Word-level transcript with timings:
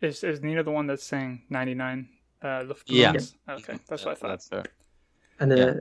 Is 0.00 0.22
is 0.24 0.40
Nena 0.42 0.62
the 0.62 0.70
one 0.70 0.86
that's 0.86 1.04
saying 1.04 1.42
ninety 1.50 1.74
nine? 1.74 2.08
Uh, 2.42 2.64
Yeah. 2.86 3.12
Okay, 3.48 3.78
that's 3.88 4.04
what 4.04 4.12
I 4.12 4.14
thought. 4.14 4.28
That's 4.28 4.48
her. 4.50 4.62
And 5.40 5.52
uh, 5.52 5.56
Yeah. 5.56 5.72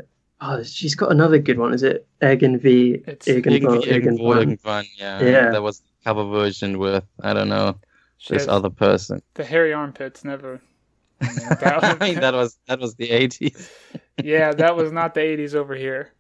oh, 0.42 0.64
she's 0.64 0.96
got 0.96 1.12
another 1.12 1.38
good 1.40 1.58
one. 1.60 1.74
Is 1.74 1.84
it 1.84 2.08
Egan 2.24 2.58
v. 2.60 3.02
It's 3.08 3.28
Irgendwo- 3.28 3.82
Irgendwo, 3.84 3.86
Irgendwann? 3.86 4.38
Irgendwann, 4.40 4.86
yeah. 4.98 5.22
Yeah. 5.24 5.52
There 5.52 5.62
was 5.62 5.82
a 5.82 6.04
cover 6.04 6.24
version 6.26 6.80
with 6.80 7.04
I 7.22 7.34
don't 7.34 7.50
know 7.50 7.76
She 8.18 8.34
this 8.34 8.48
other 8.48 8.70
person. 8.72 9.22
the 9.36 9.44
hairy 9.44 9.74
armpits 9.74 10.24
never. 10.24 10.60
I 11.22 11.26
mean, 11.28 11.36
that- 11.60 12.00
mean, 12.02 12.16
that 12.22 12.34
was 12.34 12.58
that 12.68 12.80
was 12.80 12.96
the 12.96 13.10
eighties. 13.12 13.70
yeah, 14.24 14.52
that 14.54 14.76
was 14.76 14.92
not 14.92 15.14
the 15.14 15.22
eighties 15.22 15.54
over 15.56 15.76
here. 15.76 16.14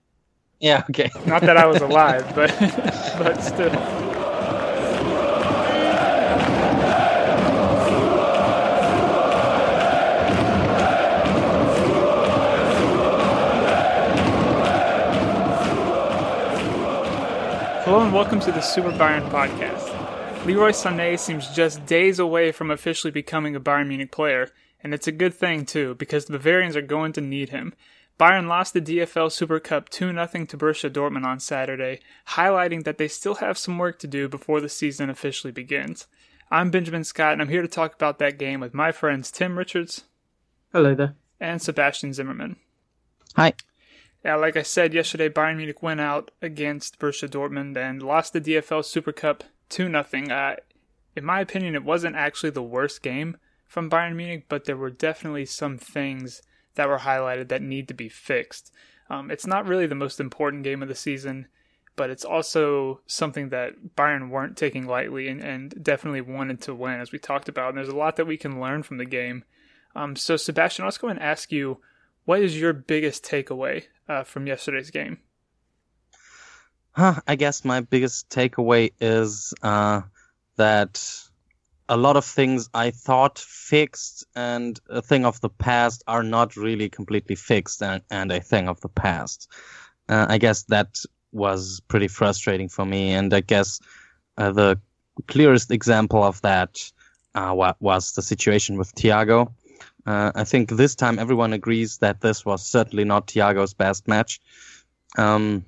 Yeah. 0.59 0.84
Okay. 0.89 1.09
Not 1.25 1.41
that 1.41 1.57
I 1.57 1.66
was 1.68 1.82
alive, 1.89 2.25
but 2.36 2.50
but 3.20 3.41
still. 3.41 3.71
Hello 17.88 18.02
and 18.02 18.14
welcome 18.14 18.41
to 18.41 18.52
the 18.52 18.59
Super 18.59 18.91
Bayern 18.91 19.30
podcast. 19.30 20.45
Leroy 20.45 20.72
Sané 20.72 21.18
seems 21.18 21.48
just 21.55 21.86
days 21.86 22.20
away 22.20 22.52
from 22.52 22.70
officially 22.70 23.12
becoming 23.12 23.55
a 23.55 23.62
Bayern 23.62 23.88
Munich 23.88 24.12
player, 24.12 24.50
and 24.84 24.94
it's 24.94 25.08
a 25.08 25.12
good 25.14 25.34
thing 25.34 25.66
too, 25.66 25.95
because 25.95 26.26
the 26.26 26.34
Bavarians 26.34 26.76
are 26.76 26.81
going 26.81 27.14
to 27.14 27.22
need 27.22 27.52
him. 27.52 27.73
Bayern 28.20 28.50
lost 28.50 28.73
the 28.73 28.81
DFL 28.81 29.31
Super 29.31 29.62
Cup 29.62 29.88
2 29.88 30.12
0 30.12 30.26
to 30.28 30.58
Borussia 30.58 30.90
Dortmund 30.90 31.26
on 31.26 31.40
Saturday, 31.40 32.02
highlighting 32.31 32.84
that 32.84 32.98
they 32.98 33.08
still 33.08 33.36
have 33.36 33.58
some 33.58 33.78
work 33.78 34.00
to 34.00 34.08
do 34.08 34.28
before 34.28 34.59
the 34.59 34.67
season 34.67 35.09
officially 35.09 35.54
begins. 35.54 36.08
I'm 36.52 36.70
Benjamin 36.70 37.06
Scott, 37.06 37.31
and 37.31 37.42
I'm 37.42 37.48
here 37.48 37.62
to 37.62 37.70
talk 37.70 37.95
about 37.95 38.20
that 38.20 38.38
game 38.38 38.59
with 38.59 38.73
my 38.73 38.92
friends 38.92 39.31
Tim 39.31 39.58
Richards 39.58 40.04
Hello 40.73 40.94
there. 40.94 41.16
and 41.40 41.62
Sebastian 41.62 42.11
Zimmerman. 42.11 42.58
Hi. 43.38 43.54
Yeah, 44.28 44.36
like 44.36 44.58
I 44.58 44.61
said 44.61 44.94
yesterday, 44.94 45.30
Bayern 45.30 45.56
Munich 45.56 45.81
went 45.81 46.02
out 46.02 46.31
against 46.42 47.00
Borussia 47.00 47.30
Dortmund 47.30 47.78
and 47.78 48.03
lost 48.03 48.33
the 48.33 48.42
DFL 48.42 48.83
Super 48.83 49.14
Cup 49.14 49.45
2 49.70 49.89
0. 49.89 50.03
Uh, 50.30 50.58
in 51.16 51.23
my 51.23 51.39
opinion, 51.39 51.75
it 51.75 51.86
wasn't 51.86 52.17
actually 52.17 52.50
the 52.50 52.61
worst 52.61 53.02
game 53.02 53.38
from 53.67 53.89
Bayern 53.89 54.17
Munich, 54.17 54.48
but 54.50 54.66
there 54.66 54.75
were 54.75 54.89
definitely 54.89 55.45
some 55.45 55.78
things 55.78 56.42
that 56.75 56.89
were 56.89 56.98
highlighted 56.98 57.48
that 57.48 57.61
need 57.61 57.88
to 57.88 57.94
be 57.94 58.09
fixed. 58.09 58.73
Um, 59.09 59.31
it's 59.31 59.48
not 59.48 59.66
really 59.66 59.88
the 59.88 59.95
most 59.95 60.20
important 60.20 60.66
game 60.66 60.83
of 60.83 60.89
the 60.89 60.94
season, 60.94 61.48
but 61.95 62.09
it's 62.09 62.25
also 62.25 63.00
something 63.08 63.48
that 63.48 63.95
Bayern 63.95 64.30
weren't 64.30 64.58
taking 64.58 64.88
lightly 64.88 65.30
and, 65.30 65.42
and 65.42 65.81
definitely 65.81 66.20
wanted 66.20 66.59
to 66.64 66.75
win, 66.75 67.00
as 67.00 67.14
we 67.14 67.17
talked 67.17 67.48
about. 67.48 67.70
And 67.70 67.78
there's 67.78 67.88
a 67.88 67.95
lot 67.95 68.17
that 68.17 68.28
we 68.28 68.36
can 68.36 68.59
learn 68.59 68.83
from 68.83 68.98
the 68.98 69.05
game. 69.05 69.45
Um, 69.95 70.17
so, 70.17 70.36
Sebastian, 70.36 70.83
let's 70.83 70.98
go 70.98 71.08
and 71.08 71.22
ask 71.22 71.50
you 71.50 71.80
what 72.28 72.42
is 72.42 72.59
your 72.59 72.73
biggest 72.73 73.23
takeaway 73.23 73.86
uh, 74.09 74.22
from 74.22 74.47
yesterday's 74.47 74.92
game? 74.92 75.17
Huh, 76.92 77.22
I 77.25 77.36
guess 77.36 77.64
my 77.64 77.80
biggest 77.80 78.30
takeaway 78.30 78.92
is 79.00 79.53
uh, 79.64 80.02
that 80.58 81.02
a 81.88 81.95
lot 81.95 82.17
of 82.17 82.25
things 82.25 82.70
I 82.73 82.92
thought 82.92 83.39
fixed 83.39 84.25
and 84.36 84.78
a 84.89 85.02
thing 85.02 85.23
of 85.25 85.39
the 85.39 85.50
past 85.50 86.03
are 86.05 86.22
not 86.22 86.58
really 86.58 86.89
completely 86.89 87.36
fixed 87.36 87.81
and, 87.81 88.02
and 88.11 88.30
a 88.30 88.42
thing 88.42 88.67
of 88.67 88.81
the 88.81 88.89
past. 88.89 89.50
Uh, 90.09 90.25
I 90.28 90.38
guess 90.38 90.64
that 90.64 91.00
was 91.31 91.80
pretty 91.88 92.09
frustrating 92.09 92.67
for 92.67 92.86
me, 92.86 93.14
and 93.14 93.33
I 93.33 93.39
guess 93.39 93.80
uh, 94.38 94.52
the 94.52 94.78
clearest 95.28 95.72
example 95.72 96.25
of 96.25 96.42
that 96.42 96.92
uh, 97.36 97.73
was 97.80 98.11
the 98.16 98.22
situation 98.22 98.78
with 98.78 98.94
Thiago. 98.95 99.53
Uh, 100.08 100.31
I 100.33 100.45
think 100.45 100.69
this 100.69 100.95
time 100.95 101.19
everyone 101.19 101.52
agrees 101.52 101.97
that 101.97 102.22
this 102.22 102.45
was 102.45 102.66
certainly 102.66 103.03
not 103.03 103.27
Thiago's 103.27 103.73
best 103.73 104.08
match. 104.08 104.39
Um, 105.17 105.66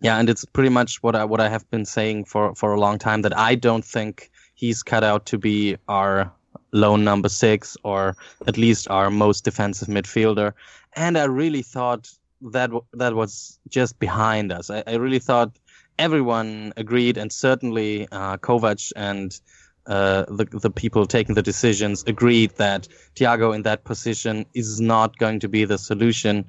yeah, 0.00 0.18
and 0.18 0.28
it's 0.28 0.44
pretty 0.44 0.68
much 0.68 1.02
what 1.02 1.16
I 1.16 1.24
what 1.24 1.40
I 1.40 1.48
have 1.48 1.68
been 1.70 1.86
saying 1.86 2.26
for 2.26 2.54
for 2.54 2.74
a 2.74 2.80
long 2.80 2.98
time 2.98 3.22
that 3.22 3.36
I 3.36 3.54
don't 3.54 3.84
think 3.84 4.30
he's 4.54 4.82
cut 4.82 5.02
out 5.02 5.24
to 5.26 5.38
be 5.38 5.76
our 5.88 6.30
lone 6.72 7.04
number 7.04 7.28
six 7.28 7.76
or 7.84 8.16
at 8.46 8.58
least 8.58 8.90
our 8.90 9.10
most 9.10 9.44
defensive 9.44 9.88
midfielder. 9.88 10.52
And 10.94 11.16
I 11.16 11.24
really 11.24 11.62
thought 11.62 12.10
that 12.52 12.70
that 12.92 13.14
was 13.14 13.58
just 13.68 13.98
behind 13.98 14.52
us. 14.52 14.68
I, 14.68 14.82
I 14.86 14.96
really 14.96 15.20
thought 15.20 15.58
everyone 15.98 16.74
agreed, 16.76 17.16
and 17.16 17.32
certainly 17.32 18.06
uh, 18.12 18.36
Kovac 18.36 18.92
and 18.96 19.40
uh, 19.86 20.24
the 20.28 20.44
the 20.44 20.70
people 20.70 21.06
taking 21.06 21.34
the 21.34 21.42
decisions 21.42 22.04
agreed 22.06 22.50
that 22.56 22.88
Thiago 23.16 23.54
in 23.54 23.62
that 23.62 23.84
position 23.84 24.46
is 24.54 24.80
not 24.80 25.18
going 25.18 25.40
to 25.40 25.48
be 25.48 25.64
the 25.64 25.78
solution. 25.78 26.46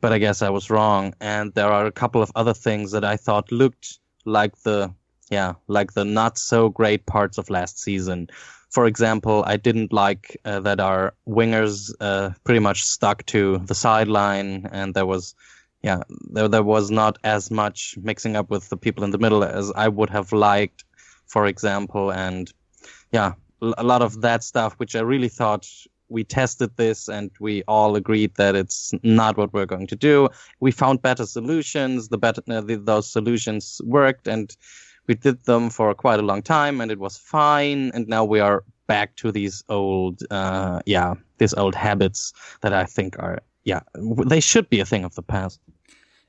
But 0.00 0.12
I 0.12 0.18
guess 0.18 0.40
I 0.40 0.48
was 0.50 0.70
wrong, 0.70 1.14
and 1.20 1.52
there 1.54 1.70
are 1.70 1.84
a 1.84 1.92
couple 1.92 2.22
of 2.22 2.32
other 2.34 2.54
things 2.54 2.92
that 2.92 3.04
I 3.04 3.16
thought 3.16 3.52
looked 3.52 3.98
like 4.24 4.56
the 4.62 4.94
yeah 5.30 5.54
like 5.66 5.92
the 5.92 6.04
not 6.04 6.38
so 6.38 6.68
great 6.68 7.06
parts 7.06 7.38
of 7.38 7.50
last 7.50 7.78
season. 7.80 8.28
For 8.70 8.86
example, 8.86 9.42
I 9.46 9.56
didn't 9.56 9.92
like 9.92 10.40
uh, 10.44 10.60
that 10.60 10.78
our 10.78 11.14
wingers 11.28 11.92
uh, 12.00 12.30
pretty 12.44 12.60
much 12.60 12.84
stuck 12.84 13.26
to 13.26 13.58
the 13.58 13.74
sideline, 13.74 14.68
and 14.70 14.94
there 14.94 15.06
was 15.06 15.34
yeah 15.82 16.02
there 16.30 16.48
there 16.48 16.62
was 16.62 16.90
not 16.90 17.18
as 17.24 17.50
much 17.50 17.96
mixing 18.00 18.36
up 18.36 18.48
with 18.48 18.68
the 18.68 18.76
people 18.76 19.02
in 19.04 19.10
the 19.10 19.18
middle 19.18 19.42
as 19.42 19.72
I 19.72 19.88
would 19.88 20.10
have 20.10 20.32
liked, 20.32 20.84
for 21.26 21.46
example, 21.46 22.12
and 22.12 22.50
yeah 23.12 23.32
a 23.62 23.84
lot 23.84 24.00
of 24.02 24.22
that 24.22 24.42
stuff 24.42 24.74
which 24.78 24.96
I 24.96 25.00
really 25.00 25.28
thought 25.28 25.66
we 26.10 26.24
tested 26.24 26.76
this 26.76 27.08
and 27.08 27.30
we 27.40 27.62
all 27.68 27.96
agreed 27.96 28.34
that 28.34 28.54
it's 28.54 28.92
not 29.02 29.36
what 29.36 29.52
we're 29.52 29.66
going 29.66 29.86
to 29.86 29.96
do. 29.96 30.28
We 30.58 30.72
found 30.72 31.00
better 31.00 31.24
solutions. 31.24 32.08
The 32.08 32.18
better 32.18 32.42
uh, 32.48 32.60
the, 32.60 32.76
those 32.76 33.10
solutions 33.10 33.80
worked, 33.84 34.26
and 34.26 34.54
we 35.06 35.14
did 35.14 35.44
them 35.44 35.70
for 35.70 35.94
quite 35.94 36.18
a 36.18 36.22
long 36.22 36.42
time, 36.42 36.80
and 36.80 36.90
it 36.90 36.98
was 36.98 37.16
fine. 37.16 37.90
And 37.94 38.06
now 38.08 38.24
we 38.24 38.40
are 38.40 38.64
back 38.86 39.16
to 39.16 39.32
these 39.32 39.62
old, 39.68 40.20
uh, 40.30 40.80
yeah, 40.84 41.14
these 41.38 41.54
old 41.54 41.74
habits 41.74 42.32
that 42.60 42.72
I 42.72 42.84
think 42.84 43.18
are, 43.18 43.40
yeah, 43.64 43.80
they 43.94 44.40
should 44.40 44.68
be 44.68 44.80
a 44.80 44.84
thing 44.84 45.04
of 45.04 45.14
the 45.14 45.22
past. 45.22 45.60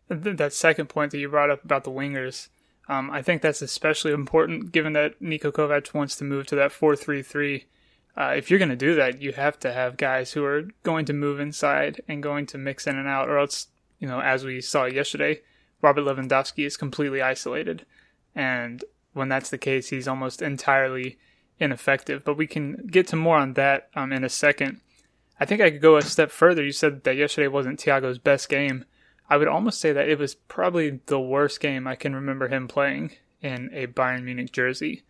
That 0.09 0.53
second 0.53 0.87
point 0.89 1.11
that 1.11 1.19
you 1.19 1.29
brought 1.29 1.49
up 1.49 1.63
about 1.63 1.85
the 1.85 1.91
wingers, 1.91 2.49
um, 2.91 3.09
I 3.09 3.21
think 3.21 3.41
that's 3.41 3.61
especially 3.61 4.11
important 4.11 4.73
given 4.73 4.91
that 4.93 5.21
Niko 5.21 5.49
Kovac 5.49 5.93
wants 5.93 6.17
to 6.17 6.25
move 6.25 6.45
to 6.47 6.55
that 6.55 6.73
4 6.73 6.97
3 6.97 7.23
3. 7.23 7.65
Uh, 8.17 8.33
if 8.35 8.49
you're 8.49 8.59
going 8.59 8.67
to 8.67 8.75
do 8.75 8.95
that, 8.95 9.21
you 9.21 9.31
have 9.31 9.57
to 9.59 9.71
have 9.71 9.95
guys 9.95 10.33
who 10.33 10.43
are 10.43 10.63
going 10.83 11.05
to 11.05 11.13
move 11.13 11.39
inside 11.39 12.01
and 12.09 12.21
going 12.21 12.45
to 12.47 12.57
mix 12.57 12.85
in 12.85 12.97
and 12.97 13.07
out, 13.07 13.29
or 13.29 13.39
else, 13.39 13.67
you 13.99 14.07
know, 14.09 14.19
as 14.19 14.43
we 14.43 14.59
saw 14.59 14.83
yesterday, 14.83 15.39
Robert 15.81 16.01
Lewandowski 16.01 16.65
is 16.65 16.75
completely 16.75 17.21
isolated. 17.21 17.85
And 18.35 18.83
when 19.13 19.29
that's 19.29 19.49
the 19.49 19.57
case, 19.57 19.87
he's 19.87 20.09
almost 20.09 20.41
entirely 20.41 21.17
ineffective. 21.59 22.25
But 22.25 22.35
we 22.35 22.45
can 22.45 22.87
get 22.91 23.07
to 23.07 23.15
more 23.15 23.37
on 23.37 23.53
that 23.53 23.87
um, 23.95 24.11
in 24.11 24.25
a 24.25 24.29
second. 24.29 24.81
I 25.39 25.45
think 25.45 25.61
I 25.61 25.71
could 25.71 25.81
go 25.81 25.95
a 25.95 26.01
step 26.01 26.29
further. 26.29 26.61
You 26.61 26.73
said 26.73 27.05
that 27.05 27.15
yesterday 27.15 27.47
wasn't 27.47 27.79
Thiago's 27.79 28.19
best 28.19 28.49
game. 28.49 28.83
I 29.31 29.37
would 29.37 29.47
almost 29.47 29.79
say 29.79 29.93
that 29.93 30.09
it 30.09 30.19
was 30.19 30.35
probably 30.35 30.99
the 31.05 31.17
worst 31.17 31.61
game 31.61 31.87
I 31.87 31.95
can 31.95 32.13
remember 32.13 32.49
him 32.49 32.67
playing 32.67 33.11
in 33.41 33.69
a 33.71 33.87
Bayern 33.87 34.23
Munich 34.23 34.51
jersey. 34.51 35.03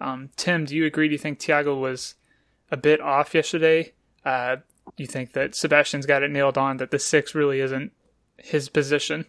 Um, 0.00 0.30
Tim, 0.36 0.64
do 0.64 0.76
you 0.76 0.86
agree? 0.86 1.08
Do 1.08 1.12
you 1.12 1.18
think 1.18 1.40
Thiago 1.40 1.80
was 1.80 2.14
a 2.70 2.76
bit 2.76 3.00
off 3.00 3.34
yesterday? 3.34 3.92
Uh, 4.24 4.58
you 4.96 5.08
think 5.08 5.32
that 5.32 5.56
Sebastian's 5.56 6.06
got 6.06 6.22
it 6.22 6.30
nailed 6.30 6.56
on 6.56 6.76
that 6.76 6.92
the 6.92 7.00
six 7.00 7.34
really 7.34 7.58
isn't 7.58 7.90
his 8.36 8.68
position? 8.68 9.26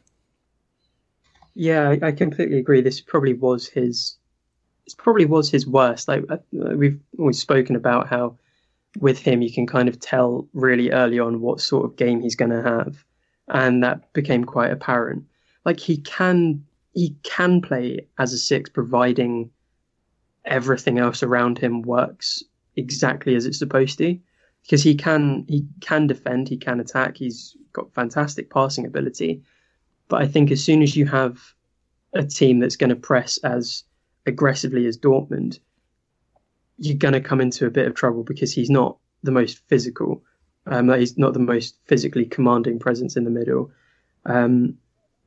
Yeah, 1.55 1.95
I, 2.03 2.11
completely 2.11 2.59
agree. 2.59 2.81
This 2.81 3.01
probably 3.01 3.33
was 3.33 3.65
his. 3.65 4.15
This 4.85 4.93
probably 4.93 5.25
was 5.25 5.49
his 5.49 5.65
worst. 5.65 6.07
Like 6.07 6.23
uh, 6.29 6.37
we've 6.51 6.99
always 7.17 7.39
spoken 7.39 7.75
about 7.75 8.09
how, 8.09 8.37
with 8.99 9.17
him, 9.17 9.41
you 9.41 9.51
can 9.51 9.65
kind 9.65 9.89
of 9.89 9.99
tell 9.99 10.47
really 10.53 10.91
early 10.91 11.17
on 11.17 11.41
what 11.41 11.61
sort 11.61 11.85
of 11.85 11.95
game 11.95 12.21
he's 12.21 12.35
going 12.35 12.51
to 12.51 12.61
have, 12.61 13.03
and 13.47 13.83
that 13.83 14.11
became 14.13 14.43
quite 14.43 14.71
apparent. 14.71 15.23
Like 15.65 15.79
he 15.79 15.97
can, 15.97 16.63
he 16.93 17.15
can 17.23 17.61
play 17.61 18.07
as 18.17 18.33
a 18.33 18.37
six, 18.37 18.69
providing 18.69 19.49
everything 20.45 20.99
else 20.99 21.23
around 21.23 21.57
him 21.57 21.81
works 21.81 22.43
exactly 22.75 23.35
as 23.35 23.45
it's 23.45 23.59
supposed 23.59 23.97
to, 23.97 24.17
because 24.63 24.83
he 24.83 24.95
can, 24.95 25.45
he 25.47 25.65
can 25.81 26.07
defend, 26.07 26.47
he 26.47 26.57
can 26.57 26.79
attack, 26.79 27.17
he's 27.17 27.55
got 27.73 27.93
fantastic 27.93 28.49
passing 28.49 28.85
ability. 28.85 29.41
But 30.07 30.21
I 30.21 30.27
think 30.27 30.51
as 30.51 30.63
soon 30.63 30.83
as 30.83 30.95
you 30.95 31.05
have 31.07 31.41
a 32.13 32.23
team 32.23 32.59
that's 32.59 32.75
going 32.75 32.89
to 32.89 32.95
press 32.95 33.37
as 33.39 33.83
aggressively 34.25 34.85
as 34.85 34.97
Dortmund, 34.97 35.59
you're 36.77 36.97
going 36.97 37.13
to 37.13 37.21
come 37.21 37.41
into 37.41 37.65
a 37.65 37.71
bit 37.71 37.87
of 37.87 37.95
trouble 37.95 38.23
because 38.23 38.53
he's 38.53 38.69
not 38.69 38.97
the 39.23 39.31
most 39.31 39.59
physical. 39.67 40.23
Um, 40.67 40.89
he's 40.93 41.17
not 41.17 41.33
the 41.33 41.39
most 41.39 41.75
physically 41.85 42.25
commanding 42.25 42.79
presence 42.79 43.15
in 43.15 43.23
the 43.23 43.29
middle. 43.29 43.71
Um, 44.25 44.77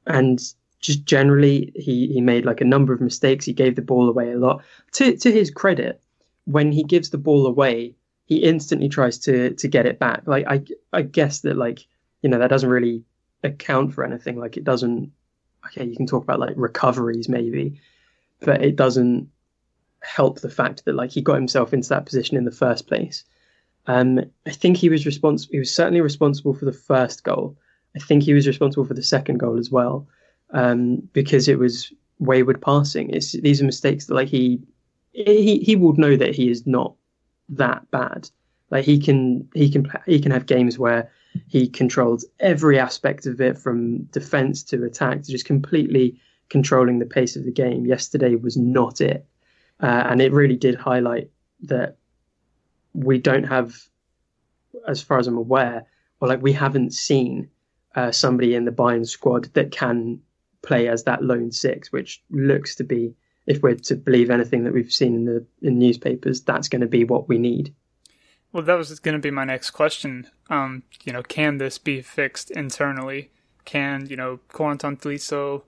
and 0.07 0.41
just 0.81 1.05
generally, 1.05 1.73
he, 1.75 2.09
he 2.09 2.21
made 2.21 2.45
like 2.45 2.61
a 2.61 2.65
number 2.65 2.93
of 2.93 3.01
mistakes. 3.01 3.45
He 3.45 3.53
gave 3.53 3.77
the 3.77 3.83
ball 3.83 4.09
away 4.09 4.33
a 4.33 4.39
lot. 4.39 4.63
To, 4.93 5.17
to 5.17 5.31
his 5.31 5.51
credit, 5.51 6.01
when 6.45 6.73
he 6.73 6.83
gives 6.83 7.11
the 7.11 7.19
ball 7.19 7.47
away, 7.47 7.95
he 8.29 8.37
instantly 8.37 8.89
tries 8.91 9.19
to 9.21 9.55
to 9.55 9.69
get 9.69 9.87
it 9.87 9.99
back. 9.99 10.23
Like 10.27 10.47
I 10.47 10.63
I 10.93 11.03
guess 11.03 11.41
that 11.41 11.57
like 11.57 11.87
you 12.23 12.29
know 12.29 12.39
that 12.39 12.49
doesn't 12.49 12.69
really 12.69 13.05
account 13.43 13.95
for 13.95 14.05
anything. 14.05 14.39
Like 14.39 14.57
it 14.57 14.65
doesn't. 14.65 15.13
Okay, 15.67 15.85
you 15.85 15.97
can 15.97 16.07
talk 16.07 16.23
about 16.23 16.39
like 16.39 16.55
recoveries 16.57 17.29
maybe, 17.29 17.81
but 18.41 18.63
it 18.63 18.77
doesn't 18.77 19.31
help 20.01 20.41
the 20.41 20.51
fact 20.51 20.85
that 20.85 20.95
like 20.95 21.11
he 21.11 21.23
got 21.23 21.35
himself 21.35 21.73
into 21.73 21.89
that 21.89 22.07
position 22.07 22.37
in 22.37 22.45
the 22.45 22.51
first 22.51 22.87
place. 22.87 23.25
Um, 23.89 24.21
I 24.47 24.51
think 24.51 24.77
he 24.77 24.91
was 24.91 25.07
responsible. 25.07 25.53
He 25.53 25.59
was 25.59 25.75
certainly 25.75 26.03
responsible 26.03 26.55
for 26.55 26.67
the 26.67 26.73
first 26.73 27.25
goal. 27.25 27.57
I 27.97 27.99
think 27.99 28.23
he 28.23 28.35
was 28.35 28.47
responsible 28.47 28.85
for 28.85 28.95
the 28.95 29.03
second 29.03 29.39
goal 29.39 29.59
as 29.59 29.71
well, 29.71 30.07
um, 30.51 30.97
because 31.15 31.49
it 31.49 31.59
was 31.59 31.91
wayward 32.19 32.61
passing. 32.61 33.11
It's 33.11 33.33
these 33.33 33.63
are 33.63 33.65
mistakes 33.65 34.07
that 34.07 34.15
like 34.15 34.29
he 34.29 34.61
he 35.13 35.59
he 35.61 35.75
would 35.75 35.97
know 35.97 36.17
that 36.17 36.35
he 36.35 36.51
is 36.51 36.67
not 36.67 36.95
that 37.49 37.91
bad. 37.91 38.29
Like 38.71 38.85
he 38.85 38.99
can 38.99 39.49
he 39.55 39.71
can 39.71 39.91
he 40.07 40.21
can 40.21 40.33
have 40.33 40.45
games 40.45 40.79
where 40.79 41.11
he 41.47 41.67
controls 41.67 42.27
every 42.41 42.79
aspect 42.79 43.25
of 43.25 43.41
it 43.41 43.57
from 43.57 44.03
defense 44.05 44.63
to 44.65 44.85
attack 44.85 45.23
to 45.23 45.33
just 45.33 45.47
completely 45.47 46.21
controlling 46.51 46.99
the 46.99 47.07
pace 47.07 47.37
of 47.37 47.45
the 47.45 47.53
game. 47.53 47.87
Yesterday 47.87 48.35
was 48.35 48.59
not 48.59 49.01
it, 49.01 49.27
uh, 49.83 50.05
and 50.11 50.21
it 50.21 50.33
really 50.33 50.57
did 50.57 50.75
highlight 50.75 51.31
that 51.63 51.97
we 53.05 53.19
don't 53.19 53.45
have, 53.45 53.77
as 54.87 55.03
far 55.03 55.19
as 55.19 55.27
I'm 55.27 55.37
aware, 55.37 55.87
or 56.21 56.29
like 56.29 56.43
we 56.43 56.53
haven't 56.53 56.93
seen 56.93 57.49
uh, 57.95 58.11
somebody 58.11 58.55
in 58.55 58.65
the 58.65 58.73
Bayern 58.73 59.07
squad 59.07 59.45
that 59.55 59.71
can 59.71 60.21
play 60.63 60.89
as 60.89 61.05
that 61.05 61.23
lone 61.23 61.53
six, 61.53 61.93
which 61.93 62.23
looks 62.31 62.75
to 62.77 62.85
be, 62.85 63.15
if 63.47 63.63
we're 63.63 63.75
to 63.75 63.97
believe 63.97 64.31
anything 64.31 64.65
that 64.65 64.75
we've 64.75 64.93
seen 64.93 65.15
in 65.15 65.25
the 65.25 65.47
in 65.63 65.79
newspapers, 65.79 66.41
that's 66.43 66.69
going 66.69 66.81
to 66.81 66.87
be 66.89 67.05
what 67.05 67.29
we 67.29 67.39
need. 67.39 67.75
Well, 68.53 68.63
that 68.65 68.79
was 68.79 68.99
going 68.99 69.15
to 69.15 69.21
be 69.21 69.31
my 69.31 69.45
next 69.45 69.71
question. 69.71 70.27
Um, 70.51 70.83
you 71.05 71.13
know, 71.13 71.23
can 71.23 71.59
this 71.59 71.79
be 71.79 72.03
fixed 72.03 72.51
internally? 72.51 73.31
Can 73.65 74.07
you 74.07 74.17
know 74.17 74.41
Corentin 74.49 74.97
Tolisso, 74.97 75.63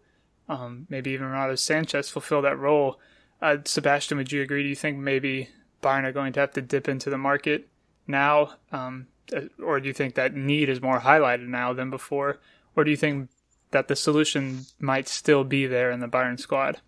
um, 0.49 0.87
maybe 0.89 1.11
even 1.13 1.27
Renato 1.27 1.55
Sanches 1.55 2.11
fulfill 2.11 2.43
that 2.43 2.59
role? 2.59 2.99
Uh, 3.41 3.59
Sebastian, 3.65 4.19
would 4.19 4.33
you 4.33 4.43
agree? 4.43 4.63
Do 4.63 4.69
you 4.69 4.77
think 4.77 4.99
maybe 4.99 5.49
Bayern 5.83 6.05
are 6.05 6.13
going 6.13 6.33
to 6.35 6.41
have 6.41 6.53
to 6.53 6.63
dip 6.63 6.89
into 6.89 7.11
the 7.11 7.19
market 7.19 7.69
now, 8.07 8.55
um, 8.73 9.07
uh, 9.35 9.43
or 9.63 9.81
do 9.81 9.89
you 9.89 9.95
think 9.95 10.15
that 10.15 10.35
need 10.35 10.69
is 10.69 10.81
more 10.81 11.01
highlighted 11.01 11.49
now 11.49 11.73
than 11.73 11.91
before, 11.91 12.39
or 12.77 12.85
do 12.85 12.91
you 12.91 12.97
think 12.97 13.31
that 13.71 13.89
the 13.89 13.97
solution 13.97 14.67
might 14.79 15.09
still 15.09 15.45
be 15.45 15.67
there 15.67 15.91
in 15.91 16.01
the 16.01 16.09
Bayern 16.09 16.39
squad? 16.39 16.81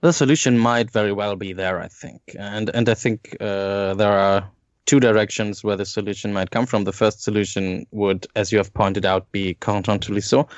The 0.00 0.12
solution 0.12 0.58
might 0.58 0.90
very 0.90 1.12
well 1.12 1.36
be 1.36 1.52
there, 1.52 1.80
I 1.80 1.88
think, 1.88 2.20
and 2.38 2.70
and 2.70 2.88
I 2.88 2.94
think 2.94 3.36
uh, 3.40 3.94
there 3.94 4.12
are 4.12 4.50
two 4.84 4.98
directions 4.98 5.62
where 5.62 5.76
the 5.76 5.86
solution 5.86 6.32
might 6.32 6.50
come 6.50 6.66
from. 6.66 6.84
The 6.84 6.92
first 6.92 7.22
solution 7.22 7.86
would, 7.92 8.26
as 8.34 8.50
you 8.50 8.58
have 8.58 8.74
pointed 8.74 9.06
out, 9.06 9.30
be 9.30 9.54
Corentin 9.54 10.00
Tolisso. 10.00 10.48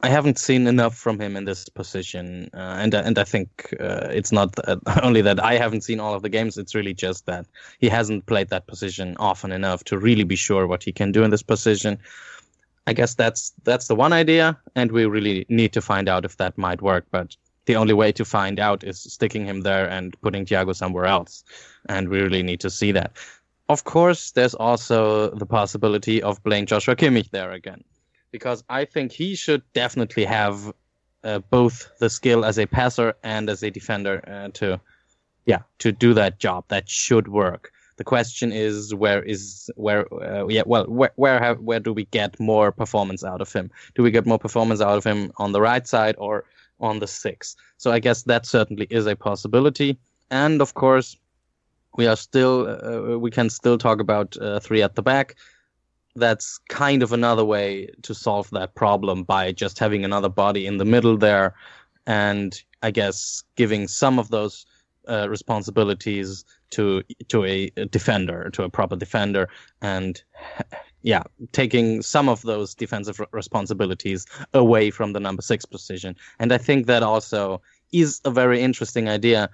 I 0.00 0.10
haven't 0.10 0.38
seen 0.38 0.68
enough 0.68 0.96
from 0.96 1.18
him 1.18 1.36
in 1.36 1.44
this 1.44 1.68
position, 1.68 2.50
uh, 2.54 2.76
and 2.78 2.94
and 2.94 3.18
I 3.18 3.24
think 3.24 3.74
uh, 3.80 4.08
it's 4.10 4.30
not 4.30 4.54
only 5.02 5.22
that 5.22 5.42
I 5.42 5.54
haven't 5.54 5.82
seen 5.82 5.98
all 5.98 6.14
of 6.14 6.22
the 6.22 6.28
games. 6.28 6.56
It's 6.56 6.74
really 6.74 6.94
just 6.94 7.26
that 7.26 7.46
he 7.80 7.88
hasn't 7.88 8.26
played 8.26 8.48
that 8.50 8.68
position 8.68 9.16
often 9.18 9.50
enough 9.50 9.82
to 9.84 9.98
really 9.98 10.24
be 10.24 10.36
sure 10.36 10.68
what 10.68 10.84
he 10.84 10.92
can 10.92 11.10
do 11.10 11.24
in 11.24 11.30
this 11.30 11.42
position. 11.42 11.98
I 12.86 12.92
guess 12.92 13.14
that's 13.14 13.52
that's 13.64 13.88
the 13.88 13.96
one 13.96 14.12
idea, 14.12 14.56
and 14.76 14.92
we 14.92 15.06
really 15.06 15.46
need 15.48 15.72
to 15.72 15.80
find 15.80 16.08
out 16.08 16.24
if 16.24 16.36
that 16.36 16.56
might 16.56 16.80
work. 16.80 17.06
But 17.10 17.36
the 17.68 17.76
only 17.76 17.94
way 17.94 18.10
to 18.12 18.24
find 18.24 18.58
out 18.58 18.82
is 18.82 18.98
sticking 18.98 19.46
him 19.46 19.60
there 19.60 19.88
and 19.88 20.18
putting 20.22 20.46
Thiago 20.46 20.74
somewhere 20.74 21.04
else. 21.04 21.44
And 21.88 22.08
we 22.08 22.20
really 22.20 22.42
need 22.42 22.60
to 22.60 22.70
see 22.70 22.92
that. 22.92 23.12
Of 23.68 23.84
course, 23.84 24.30
there's 24.30 24.54
also 24.54 25.30
the 25.30 25.44
possibility 25.44 26.22
of 26.22 26.42
playing 26.42 26.66
Joshua 26.66 26.96
Kimmich 26.96 27.30
there 27.30 27.52
again, 27.52 27.84
because 28.30 28.64
I 28.68 28.84
think 28.84 29.12
he 29.12 29.34
should 29.34 29.62
definitely 29.72 30.24
have 30.24 30.72
uh, 31.24 31.40
both 31.50 31.90
the 31.98 32.10
skill 32.10 32.44
as 32.44 32.58
a 32.58 32.66
passer 32.66 33.14
and 33.22 33.50
as 33.50 33.62
a 33.62 33.70
defender 33.70 34.22
uh, 34.26 34.48
to, 34.54 34.80
yeah, 35.46 35.62
to 35.78 35.92
do 35.92 36.14
that 36.14 36.38
job. 36.38 36.64
That 36.68 36.88
should 36.88 37.28
work. 37.28 37.72
The 37.96 38.04
question 38.04 38.52
is 38.52 38.94
where 38.94 39.22
is 39.24 39.70
where 39.74 40.06
uh, 40.14 40.46
yeah 40.46 40.62
well 40.64 40.84
where 40.84 41.10
where 41.16 41.40
have 41.40 41.58
where 41.58 41.80
do 41.80 41.92
we 41.92 42.04
get 42.04 42.38
more 42.38 42.70
performance 42.70 43.24
out 43.24 43.40
of 43.40 43.52
him? 43.52 43.72
Do 43.96 44.04
we 44.04 44.12
get 44.12 44.24
more 44.24 44.38
performance 44.38 44.80
out 44.80 44.96
of 44.96 45.02
him 45.02 45.32
on 45.38 45.50
the 45.50 45.60
right 45.60 45.84
side 45.84 46.14
or 46.16 46.44
on 46.80 46.98
the 46.98 47.06
six. 47.06 47.56
So 47.76 47.90
I 47.90 47.98
guess 47.98 48.22
that 48.24 48.46
certainly 48.46 48.86
is 48.90 49.06
a 49.06 49.16
possibility. 49.16 49.98
And 50.30 50.60
of 50.60 50.74
course, 50.74 51.16
we 51.96 52.06
are 52.06 52.16
still 52.16 52.66
uh, 52.68 53.18
we 53.18 53.30
can 53.30 53.50
still 53.50 53.78
talk 53.78 54.00
about 54.00 54.36
uh, 54.36 54.60
three 54.60 54.82
at 54.82 54.94
the 54.94 55.02
back. 55.02 55.36
That's 56.16 56.58
kind 56.68 57.02
of 57.02 57.12
another 57.12 57.44
way 57.44 57.90
to 58.02 58.14
solve 58.14 58.50
that 58.50 58.74
problem 58.74 59.24
by 59.24 59.52
just 59.52 59.78
having 59.78 60.04
another 60.04 60.28
body 60.28 60.66
in 60.66 60.78
the 60.78 60.84
middle 60.84 61.16
there, 61.16 61.54
and 62.06 62.60
I 62.82 62.90
guess 62.90 63.44
giving 63.56 63.88
some 63.88 64.18
of 64.18 64.28
those 64.30 64.66
uh, 65.08 65.28
responsibilities 65.28 66.44
to 66.70 67.02
to 67.28 67.44
a, 67.44 67.70
a 67.76 67.86
defender, 67.86 68.50
to 68.50 68.64
a 68.64 68.70
proper 68.70 68.96
defender, 68.96 69.48
and 69.80 70.22
yeah, 71.02 71.22
taking 71.52 72.02
some 72.02 72.28
of 72.28 72.42
those 72.42 72.74
defensive 72.74 73.20
responsibilities 73.32 74.26
away 74.52 74.90
from 74.90 75.12
the 75.12 75.20
number 75.20 75.42
six 75.42 75.64
position. 75.64 76.16
And 76.38 76.52
I 76.52 76.58
think 76.58 76.86
that 76.86 77.02
also 77.02 77.62
is 77.92 78.20
a 78.24 78.30
very 78.30 78.60
interesting 78.60 79.08
idea. 79.08 79.50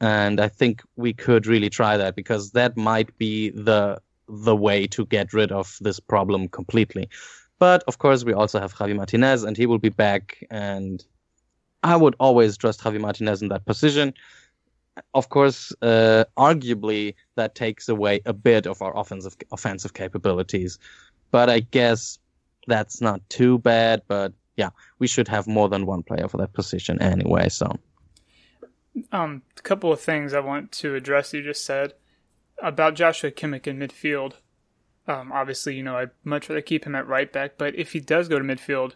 And 0.00 0.40
I 0.40 0.48
think 0.48 0.82
we 0.96 1.12
could 1.12 1.46
really 1.46 1.70
try 1.70 1.96
that 1.96 2.14
because 2.14 2.52
that 2.52 2.76
might 2.76 3.16
be 3.18 3.50
the 3.50 4.00
the 4.28 4.56
way 4.56 4.86
to 4.88 5.06
get 5.06 5.32
rid 5.32 5.52
of 5.52 5.76
this 5.80 6.00
problem 6.00 6.48
completely. 6.48 7.08
But 7.58 7.84
of 7.86 7.98
course, 7.98 8.24
we 8.24 8.32
also 8.32 8.60
have 8.60 8.74
Javi 8.74 8.96
Martinez, 8.96 9.44
and 9.44 9.56
he 9.56 9.66
will 9.66 9.78
be 9.78 9.88
back. 9.88 10.44
And 10.50 11.04
I 11.82 11.96
would 11.96 12.16
always 12.18 12.56
trust 12.56 12.80
Javi 12.80 13.00
Martinez 13.00 13.42
in 13.42 13.48
that 13.48 13.64
position 13.64 14.14
of 15.12 15.28
course, 15.28 15.72
uh, 15.82 16.24
arguably 16.36 17.14
that 17.36 17.54
takes 17.54 17.88
away 17.88 18.20
a 18.26 18.32
bit 18.32 18.66
of 18.66 18.80
our 18.82 18.96
offensive 18.96 19.36
offensive 19.52 19.94
capabilities, 19.94 20.78
but 21.30 21.50
I 21.50 21.60
guess 21.60 22.18
that's 22.66 23.00
not 23.00 23.28
too 23.28 23.58
bad. 23.58 24.02
But 24.06 24.32
yeah, 24.56 24.70
we 24.98 25.06
should 25.06 25.28
have 25.28 25.46
more 25.46 25.68
than 25.68 25.86
one 25.86 26.02
player 26.02 26.28
for 26.28 26.36
that 26.38 26.52
position 26.52 27.00
anyway. 27.02 27.48
So, 27.48 27.76
um, 29.12 29.42
a 29.58 29.62
couple 29.62 29.92
of 29.92 30.00
things 30.00 30.32
I 30.32 30.40
want 30.40 30.70
to 30.72 30.94
address. 30.94 31.32
You 31.32 31.42
just 31.42 31.64
said 31.64 31.94
about 32.62 32.94
Joshua 32.94 33.30
Kimmich 33.30 33.66
in 33.66 33.78
midfield. 33.78 34.34
Um, 35.06 35.32
obviously, 35.32 35.74
you 35.74 35.82
know 35.82 35.96
I'd 35.96 36.10
much 36.22 36.48
rather 36.48 36.62
keep 36.62 36.84
him 36.84 36.94
at 36.94 37.06
right 37.06 37.30
back, 37.32 37.58
but 37.58 37.74
if 37.74 37.92
he 37.92 38.00
does 38.00 38.28
go 38.28 38.38
to 38.38 38.44
midfield, 38.44 38.94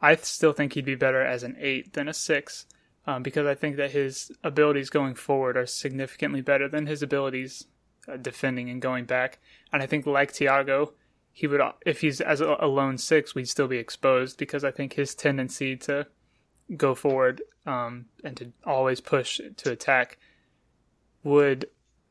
I 0.00 0.16
still 0.16 0.52
think 0.52 0.72
he'd 0.72 0.84
be 0.84 0.94
better 0.94 1.22
as 1.22 1.42
an 1.42 1.56
eight 1.60 1.92
than 1.92 2.08
a 2.08 2.14
six 2.14 2.66
um, 3.06 3.22
because 3.22 3.46
I 3.46 3.54
think 3.54 3.76
that 3.76 3.90
his 3.90 4.30
abilities 4.42 4.90
going 4.90 5.14
forward 5.14 5.56
are 5.56 5.66
significantly 5.66 6.40
better 6.40 6.68
than 6.68 6.86
his 6.86 7.02
abilities 7.02 7.66
uh, 8.08 8.16
defending 8.16 8.70
and 8.70 8.80
going 8.80 9.04
back. 9.04 9.38
And 9.72 9.82
I 9.82 9.86
think, 9.86 10.06
like 10.06 10.32
Thiago, 10.32 10.92
he 11.32 11.46
would 11.46 11.60
if 11.86 12.00
he's 12.00 12.20
as 12.20 12.40
a, 12.40 12.66
lone 12.66 12.98
six, 12.98 13.34
we'd 13.34 13.48
still 13.48 13.68
be 13.68 13.78
exposed 13.78 14.38
because 14.38 14.64
I 14.64 14.70
think 14.70 14.94
his 14.94 15.14
tendency 15.14 15.76
to 15.78 16.06
go 16.76 16.94
forward 16.94 17.42
um, 17.66 18.06
and 18.24 18.36
to 18.36 18.52
always 18.64 19.00
push 19.00 19.40
to 19.56 19.72
attack 19.72 20.18
would 21.22 21.66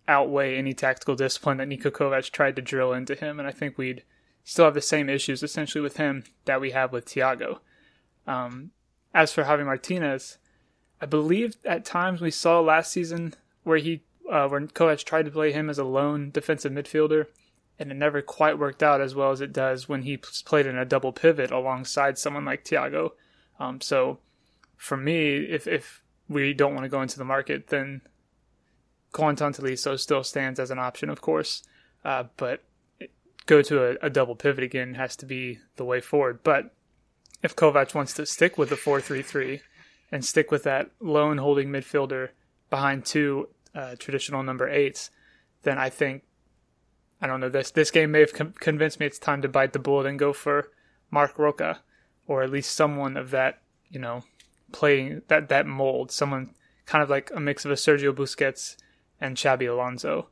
outweigh 0.09 0.57
any 0.57 0.73
tactical 0.73 1.15
discipline 1.15 1.57
that 1.57 1.69
Niko 1.69 1.91
Kovac 1.91 2.31
tried 2.31 2.55
to 2.55 2.61
drill 2.61 2.91
into 2.91 3.15
him. 3.15 3.39
And 3.39 3.47
I 3.47 3.51
think 3.51 3.77
we'd 3.77 4.03
still 4.43 4.65
have 4.65 4.73
the 4.73 4.81
same 4.81 5.07
issues 5.07 5.43
essentially 5.43 5.81
with 5.81 5.97
him 5.97 6.23
that 6.45 6.59
we 6.59 6.71
have 6.71 6.91
with 6.91 7.05
Thiago. 7.05 7.59
Um, 8.27 8.71
as 9.13 9.31
for 9.31 9.43
Javi 9.43 9.63
Martinez, 9.63 10.39
I 10.99 11.05
believe 11.05 11.55
at 11.63 11.85
times 11.85 12.19
we 12.19 12.31
saw 12.31 12.59
last 12.59 12.91
season 12.91 13.35
where 13.63 13.77
he 13.77 14.01
uh, 14.29 14.47
where 14.47 14.61
Kovac 14.61 15.03
tried 15.03 15.25
to 15.25 15.31
play 15.31 15.51
him 15.51 15.69
as 15.69 15.79
a 15.79 15.83
lone 15.83 16.29
defensive 16.29 16.71
midfielder, 16.71 17.27
and 17.79 17.91
it 17.91 17.95
never 17.95 18.21
quite 18.21 18.59
worked 18.59 18.83
out 18.83 19.01
as 19.01 19.15
well 19.15 19.31
as 19.31 19.41
it 19.41 19.53
does 19.53 19.89
when 19.89 20.03
he 20.03 20.17
played 20.17 20.67
in 20.67 20.77
a 20.77 20.85
double 20.85 21.11
pivot 21.11 21.49
alongside 21.49 22.17
someone 22.17 22.45
like 22.45 22.63
Thiago. 22.63 23.11
Um, 23.59 23.81
so 23.81 24.19
for 24.77 24.97
me, 24.97 25.37
if 25.37 25.67
if 25.67 26.03
we 26.27 26.53
don't 26.53 26.73
want 26.75 26.85
to 26.85 26.89
go 26.89 27.01
into 27.01 27.17
the 27.17 27.25
market, 27.25 27.67
then 27.67 28.01
Corentin 29.11 29.53
Tolisso 29.53 29.99
still 29.99 30.23
stands 30.23 30.59
as 30.59 30.71
an 30.71 30.79
option, 30.79 31.09
of 31.09 31.21
course, 31.21 31.63
uh, 32.05 32.25
but 32.37 32.63
go 33.45 33.61
to 33.61 33.83
a, 33.83 33.95
a 34.05 34.09
double 34.09 34.35
pivot 34.35 34.63
again 34.63 34.93
has 34.93 35.15
to 35.17 35.25
be 35.25 35.59
the 35.75 35.85
way 35.85 35.99
forward. 35.99 36.39
But 36.43 36.73
if 37.41 37.55
Kovac 37.55 37.95
wants 37.95 38.13
to 38.13 38.25
stick 38.25 38.57
with 38.57 38.69
the 38.69 38.77
four 38.77 39.01
three 39.01 39.21
three 39.21 39.61
and 40.11 40.23
stick 40.23 40.51
with 40.51 40.63
that 40.63 40.91
lone 40.99 41.37
holding 41.37 41.69
midfielder 41.69 42.29
behind 42.69 43.05
two 43.05 43.49
uh, 43.73 43.95
traditional 43.97 44.43
number 44.43 44.69
eights, 44.69 45.09
then 45.63 45.77
I 45.77 45.89
think 45.89 46.23
I 47.21 47.27
don't 47.27 47.39
know 47.39 47.49
this 47.49 47.71
this 47.71 47.91
game 47.91 48.11
may 48.11 48.19
have 48.19 48.33
com- 48.33 48.53
convinced 48.59 48.99
me 48.99 49.05
it's 49.07 49.19
time 49.19 49.41
to 49.41 49.49
bite 49.49 49.73
the 49.73 49.79
bullet 49.79 50.05
and 50.05 50.19
go 50.19 50.33
for 50.33 50.69
Marc 51.09 51.39
Roca 51.39 51.81
or 52.27 52.43
at 52.43 52.51
least 52.51 52.75
someone 52.75 53.17
of 53.17 53.31
that 53.31 53.61
you 53.89 53.99
know 53.99 54.23
playing 54.71 55.21
that 55.27 55.49
that 55.49 55.65
mold, 55.65 56.11
someone 56.11 56.51
kind 56.85 57.03
of 57.03 57.09
like 57.09 57.31
a 57.33 57.39
mix 57.39 57.65
of 57.65 57.71
a 57.71 57.75
Sergio 57.75 58.13
Busquets 58.13 58.75
and 59.21 59.35
Xabi 59.35 59.69
Alonso, 59.69 60.29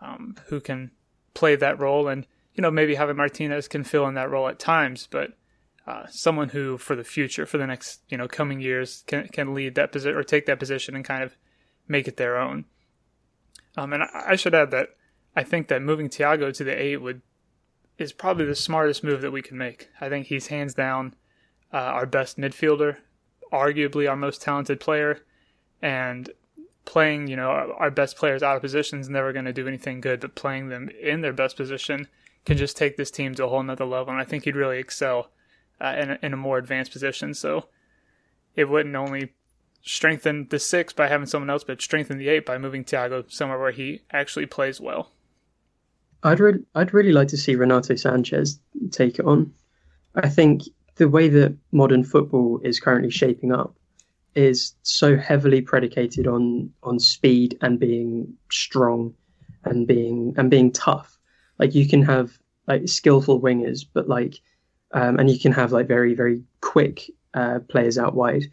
um, 0.00 0.36
who 0.46 0.60
can 0.60 0.90
play 1.34 1.56
that 1.56 1.78
role. 1.78 2.08
And, 2.08 2.26
you 2.54 2.62
know, 2.62 2.70
maybe 2.70 2.96
Javi 2.96 3.16
Martinez 3.16 3.68
can 3.68 3.84
fill 3.84 4.06
in 4.06 4.14
that 4.14 4.30
role 4.30 4.48
at 4.48 4.58
times, 4.58 5.08
but 5.10 5.32
uh, 5.86 6.06
someone 6.10 6.50
who, 6.50 6.78
for 6.78 6.94
the 6.94 7.04
future, 7.04 7.46
for 7.46 7.58
the 7.58 7.66
next, 7.66 8.00
you 8.08 8.16
know, 8.16 8.28
coming 8.28 8.60
years, 8.60 9.04
can, 9.06 9.28
can 9.28 9.54
lead 9.54 9.74
that 9.74 9.92
position 9.92 10.16
or 10.16 10.22
take 10.22 10.46
that 10.46 10.58
position 10.58 10.94
and 10.94 11.04
kind 11.04 11.22
of 11.22 11.36
make 11.86 12.06
it 12.06 12.16
their 12.16 12.38
own. 12.38 12.64
Um, 13.76 13.92
and 13.92 14.02
I, 14.02 14.24
I 14.28 14.36
should 14.36 14.54
add 14.54 14.70
that 14.72 14.90
I 15.34 15.44
think 15.44 15.68
that 15.68 15.82
moving 15.82 16.08
Thiago 16.08 16.52
to 16.52 16.64
the 16.64 16.82
eight 16.82 16.96
would 16.96 17.22
is 17.96 18.12
probably 18.12 18.44
the 18.44 18.54
smartest 18.54 19.02
move 19.02 19.22
that 19.22 19.30
we 19.30 19.42
can 19.42 19.58
make. 19.58 19.88
I 20.00 20.08
think 20.08 20.26
he's 20.26 20.48
hands 20.48 20.74
down 20.74 21.14
uh, 21.72 21.76
our 21.76 22.06
best 22.06 22.38
midfielder, 22.38 22.98
arguably 23.52 24.08
our 24.08 24.16
most 24.16 24.42
talented 24.42 24.80
player, 24.80 25.20
and 25.82 26.30
playing 26.88 27.26
you 27.28 27.36
know 27.36 27.50
our 27.76 27.90
best 27.90 28.16
players 28.16 28.42
out 28.42 28.56
of 28.56 28.62
position 28.62 28.98
is 28.98 29.10
never 29.10 29.30
going 29.34 29.44
to 29.44 29.52
do 29.52 29.68
anything 29.68 30.00
good. 30.00 30.20
But 30.20 30.34
playing 30.34 30.68
them 30.68 30.88
in 31.00 31.20
their 31.20 31.34
best 31.34 31.56
position 31.56 32.08
can 32.46 32.56
just 32.56 32.78
take 32.78 32.96
this 32.96 33.10
team 33.10 33.34
to 33.34 33.44
a 33.44 33.48
whole 33.48 33.62
nother 33.62 33.84
level, 33.84 34.10
and 34.10 34.20
I 34.20 34.24
think 34.24 34.44
he'd 34.44 34.56
really 34.56 34.78
excel 34.78 35.30
uh, 35.82 35.94
in, 35.98 36.10
a, 36.12 36.18
in 36.22 36.32
a 36.32 36.36
more 36.36 36.56
advanced 36.56 36.92
position. 36.92 37.34
So 37.34 37.66
it 38.56 38.70
wouldn't 38.70 38.96
only 38.96 39.34
strengthen 39.82 40.48
the 40.48 40.58
six 40.58 40.94
by 40.94 41.08
having 41.08 41.26
someone 41.26 41.50
else, 41.50 41.62
but 41.62 41.82
strengthen 41.82 42.16
the 42.16 42.28
eight 42.30 42.46
by 42.46 42.56
moving 42.56 42.84
Thiago 42.84 43.30
somewhere 43.30 43.58
where 43.58 43.70
he 43.70 44.00
actually 44.10 44.46
plays 44.46 44.80
well. 44.80 45.12
I'd 46.22 46.40
really, 46.40 46.64
I'd 46.74 46.94
really 46.94 47.12
like 47.12 47.28
to 47.28 47.36
see 47.36 47.54
Renato 47.54 47.94
Sanches 47.94 48.58
take 48.90 49.18
it 49.18 49.26
on. 49.26 49.52
I 50.14 50.28
think 50.30 50.62
the 50.96 51.08
way 51.08 51.28
that 51.28 51.54
modern 51.70 52.02
football 52.02 52.60
is 52.64 52.80
currently 52.80 53.10
shaping 53.10 53.52
up 53.52 53.77
is 54.38 54.74
so 54.82 55.16
heavily 55.16 55.60
predicated 55.60 56.28
on 56.28 56.70
on 56.84 57.00
speed 57.00 57.58
and 57.60 57.80
being 57.80 58.32
strong 58.52 59.12
and 59.64 59.86
being 59.86 60.32
and 60.36 60.48
being 60.48 60.70
tough. 60.70 61.18
Like 61.58 61.74
you 61.74 61.88
can 61.88 62.02
have 62.02 62.38
like 62.68 62.88
skillful 62.88 63.40
wingers, 63.40 63.84
but 63.92 64.08
like 64.08 64.40
um, 64.92 65.18
and 65.18 65.28
you 65.28 65.40
can 65.40 65.50
have 65.52 65.72
like 65.72 65.88
very 65.88 66.14
very 66.14 66.44
quick 66.60 67.10
uh, 67.34 67.58
players 67.68 67.98
out 67.98 68.14
wide. 68.14 68.44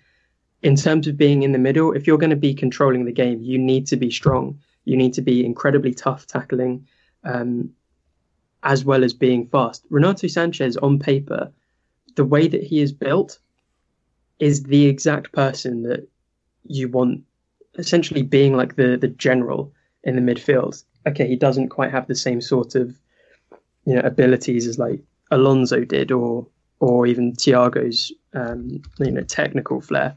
In 0.63 0.75
terms 0.75 1.05
of 1.05 1.17
being 1.17 1.43
in 1.43 1.51
the 1.51 1.59
middle, 1.59 1.91
if 1.91 2.07
you're 2.07 2.17
going 2.17 2.31
to 2.31 2.47
be 2.47 2.55
controlling 2.55 3.05
the 3.05 3.11
game, 3.11 3.43
you 3.43 3.59
need 3.59 3.85
to 3.87 3.95
be 3.95 4.09
strong. 4.09 4.57
You 4.85 4.97
need 4.97 5.13
to 5.13 5.21
be 5.21 5.45
incredibly 5.45 5.93
tough 5.93 6.25
tackling 6.25 6.87
um, 7.23 7.69
as 8.63 8.83
well 8.83 9.03
as 9.03 9.13
being 9.13 9.45
fast. 9.45 9.85
Renato 9.91 10.25
Sanches, 10.25 10.81
on 10.81 10.97
paper, 10.97 11.51
the 12.15 12.25
way 12.25 12.47
that 12.47 12.63
he 12.63 12.81
is 12.81 12.91
built, 12.91 13.37
is 14.39 14.63
the 14.63 14.85
exact 14.85 15.31
person 15.31 15.83
that 15.83 16.07
you 16.63 16.89
want, 16.89 17.23
essentially 17.77 18.23
being 18.23 18.55
like 18.55 18.75
the 18.75 18.97
the 18.97 19.07
general 19.07 19.71
in 20.03 20.15
the 20.15 20.33
midfield. 20.33 20.83
Okay, 21.07 21.27
he 21.27 21.35
doesn't 21.35 21.69
quite 21.69 21.91
have 21.91 22.07
the 22.07 22.15
same 22.15 22.41
sort 22.41 22.75
of 22.75 22.97
you 23.85 23.95
know 23.95 24.01
abilities 24.01 24.67
as 24.67 24.79
like 24.79 24.99
Alonso 25.31 25.83
did, 25.83 26.11
or 26.11 26.47
or 26.79 27.07
even 27.07 27.33
Thiago's 27.33 28.11
um, 28.33 28.81
you 28.99 29.11
know 29.11 29.21
technical 29.21 29.81
flair. 29.81 30.15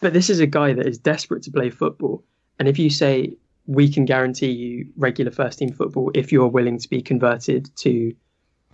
But 0.00 0.14
this 0.14 0.30
is 0.30 0.40
a 0.40 0.46
guy 0.46 0.72
that 0.72 0.86
is 0.86 0.98
desperate 0.98 1.42
to 1.44 1.50
play 1.50 1.70
football, 1.70 2.24
and 2.58 2.68
if 2.68 2.78
you 2.78 2.90
say 2.90 3.36
we 3.66 3.88
can 3.88 4.04
guarantee 4.04 4.50
you 4.50 4.86
regular 4.96 5.30
first 5.30 5.60
team 5.60 5.72
football 5.72 6.10
if 6.14 6.32
you're 6.32 6.48
willing 6.48 6.78
to 6.78 6.88
be 6.88 7.00
converted 7.00 7.70
to 7.76 8.12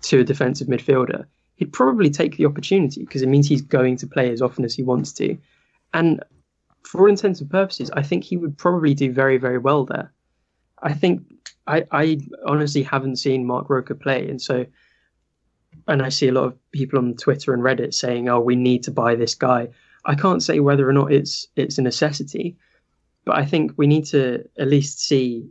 to 0.03 0.21
a 0.21 0.25
defensive 0.25 0.69
midfielder. 0.69 1.27
He'd 1.57 1.73
probably 1.73 2.11
take 2.11 2.37
the 2.37 2.47
opportunity 2.47 3.01
because 3.01 3.23
it 3.23 3.29
means 3.29 3.49
he's 3.49 3.63
going 3.63 3.97
to 3.99 4.07
play 4.07 4.31
as 4.31 4.43
often 4.43 4.65
as 4.65 4.75
he 4.75 4.83
wants 4.83 5.13
to. 5.15 5.37
And 5.95 6.23
for 6.83 7.03
all 7.03 7.09
intents 7.09 7.41
and 7.41 7.51
purposes, 7.51 7.91
I 7.93 8.03
think 8.03 8.25
he 8.25 8.37
would 8.37 8.57
probably 8.57 8.95
do 8.95 9.13
very, 9.13 9.39
very 9.39 9.59
well 9.59 9.85
there. 9.85 10.13
I 10.83 10.93
think 10.93 11.23
I, 11.67 11.87
I 11.91 12.19
honestly 12.47 12.83
haven't 12.83 13.17
seen 13.17 13.47
Marc 13.47 13.71
Roca 13.71 13.95
play, 13.95 14.29
and 14.29 14.41
so 14.41 14.67
and 15.89 16.03
I 16.03 16.09
see 16.09 16.29
a 16.29 16.33
lot 16.33 16.45
of 16.45 16.71
people 16.73 16.99
on 16.99 17.15
Twitter 17.15 17.53
and 17.55 17.63
Reddit 17.63 17.95
saying, 17.95 18.29
"Oh, 18.29 18.41
we 18.41 18.57
need 18.57 18.83
to 18.85 18.91
buy 18.91 19.15
this 19.15 19.35
guy." 19.35 19.69
I 20.05 20.15
can't 20.15 20.43
say 20.43 20.61
whether 20.61 20.89
or 20.89 20.93
not 20.93 21.13
it's 21.13 21.49
it's 21.57 21.79
a 21.79 21.83
necessity, 21.83 22.57
but 23.25 23.37
I 23.37 23.45
think 23.45 23.73
we 23.77 23.87
need 23.87 24.05
to 24.07 24.45
at 24.59 24.69
least 24.69 25.01
see. 25.01 25.49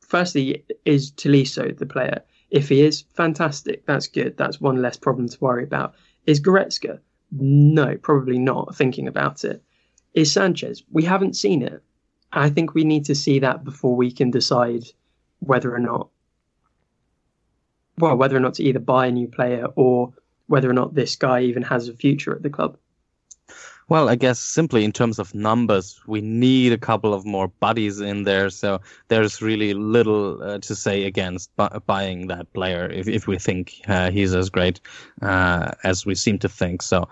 Firstly, 0.00 0.64
is 0.84 1.10
Tolisso 1.10 1.76
the 1.76 1.86
player? 1.86 2.22
If 2.50 2.68
he 2.68 2.82
is, 2.82 3.02
fantastic. 3.14 3.84
That's 3.86 4.06
good. 4.06 4.36
That's 4.36 4.60
one 4.60 4.80
less 4.80 4.96
problem 4.96 5.28
to 5.28 5.38
worry 5.40 5.64
about. 5.64 5.94
Is 6.26 6.40
Goretzka? 6.40 7.00
No, 7.32 7.96
probably 7.96 8.38
not. 8.38 8.76
Thinking 8.76 9.08
about 9.08 9.44
it, 9.44 9.62
is 10.14 10.32
Sanches? 10.32 10.82
We 10.90 11.02
haven't 11.02 11.36
seen 11.36 11.62
it. 11.62 11.82
I 12.32 12.50
think 12.50 12.74
we 12.74 12.84
need 12.84 13.04
to 13.06 13.14
see 13.14 13.38
that 13.40 13.64
before 13.64 13.96
we 13.96 14.10
can 14.10 14.30
decide 14.30 14.84
whether 15.40 15.74
or 15.74 15.78
not, 15.78 16.08
well, 17.98 18.16
whether 18.16 18.36
or 18.36 18.40
not 18.40 18.54
to 18.54 18.62
either 18.64 18.78
buy 18.78 19.06
a 19.06 19.12
new 19.12 19.28
player 19.28 19.66
or 19.74 20.12
whether 20.46 20.68
or 20.68 20.74
not 20.74 20.94
this 20.94 21.16
guy 21.16 21.40
even 21.42 21.62
has 21.62 21.88
a 21.88 21.94
future 21.94 22.34
at 22.34 22.42
the 22.42 22.50
club. 22.50 22.76
Well, 23.88 24.08
I 24.08 24.16
guess 24.16 24.40
simply 24.40 24.84
in 24.84 24.90
terms 24.90 25.20
of 25.20 25.32
numbers, 25.32 26.00
we 26.08 26.20
need 26.20 26.72
a 26.72 26.78
couple 26.78 27.14
of 27.14 27.24
more 27.24 27.46
buddies 27.46 28.00
in 28.00 28.24
there. 28.24 28.50
So 28.50 28.80
there's 29.06 29.40
really 29.40 29.74
little 29.74 30.42
uh, 30.42 30.58
to 30.58 30.74
say 30.74 31.04
against 31.04 31.54
bu- 31.56 31.78
buying 31.86 32.26
that 32.26 32.52
player 32.52 32.90
if, 32.90 33.06
if 33.06 33.28
we 33.28 33.38
think 33.38 33.80
uh, 33.86 34.10
he's 34.10 34.34
as 34.34 34.50
great 34.50 34.80
uh, 35.22 35.70
as 35.84 36.04
we 36.04 36.16
seem 36.16 36.40
to 36.40 36.48
think. 36.48 36.82
So 36.82 37.08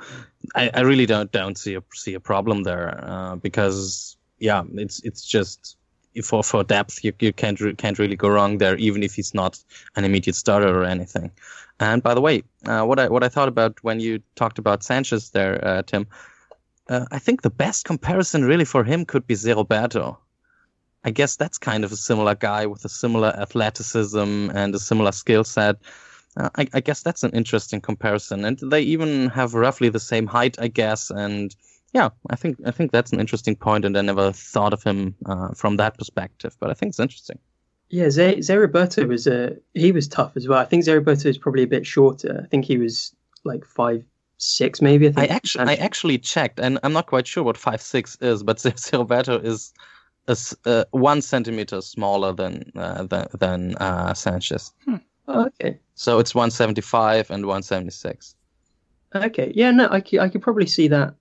I, 0.56 0.68
I, 0.74 0.80
really 0.80 1.06
don't 1.06 1.30
don't 1.30 1.56
see 1.56 1.76
a 1.76 1.82
see 1.94 2.14
a 2.14 2.20
problem 2.20 2.64
there 2.64 2.98
uh, 3.04 3.36
because 3.36 4.16
yeah, 4.40 4.64
it's 4.74 5.00
it's 5.04 5.24
just 5.24 5.76
for 6.24 6.42
for 6.42 6.64
depth 6.64 7.04
you, 7.04 7.12
you 7.20 7.32
can't 7.32 7.60
re- 7.60 7.74
can't 7.76 8.00
really 8.00 8.16
go 8.16 8.28
wrong 8.28 8.58
there 8.58 8.76
even 8.76 9.04
if 9.04 9.14
he's 9.14 9.32
not 9.32 9.62
an 9.94 10.04
immediate 10.04 10.34
starter 10.34 10.76
or 10.76 10.84
anything. 10.84 11.30
And 11.78 12.02
by 12.02 12.14
the 12.14 12.20
way, 12.20 12.42
uh, 12.66 12.82
what 12.82 12.98
I 12.98 13.08
what 13.08 13.22
I 13.22 13.28
thought 13.28 13.48
about 13.48 13.78
when 13.82 14.00
you 14.00 14.20
talked 14.34 14.58
about 14.58 14.80
Sanches 14.80 15.30
there, 15.30 15.64
uh, 15.64 15.82
Tim 15.82 16.08
uh, 16.88 17.06
I 17.10 17.18
think 17.18 17.42
the 17.42 17.50
best 17.50 17.84
comparison 17.84 18.44
really 18.44 18.64
for 18.64 18.84
him 18.84 19.04
could 19.04 19.26
be 19.26 19.34
Zé 19.34 19.56
Roberto. 19.56 20.18
I 21.04 21.10
guess 21.10 21.36
that's 21.36 21.58
kind 21.58 21.84
of 21.84 21.92
a 21.92 21.96
similar 21.96 22.34
guy 22.34 22.66
with 22.66 22.84
a 22.84 22.88
similar 22.88 23.28
athleticism 23.28 24.50
and 24.54 24.74
a 24.74 24.78
similar 24.78 25.12
skill 25.12 25.44
set. 25.44 25.76
Uh, 26.36 26.48
I, 26.56 26.66
I, 26.72 26.80
guess 26.80 27.02
that's 27.02 27.22
an 27.22 27.30
interesting 27.30 27.80
comparison, 27.80 28.44
and 28.44 28.58
they 28.58 28.80
even 28.80 29.28
have 29.28 29.54
roughly 29.54 29.88
the 29.88 30.00
same 30.00 30.26
height, 30.26 30.56
I 30.58 30.68
guess. 30.68 31.10
And 31.10 31.54
yeah, 31.92 32.08
I 32.28 32.36
think 32.36 32.56
I 32.66 32.72
think 32.72 32.90
that's 32.90 33.12
an 33.12 33.20
interesting 33.20 33.54
point, 33.54 33.84
and 33.84 33.96
I 33.96 34.02
never 34.02 34.32
thought 34.32 34.72
of 34.72 34.82
him 34.82 35.14
uh, 35.26 35.52
from 35.54 35.76
that 35.76 35.96
perspective, 35.96 36.56
but 36.58 36.70
I 36.70 36.74
think 36.74 36.90
it's 36.90 37.00
interesting. 37.00 37.38
Yeah, 37.90 38.06
Zé 38.06 38.58
Roberto 38.58 39.06
was 39.06 39.28
a 39.28 39.52
uh, 39.52 39.54
he 39.74 39.92
was 39.92 40.08
tough 40.08 40.36
as 40.36 40.48
well. 40.48 40.58
I 40.58 40.64
think 40.64 40.84
Zé 40.84 40.94
Roberto 40.94 41.28
is 41.28 41.38
probably 41.38 41.62
a 41.62 41.68
bit 41.68 41.86
shorter. 41.86 42.40
I 42.44 42.48
think 42.48 42.64
he 42.64 42.78
was 42.78 43.14
like 43.44 43.64
five 43.64 44.04
six, 44.44 44.82
maybe. 44.82 45.08
I, 45.08 45.12
think. 45.12 45.30
I 45.30 45.34
actually, 45.34 45.64
I 45.64 45.74
actually 45.74 46.18
checked, 46.18 46.60
and 46.60 46.78
I'm 46.82 46.92
not 46.92 47.06
quite 47.06 47.26
sure 47.26 47.42
what 47.42 47.56
five 47.56 47.80
six 47.80 48.16
is, 48.20 48.42
but 48.42 48.64
Roberto 48.92 49.38
is 49.38 49.72
is 50.28 50.56
uh, 50.64 50.84
one 50.90 51.22
centimeter 51.22 51.80
smaller 51.80 52.32
than 52.32 52.72
uh, 52.76 53.04
than, 53.04 53.26
than 53.38 53.74
uh, 53.76 54.12
Sanches. 54.12 54.72
Hmm. 54.84 54.96
Oh, 55.26 55.46
okay. 55.46 55.78
So 55.94 56.18
it's 56.18 56.34
175 56.34 57.30
and 57.30 57.46
176. 57.46 58.34
Okay. 59.14 59.52
Yeah. 59.54 59.70
No, 59.70 59.88
I 59.90 60.00
could, 60.00 60.18
I 60.18 60.28
could 60.28 60.42
probably 60.42 60.66
see 60.66 60.88
that. 60.88 61.14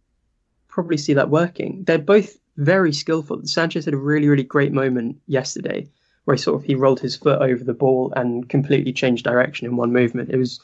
Probably 0.67 0.97
see 0.97 1.13
that 1.13 1.29
working. 1.29 1.83
They're 1.83 1.99
both 1.99 2.37
very 2.57 2.91
skillful. 2.91 3.39
Sanches 3.41 3.85
had 3.85 3.93
a 3.93 3.97
really, 3.97 4.27
really 4.27 4.43
great 4.43 4.73
moment 4.73 5.17
yesterday 5.27 5.87
where 6.25 6.35
he 6.35 6.41
sort 6.41 6.61
of 6.61 6.65
he 6.65 6.75
rolled 6.75 6.99
his 6.99 7.15
foot 7.15 7.41
over 7.41 7.63
the 7.63 7.73
ball 7.73 8.11
and 8.15 8.49
completely 8.49 8.93
changed 8.93 9.23
direction 9.23 9.67
in 9.67 9.75
one 9.75 9.93
movement. 9.93 10.29
It 10.29 10.37
was 10.37 10.59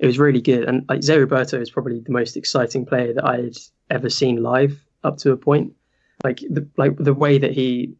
it 0.00 0.06
was 0.06 0.18
really 0.18 0.40
good. 0.40 0.64
And 0.64 0.84
like 0.88 1.00
Zé 1.00 1.18
Roberto 1.18 1.60
is 1.60 1.70
probably 1.70 2.00
the 2.00 2.10
most 2.10 2.36
exciting 2.36 2.86
player 2.86 3.12
that 3.12 3.24
I 3.24 3.36
had 3.36 3.56
ever 3.90 4.08
seen 4.08 4.42
live 4.42 4.82
up 5.04 5.18
to 5.18 5.30
a 5.30 5.36
point. 5.36 5.74
Like 6.24 6.38
the 6.38 6.66
like 6.76 6.96
the 6.96 7.14
way 7.14 7.38
that 7.38 7.52
he 7.52 7.94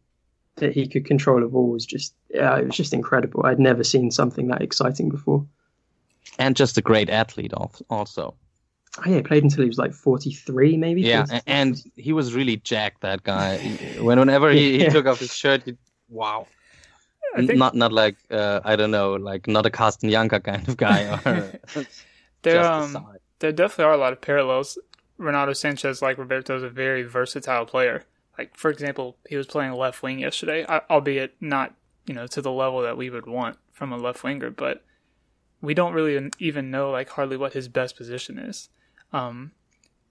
that 0.55 0.73
he 0.73 0.87
could 0.87 1.05
control 1.05 1.43
a 1.43 1.47
ball 1.47 1.69
was 1.69 1.85
just 1.85 2.15
yeah, 2.29 2.57
it 2.57 2.65
was 2.65 2.75
just 2.75 2.93
incredible. 2.93 3.45
I'd 3.45 3.59
never 3.59 3.83
seen 3.83 4.09
something 4.09 4.47
that 4.47 4.63
exciting 4.63 5.09
before. 5.09 5.45
And 6.39 6.55
just 6.55 6.77
a 6.77 6.81
great 6.81 7.09
athlete 7.09 7.53
also. 7.89 8.35
Oh, 8.97 9.03
yeah, 9.05 9.17
he 9.17 9.21
played 9.21 9.43
until 9.43 9.61
he 9.63 9.67
was 9.67 9.77
like 9.77 9.93
43, 9.93 10.75
maybe. 10.77 11.01
Yeah, 11.01 11.25
43. 11.25 11.41
and 11.47 11.81
he 11.95 12.11
was 12.11 12.33
really 12.33 12.57
jacked, 12.57 13.01
that 13.01 13.23
guy. 13.23 13.57
when 14.01 14.19
Whenever 14.19 14.51
he, 14.51 14.79
he 14.79 14.85
took 14.89 15.05
off 15.05 15.19
his 15.19 15.33
shirt, 15.33 15.63
he, 15.63 15.77
wow. 16.09 16.47
Think, 17.35 17.55
not 17.55 17.75
not 17.75 17.93
like 17.93 18.17
uh, 18.29 18.59
I 18.63 18.75
don't 18.75 18.91
know, 18.91 19.13
like 19.13 19.47
not 19.47 19.65
a 19.65 19.69
Carsten 19.69 20.09
Jancker 20.09 20.43
kind 20.43 20.67
of 20.67 20.77
guy. 20.77 21.19
Or 21.25 21.59
there, 22.41 22.63
um, 22.63 23.07
there 23.39 23.51
definitely 23.51 23.85
are 23.85 23.93
a 23.93 23.97
lot 23.97 24.13
of 24.13 24.21
parallels. 24.21 24.77
Renato 25.17 25.51
Sanches, 25.51 26.01
like 26.01 26.17
Roberto, 26.17 26.57
is 26.57 26.63
a 26.63 26.69
very 26.69 27.03
versatile 27.03 27.65
player. 27.65 28.03
Like 28.37 28.57
for 28.57 28.69
example, 28.69 29.17
he 29.29 29.35
was 29.35 29.47
playing 29.47 29.73
left 29.73 30.03
wing 30.03 30.19
yesterday, 30.19 30.65
albeit 30.65 31.35
not 31.39 31.73
you 32.05 32.13
know 32.13 32.27
to 32.27 32.41
the 32.41 32.51
level 32.51 32.81
that 32.81 32.97
we 32.97 33.09
would 33.09 33.27
want 33.27 33.57
from 33.71 33.91
a 33.91 33.97
left 33.97 34.23
winger, 34.23 34.49
but 34.49 34.83
we 35.61 35.73
don't 35.73 35.93
really 35.93 36.29
even 36.39 36.71
know 36.71 36.91
like 36.91 37.09
hardly 37.09 37.37
what 37.37 37.53
his 37.53 37.67
best 37.67 37.95
position 37.95 38.37
is. 38.39 38.69
Um, 39.13 39.51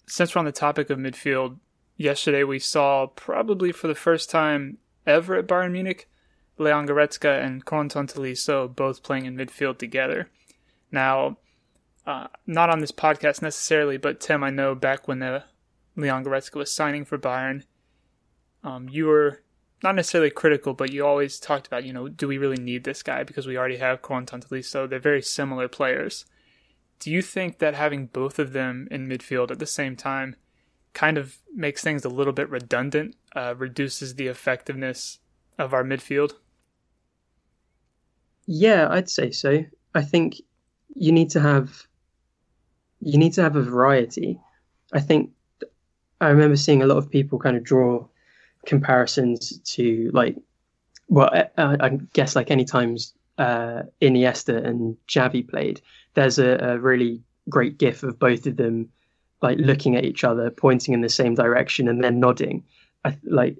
since 0.06 0.34
we're 0.34 0.40
on 0.40 0.44
the 0.44 0.52
topic 0.52 0.90
of 0.90 0.98
midfield, 0.98 1.58
yesterday 1.96 2.44
we 2.44 2.58
saw 2.58 3.06
probably 3.06 3.72
for 3.72 3.88
the 3.88 3.94
first 3.94 4.30
time 4.30 4.78
ever 5.06 5.36
at 5.36 5.46
Bayern 5.46 5.72
Munich. 5.72 6.08
Leon 6.60 6.86
Goretzka 6.86 7.42
and 7.42 7.64
Corentin 7.64 8.06
Tolisso 8.06 8.68
both 8.68 9.02
playing 9.02 9.24
in 9.24 9.34
midfield 9.34 9.78
together. 9.78 10.28
Now, 10.92 11.38
uh, 12.06 12.26
not 12.46 12.68
on 12.68 12.80
this 12.80 12.92
podcast 12.92 13.40
necessarily, 13.40 13.96
but 13.96 14.20
Tim, 14.20 14.44
I 14.44 14.50
know 14.50 14.74
back 14.74 15.08
when 15.08 15.20
the 15.20 15.44
Leon 15.96 16.22
Goretzka 16.22 16.56
was 16.56 16.70
signing 16.70 17.06
for 17.06 17.16
Bayern, 17.16 17.62
um, 18.62 18.90
you 18.90 19.06
were 19.06 19.42
not 19.82 19.94
necessarily 19.94 20.30
critical, 20.30 20.74
but 20.74 20.92
you 20.92 21.06
always 21.06 21.40
talked 21.40 21.66
about, 21.66 21.84
you 21.84 21.94
know, 21.94 22.08
do 22.08 22.28
we 22.28 22.36
really 22.36 22.58
need 22.62 22.84
this 22.84 23.02
guy 23.02 23.22
because 23.22 23.46
we 23.46 23.56
already 23.56 23.78
have 23.78 24.02
Corentin 24.02 24.42
Tolisso? 24.42 24.88
They're 24.88 24.98
very 24.98 25.22
similar 25.22 25.66
players. 25.66 26.26
Do 26.98 27.10
you 27.10 27.22
think 27.22 27.58
that 27.58 27.74
having 27.74 28.06
both 28.06 28.38
of 28.38 28.52
them 28.52 28.86
in 28.90 29.08
midfield 29.08 29.50
at 29.50 29.58
the 29.58 29.66
same 29.66 29.96
time 29.96 30.36
kind 30.92 31.16
of 31.16 31.38
makes 31.54 31.80
things 31.80 32.04
a 32.04 32.10
little 32.10 32.34
bit 32.34 32.50
redundant, 32.50 33.16
uh, 33.34 33.54
reduces 33.56 34.16
the 34.16 34.26
effectiveness 34.26 35.20
of 35.58 35.72
our 35.72 35.84
midfield? 35.84 36.34
Yeah, 38.52 38.88
I'd 38.90 39.08
say 39.08 39.30
so. 39.30 39.64
I 39.94 40.02
think 40.02 40.42
you 40.96 41.12
need 41.12 41.30
to 41.30 41.40
have 41.40 41.86
you 43.00 43.16
need 43.16 43.32
to 43.34 43.42
have 43.42 43.54
a 43.54 43.62
variety. 43.62 44.40
I 44.92 44.98
think 44.98 45.30
I 46.20 46.30
remember 46.30 46.56
seeing 46.56 46.82
a 46.82 46.86
lot 46.86 46.98
of 46.98 47.08
people 47.08 47.38
kind 47.38 47.56
of 47.56 47.62
draw 47.62 48.08
comparisons 48.66 49.60
to 49.76 50.10
like 50.12 50.36
well 51.06 51.30
I, 51.32 51.46
I 51.56 51.98
guess 52.12 52.34
like 52.34 52.50
any 52.50 52.64
times 52.64 53.14
uh, 53.38 53.82
Iniesta 54.02 54.66
and 54.66 54.96
Xavi 55.06 55.48
played 55.48 55.80
there's 56.14 56.40
a, 56.40 56.58
a, 56.58 56.78
really 56.78 57.22
great 57.48 57.78
gif 57.78 58.02
of 58.02 58.18
both 58.18 58.46
of 58.46 58.56
them 58.56 58.88
like 59.42 59.58
looking 59.58 59.94
at 59.94 60.04
each 60.04 60.24
other 60.24 60.50
pointing 60.50 60.92
in 60.92 61.02
the 61.02 61.08
same 61.08 61.36
direction 61.36 61.88
and 61.88 62.02
then 62.02 62.18
nodding 62.18 62.64
I, 63.04 63.16
like 63.22 63.56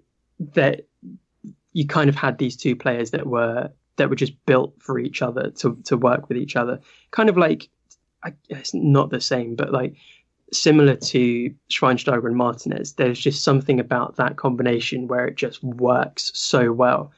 that 0.54 0.86
you 1.72 1.86
kind 1.86 2.10
of 2.10 2.16
had 2.16 2.38
these 2.38 2.56
two 2.56 2.74
players 2.74 3.12
that 3.12 3.26
were 3.26 3.70
that 4.00 4.10
were 4.10 4.16
just 4.16 4.34
built 4.46 4.74
for 4.80 4.98
each 4.98 5.22
other 5.22 5.50
to 5.50 5.76
to 5.84 5.96
work 5.96 6.28
with 6.28 6.36
each 6.36 6.56
other 6.56 6.80
kind 7.10 7.28
of 7.28 7.36
like 7.36 7.68
I, 8.24 8.32
it's 8.48 8.74
not 8.74 9.10
the 9.10 9.20
same 9.20 9.54
but 9.54 9.72
like 9.72 9.94
similar 10.52 10.96
to 10.96 11.54
Schweinsteiger 11.70 12.26
and 12.26 12.36
Martinez, 12.36 12.94
there's 12.94 13.18
just 13.18 13.44
something 13.44 13.78
about 13.78 14.16
that 14.16 14.36
combination 14.36 15.06
where 15.08 15.26
it 15.26 15.36
just 15.36 15.62
works 15.62 16.30
so 16.34 16.72
well. 16.72 17.12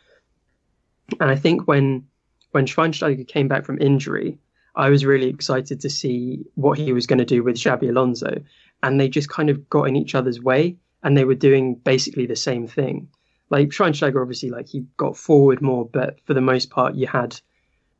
And 1.20 1.30
I 1.30 1.36
think 1.36 1.66
when 1.66 2.06
when 2.52 2.66
Schweinsteiger 2.66 3.26
came 3.26 3.48
back 3.48 3.64
from 3.64 3.80
injury, 3.80 4.38
I 4.76 4.90
was 4.90 5.04
really 5.04 5.28
excited 5.28 5.80
to 5.80 5.90
see 5.90 6.44
what 6.54 6.78
he 6.78 6.92
was 6.92 7.06
going 7.06 7.18
to 7.18 7.24
do 7.24 7.42
with 7.42 7.56
Xabi 7.56 7.88
Alonso. 7.88 8.42
And 8.82 9.00
they 9.00 9.08
just 9.08 9.30
kind 9.30 9.48
of 9.48 9.68
got 9.70 9.84
in 9.84 9.96
each 9.96 10.14
other's 10.14 10.40
way 10.40 10.76
and 11.02 11.16
they 11.16 11.24
were 11.24 11.34
doing 11.34 11.76
basically 11.76 12.26
the 12.26 12.36
same 12.36 12.66
thing. 12.66 13.08
Like 13.52 13.68
Schweinsteiger 13.68 14.20
obviously 14.20 14.50
like 14.50 14.66
he 14.66 14.84
got 14.96 15.16
forward 15.16 15.60
more, 15.62 15.84
but 15.84 16.18
for 16.26 16.34
the 16.34 16.40
most 16.40 16.70
part 16.70 16.96
you 16.96 17.06
had 17.06 17.40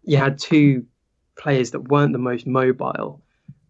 you 0.03 0.17
had 0.17 0.39
two 0.39 0.85
players 1.37 1.71
that 1.71 1.89
weren't 1.89 2.13
the 2.13 2.19
most 2.19 2.47
mobile 2.47 3.23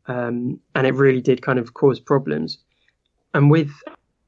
um, 0.06 0.58
and 0.74 0.86
it 0.86 0.94
really 0.94 1.20
did 1.20 1.42
kind 1.42 1.58
of 1.58 1.74
cause 1.74 2.00
problems. 2.00 2.58
And 3.34 3.50
with 3.50 3.70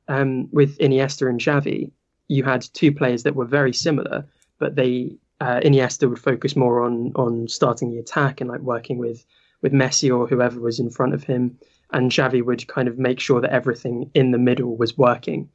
um, 0.09 0.49
with 0.53 0.79
Iniesta 0.79 1.29
and 1.29 1.41
Xavi, 1.41 1.91
you 2.29 2.45
had 2.45 2.63
two 2.73 2.93
players 2.93 3.23
that 3.23 3.35
were 3.35 3.45
very 3.47 3.73
similar, 3.73 4.27
but 4.59 4.77
they 4.77 5.17
uh, 5.41 5.61
Iniesta 5.61 6.09
would 6.09 6.19
focus 6.19 6.57
more 6.57 6.83
on 6.83 7.13
on 7.17 7.49
starting 7.49 7.91
the 7.91 7.99
attack 7.99 8.41
and 8.41 8.51
like 8.51 8.61
working 8.61 8.99
with 8.99 9.25
with 9.63 9.73
Messi 9.73 10.15
or 10.15 10.27
whoever 10.27 10.61
was 10.61 10.79
in 10.79 10.91
front 10.91 11.15
of 11.15 11.25
him, 11.25 11.59
and 11.93 12.11
Xavi 12.11 12.45
would 12.45 12.67
kind 12.69 12.89
of 12.89 12.99
make 12.99 13.21
sure 13.21 13.41
that 13.41 13.53
everything 13.53 14.11
in 14.15 14.31
the 14.31 14.39
middle 14.39 14.77
was 14.77 14.97
working. 14.97 15.49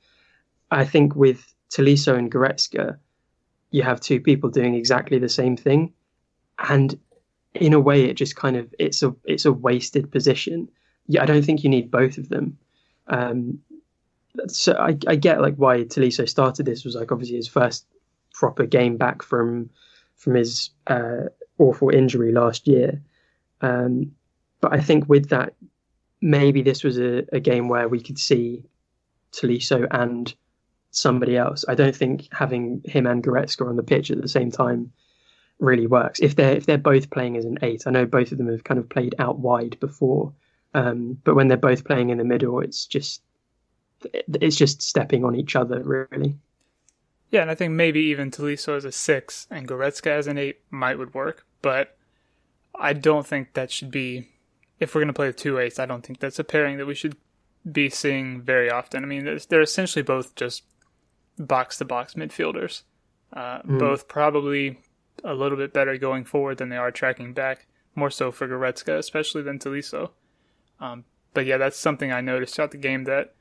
I 0.71 0.85
think 0.85 1.15
with 1.15 1.53
Tolisso 1.71 2.17
and 2.17 2.31
Goretzka, 2.31 2.97
you 3.71 3.83
have 3.83 3.99
two 3.99 4.19
people 4.19 4.49
doing 4.49 4.75
exactly 4.75 5.19
the 5.19 5.29
same 5.29 5.55
thing, 5.55 5.93
and 6.57 6.97
in 7.53 7.73
a 7.73 7.79
way, 7.79 8.05
it 8.05 8.15
just 8.15 8.35
kind 8.35 8.55
of 8.55 8.73
it's 8.79 9.03
a 9.03 9.15
it's 9.23 9.45
a 9.45 9.53
wasted 9.53 10.11
position. 10.11 10.69
Yeah, 11.07 11.23
I 11.23 11.25
don't 11.25 11.43
think 11.43 11.63
you 11.63 11.69
need 11.69 11.91
both 11.91 12.17
of 12.17 12.29
them. 12.29 12.57
Um, 13.07 13.59
so 14.47 14.73
I, 14.73 14.97
I 15.07 15.15
get 15.15 15.41
like 15.41 15.55
why 15.55 15.83
Tolisso 15.83 16.27
started 16.29 16.65
this 16.65 16.85
was 16.85 16.95
like 16.95 17.11
obviously 17.11 17.37
his 17.37 17.47
first 17.47 17.85
proper 18.33 18.65
game 18.65 18.97
back 18.97 19.21
from 19.23 19.69
from 20.15 20.35
his 20.35 20.69
uh, 20.87 21.25
awful 21.57 21.89
injury 21.89 22.31
last 22.31 22.67
year. 22.67 23.01
Um, 23.61 24.11
but 24.61 24.73
I 24.73 24.81
think 24.81 25.07
with 25.07 25.29
that, 25.29 25.53
maybe 26.21 26.61
this 26.61 26.83
was 26.83 26.99
a, 26.99 27.25
a 27.31 27.39
game 27.39 27.69
where 27.69 27.87
we 27.87 28.01
could 28.01 28.19
see 28.19 28.63
Tolisso 29.31 29.87
and 29.91 30.33
somebody 30.91 31.37
else. 31.37 31.65
I 31.67 31.75
don't 31.75 31.95
think 31.95 32.27
having 32.31 32.81
him 32.85 33.05
and 33.05 33.23
Goretzka 33.23 33.67
on 33.67 33.75
the 33.75 33.83
pitch 33.83 34.11
at 34.11 34.21
the 34.21 34.27
same 34.27 34.51
time 34.51 34.91
really 35.59 35.87
works. 35.87 36.19
If 36.19 36.35
they're 36.35 36.55
if 36.55 36.65
they're 36.65 36.77
both 36.77 37.09
playing 37.09 37.37
as 37.37 37.45
an 37.45 37.57
eight, 37.61 37.83
I 37.85 37.91
know 37.91 38.05
both 38.05 38.31
of 38.31 38.37
them 38.37 38.49
have 38.49 38.63
kind 38.63 38.79
of 38.79 38.89
played 38.89 39.15
out 39.19 39.39
wide 39.39 39.79
before, 39.79 40.33
um, 40.73 41.17
but 41.23 41.35
when 41.35 41.47
they're 41.47 41.57
both 41.57 41.85
playing 41.85 42.09
in 42.09 42.17
the 42.17 42.23
middle, 42.23 42.59
it's 42.59 42.85
just 42.85 43.21
it's 44.13 44.55
just 44.55 44.81
stepping 44.81 45.23
on 45.23 45.35
each 45.35 45.55
other 45.55 45.81
really. 45.83 46.35
Yeah, 47.31 47.41
and 47.41 47.51
I 47.51 47.55
think 47.55 47.73
maybe 47.73 47.99
even 47.99 48.31
Tolisso 48.31 48.75
as 48.75 48.85
a 48.85 48.91
six 48.91 49.45
and 49.51 49.67
Goretzka 49.67 50.07
as 50.07 50.27
an 50.27 50.37
eight 50.37 50.61
might 50.71 50.97
would 50.97 51.13
work, 51.13 51.45
but 51.61 51.95
I 52.73 52.93
don't 52.93 53.27
think 53.27 53.53
that 53.53 53.71
should 53.71 53.91
be. 53.91 54.29
If 54.79 54.95
we're 54.95 55.01
going 55.01 55.09
to 55.09 55.13
play 55.13 55.27
the 55.27 55.33
two 55.33 55.59
eights, 55.59 55.77
I 55.77 55.85
don't 55.85 56.05
think 56.05 56.19
that's 56.19 56.39
a 56.39 56.43
pairing 56.43 56.77
that 56.77 56.85
we 56.85 56.95
should 56.95 57.17
be 57.69 57.89
seeing 57.89 58.41
very 58.41 58.71
often. 58.71 59.03
I 59.03 59.07
mean, 59.07 59.39
they're 59.49 59.61
essentially 59.61 60.03
both 60.03 60.35
just 60.35 60.63
box 61.39 61.77
to 61.77 61.85
box 61.85 62.13
midfielders. 62.13 62.83
Uh, 63.33 63.61
mm. 63.61 63.79
Both 63.79 64.07
probably 64.07 64.79
a 65.23 65.33
little 65.33 65.57
bit 65.57 65.73
better 65.73 65.97
going 65.97 66.25
forward 66.25 66.57
than 66.57 66.69
they 66.69 66.77
are 66.77 66.91
tracking 66.91 67.33
back. 67.33 67.65
More 67.95 68.11
so 68.11 68.31
for 68.31 68.47
Goretzka, 68.47 68.97
especially 68.97 69.41
than 69.41 69.59
Tolisso. 69.59 70.11
Um, 70.79 71.05
but 71.33 71.45
yeah, 71.45 71.57
that's 71.57 71.77
something 71.77 72.11
I 72.11 72.21
noticed 72.21 72.55
throughout 72.55 72.71
the 72.71 72.77
game 72.77 73.05
that 73.05 73.33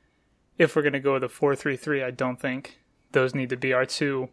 if 0.57 0.75
we're 0.75 0.81
going 0.81 0.93
to 0.93 0.99
go 0.99 1.13
with 1.13 1.23
a 1.23 1.29
4 1.29 1.55
3 1.55 1.75
3, 1.75 2.03
I 2.03 2.11
don't 2.11 2.39
think 2.39 2.79
those 3.11 3.33
need 3.33 3.49
to 3.49 3.57
be 3.57 3.73
our 3.73 3.85
two. 3.85 4.29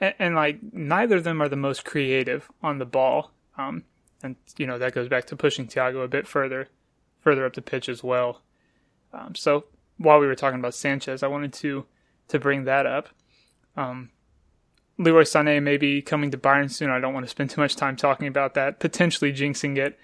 And, 0.00 0.14
and, 0.18 0.34
like, 0.34 0.58
neither 0.72 1.16
of 1.16 1.24
them 1.24 1.40
are 1.40 1.48
the 1.48 1.56
most 1.56 1.84
creative 1.84 2.48
on 2.62 2.78
the 2.78 2.84
ball. 2.84 3.32
Um, 3.56 3.84
and, 4.22 4.36
you 4.56 4.66
know, 4.66 4.78
that 4.78 4.94
goes 4.94 5.08
back 5.08 5.26
to 5.26 5.36
pushing 5.36 5.66
Thiago 5.66 6.04
a 6.04 6.08
bit 6.08 6.26
further, 6.26 6.68
further 7.20 7.46
up 7.46 7.54
the 7.54 7.62
pitch 7.62 7.88
as 7.88 8.02
well. 8.02 8.42
Um, 9.12 9.34
so 9.34 9.64
while 9.96 10.18
we 10.18 10.26
were 10.26 10.34
talking 10.34 10.60
about 10.60 10.72
Sanches, 10.72 11.22
I 11.22 11.28
wanted 11.28 11.52
to, 11.54 11.86
to 12.28 12.38
bring 12.38 12.64
that 12.64 12.86
up. 12.86 13.08
Um, 13.76 14.10
Leroy 14.98 15.22
Sané 15.22 15.62
may 15.62 15.76
be 15.76 16.02
coming 16.02 16.30
to 16.30 16.38
Bayern 16.38 16.70
soon. 16.70 16.90
I 16.90 17.00
don't 17.00 17.14
want 17.14 17.24
to 17.24 17.30
spend 17.30 17.50
too 17.50 17.60
much 17.60 17.76
time 17.76 17.96
talking 17.96 18.26
about 18.26 18.54
that, 18.54 18.80
potentially 18.80 19.32
jinxing 19.32 19.78
it. 19.78 19.98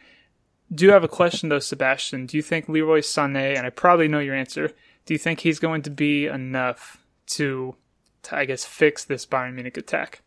Do 0.73 0.85
you 0.85 0.93
have 0.93 1.05
a 1.05 1.09
question 1.09 1.49
though, 1.49 1.59
Sebastian? 1.59 2.27
Do 2.27 2.37
you 2.37 2.43
think 2.43 2.69
Leroy 2.69 3.01
Sané, 3.01 3.57
and 3.57 3.67
I 3.67 3.71
probably 3.71 4.09
know 4.09 4.21
your 4.21 4.35
answer, 4.35 4.71
do 5.05 5.15
you 5.15 5.19
think 5.19 5.41
he's 5.41 5.59
going 5.59 5.83
to 5.83 5.91
be 5.91 6.27
enough 6.27 7.05
to, 7.27 7.75
to 8.23 8.37
I 8.37 8.45
guess, 8.45 8.65
fix 8.65 9.05
this 9.05 9.27
Bayern 9.27 9.55
Munich 9.55 9.77
attack? 9.77 10.23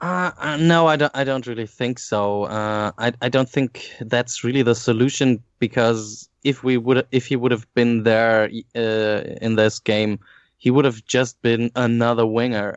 Uh, 0.00 0.30
uh, 0.38 0.56
no, 0.56 0.86
I 0.86 0.96
don't. 0.96 1.14
I 1.14 1.24
don't 1.24 1.46
really 1.46 1.66
think 1.66 1.98
so. 1.98 2.44
Uh, 2.44 2.90
I 2.96 3.12
I 3.20 3.28
don't 3.28 3.48
think 3.50 3.90
that's 4.00 4.42
really 4.42 4.62
the 4.62 4.74
solution 4.74 5.42
because 5.58 6.28
if 6.42 6.64
we 6.64 6.78
would, 6.78 7.06
if 7.12 7.26
he 7.26 7.36
would 7.36 7.52
have 7.52 7.66
been 7.74 8.04
there 8.04 8.48
uh, 8.74 9.20
in 9.42 9.56
this 9.56 9.78
game, 9.78 10.18
he 10.56 10.70
would 10.70 10.86
have 10.86 11.04
just 11.04 11.40
been 11.42 11.70
another 11.76 12.26
winger. 12.26 12.76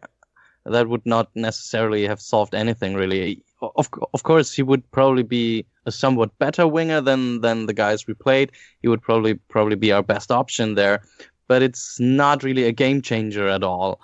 That 0.66 0.90
would 0.90 1.06
not 1.06 1.30
necessarily 1.36 2.06
have 2.08 2.22
solved 2.22 2.54
anything 2.54 2.94
really. 2.96 3.42
Of 3.62 3.90
of 4.14 4.24
course, 4.24 4.52
he 4.54 4.64
would 4.64 4.90
probably 4.92 5.24
be 5.24 5.66
a 5.86 5.92
somewhat 5.92 6.38
better 6.40 6.68
winger 6.68 7.00
than 7.00 7.40
than 7.40 7.68
the 7.68 7.74
guys 7.74 8.06
we 8.06 8.16
played. 8.16 8.52
He 8.82 8.90
would 8.90 9.02
probably 9.02 9.36
probably 9.36 9.78
be 9.78 9.94
our 9.94 10.04
best 10.04 10.30
option 10.30 10.76
there, 10.76 11.04
but 11.48 11.62
it's 11.62 12.00
not 12.02 12.44
really 12.44 12.66
a 12.66 12.74
game 12.74 13.02
changer 13.02 13.48
at 13.48 13.64
all. 13.64 14.02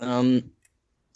Um, 0.00 0.50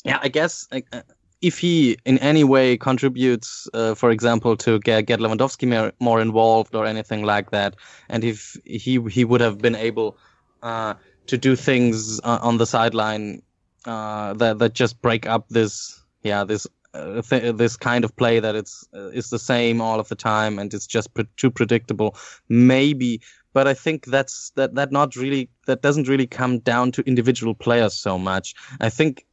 yeah, 0.04 0.18
I 0.22 0.28
guess 0.28 0.66
uh, 0.72 1.02
if 1.40 1.58
he 1.58 1.96
in 2.04 2.18
any 2.18 2.44
way 2.44 2.76
contributes, 2.76 3.68
uh, 3.74 3.94
for 3.94 4.10
example, 4.10 4.56
to 4.58 4.78
get, 4.80 5.06
get 5.06 5.20
Lewandowski 5.20 5.68
more, 5.68 5.92
more, 6.00 6.20
involved 6.20 6.74
or 6.74 6.86
anything 6.86 7.24
like 7.24 7.50
that, 7.50 7.76
and 8.08 8.24
if 8.24 8.56
he 8.64 9.00
he 9.10 9.24
would 9.24 9.40
have 9.40 9.58
been 9.58 9.74
able 9.74 10.16
uh, 10.62 10.94
to 11.26 11.38
do 11.38 11.56
things 11.56 12.20
uh, 12.20 12.38
on 12.42 12.58
the 12.58 12.66
sideline 12.66 13.42
uh, 13.86 14.34
that 14.34 14.58
that 14.58 14.74
just 14.74 15.00
break 15.00 15.26
up 15.26 15.48
this 15.48 16.02
yeah 16.22 16.44
this 16.44 16.66
uh, 16.92 17.22
th- 17.22 17.56
this 17.56 17.76
kind 17.76 18.04
of 18.04 18.14
play 18.16 18.40
that 18.40 18.54
it's 18.54 18.86
uh, 18.94 19.08
is 19.08 19.30
the 19.30 19.38
same 19.38 19.80
all 19.80 20.00
of 20.00 20.08
the 20.08 20.16
time 20.16 20.58
and 20.58 20.74
it's 20.74 20.86
just 20.86 21.12
pre- 21.14 21.28
too 21.36 21.50
predictable 21.50 22.16
maybe. 22.48 23.20
But 23.52 23.66
I 23.66 23.74
think 23.74 24.06
that's 24.06 24.50
that 24.56 24.74
that 24.74 24.92
not 24.92 25.16
really 25.16 25.50
that 25.66 25.82
doesn't 25.82 26.08
really 26.08 26.26
come 26.26 26.58
down 26.58 26.92
to 26.92 27.02
individual 27.02 27.54
players 27.54 27.94
so 27.94 28.18
much. 28.18 28.54
I 28.80 28.90
think 28.90 29.24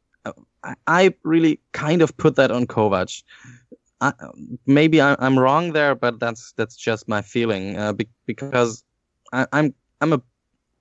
I, 0.88 1.14
really 1.24 1.60
kind 1.72 2.02
of 2.02 2.16
put 2.18 2.36
that 2.36 2.52
on 2.52 2.68
Kovac. 2.68 3.24
I, 4.02 4.14
maybe 4.66 5.02
I, 5.02 5.16
am 5.26 5.40
wrong 5.40 5.74
there 5.74 5.96
but 5.96 6.20
that's 6.20 6.54
that's 6.54 6.76
just 6.76 7.08
my 7.08 7.22
feeling 7.22 7.78
uh, 7.78 7.94
be- 7.94 8.10
because 8.28 8.84
I, 9.34 9.48
I'm 9.52 9.74
I'm 10.02 10.14
a 10.14 10.22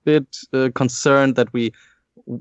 bit 0.05 0.37
uh, 0.53 0.69
concerned 0.75 1.37
that 1.37 1.51
we 1.55 1.73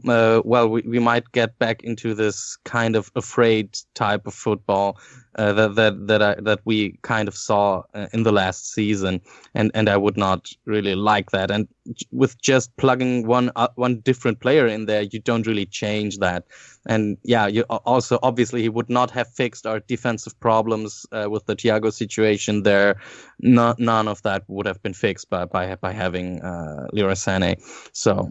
uh, 0.08 0.41
well, 0.43 0.67
we, 0.67 0.82
we 0.82 1.00
might 1.00 1.32
get 1.32 1.58
back 1.60 1.84
into 1.84 2.13
this 2.15 2.58
kind 2.63 2.95
of 2.95 3.12
afraid 3.15 3.78
type 3.93 4.26
of 4.26 4.34
football 4.34 4.98
uh, 5.38 5.54
that 5.54 5.76
that 5.76 6.08
that 6.08 6.21
I, 6.21 6.36
that 6.41 6.60
we 6.65 6.98
kind 7.02 7.28
of 7.28 7.36
saw 7.36 7.84
uh, 7.93 8.08
in 8.13 8.24
the 8.24 8.32
last 8.32 8.74
season, 8.74 9.21
and 9.54 9.69
and 9.74 9.89
I 9.89 9.98
would 9.98 10.17
not 10.17 10.50
really 10.65 10.95
like 10.95 11.32
that. 11.32 11.52
And 11.52 11.67
with 12.12 12.41
just 12.41 12.76
plugging 12.78 13.28
one 13.28 13.52
uh, 13.56 13.67
one 13.76 14.00
different 14.00 14.39
player 14.39 14.65
in 14.65 14.86
there, 14.86 15.04
you 15.04 15.19
don't 15.19 15.45
really 15.45 15.65
change 15.65 16.17
that. 16.17 16.45
And 16.88 17.17
yeah, 17.24 17.48
you 17.48 17.63
also 17.63 18.17
obviously 18.24 18.62
he 18.62 18.69
would 18.69 18.89
not 18.89 19.12
have 19.12 19.28
fixed 19.28 19.67
our 19.67 19.80
defensive 19.82 20.39
problems 20.39 21.06
uh, 21.12 21.28
with 21.30 21.45
the 21.45 21.56
Thiago 21.56 21.91
situation 21.91 22.63
there. 22.63 22.95
Not, 23.39 23.80
none 23.80 24.08
of 24.08 24.21
that 24.21 24.43
would 24.48 24.67
have 24.67 24.82
been 24.82 24.93
fixed 24.93 25.30
by 25.30 25.45
by 25.45 25.76
by 25.76 25.91
having 25.91 26.41
uh, 26.41 26.88
Sané. 26.93 27.58
So 27.91 28.30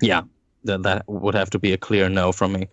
yeah, 0.00 0.22
that 0.64 0.82
that 0.82 1.04
would 1.06 1.34
have 1.34 1.50
to 1.50 1.58
be 1.58 1.72
a 1.72 1.78
clear 1.78 2.08
no 2.08 2.32
from 2.32 2.52
me. 2.52 2.68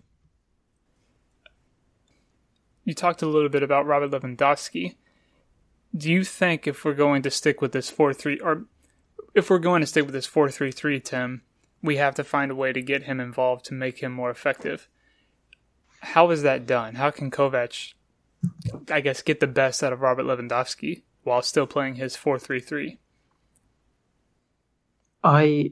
You 2.84 2.94
talked 2.94 3.22
a 3.22 3.26
little 3.26 3.48
bit 3.48 3.62
about 3.62 3.86
Robert 3.86 4.10
Lewandowski. 4.10 4.96
Do 5.96 6.10
you 6.10 6.24
think 6.24 6.66
if 6.66 6.84
we're 6.84 6.94
going 6.94 7.22
to 7.22 7.30
stick 7.30 7.60
with 7.60 7.72
this 7.72 7.90
four 7.90 8.12
three, 8.12 8.40
or 8.40 8.64
if 9.34 9.50
we're 9.50 9.58
going 9.58 9.82
to 9.82 9.86
stick 9.86 10.04
with 10.04 10.14
this 10.14 10.26
four 10.26 10.50
three 10.50 10.72
three, 10.72 10.98
Tim, 10.98 11.42
we 11.82 11.96
have 11.96 12.14
to 12.16 12.24
find 12.24 12.50
a 12.50 12.56
way 12.56 12.72
to 12.72 12.82
get 12.82 13.04
him 13.04 13.20
involved 13.20 13.64
to 13.66 13.74
make 13.74 14.02
him 14.02 14.12
more 14.12 14.30
effective? 14.30 14.88
How 16.00 16.30
is 16.30 16.42
that 16.42 16.66
done? 16.66 16.96
How 16.96 17.10
can 17.10 17.30
Kovac, 17.30 17.94
I 18.90 19.00
guess, 19.00 19.22
get 19.22 19.38
the 19.38 19.46
best 19.46 19.84
out 19.84 19.92
of 19.92 20.00
Robert 20.00 20.24
Lewandowski 20.24 21.02
while 21.22 21.42
still 21.42 21.66
playing 21.66 21.96
his 21.96 22.16
four 22.16 22.38
three 22.38 22.60
three? 22.60 22.98
I 25.22 25.70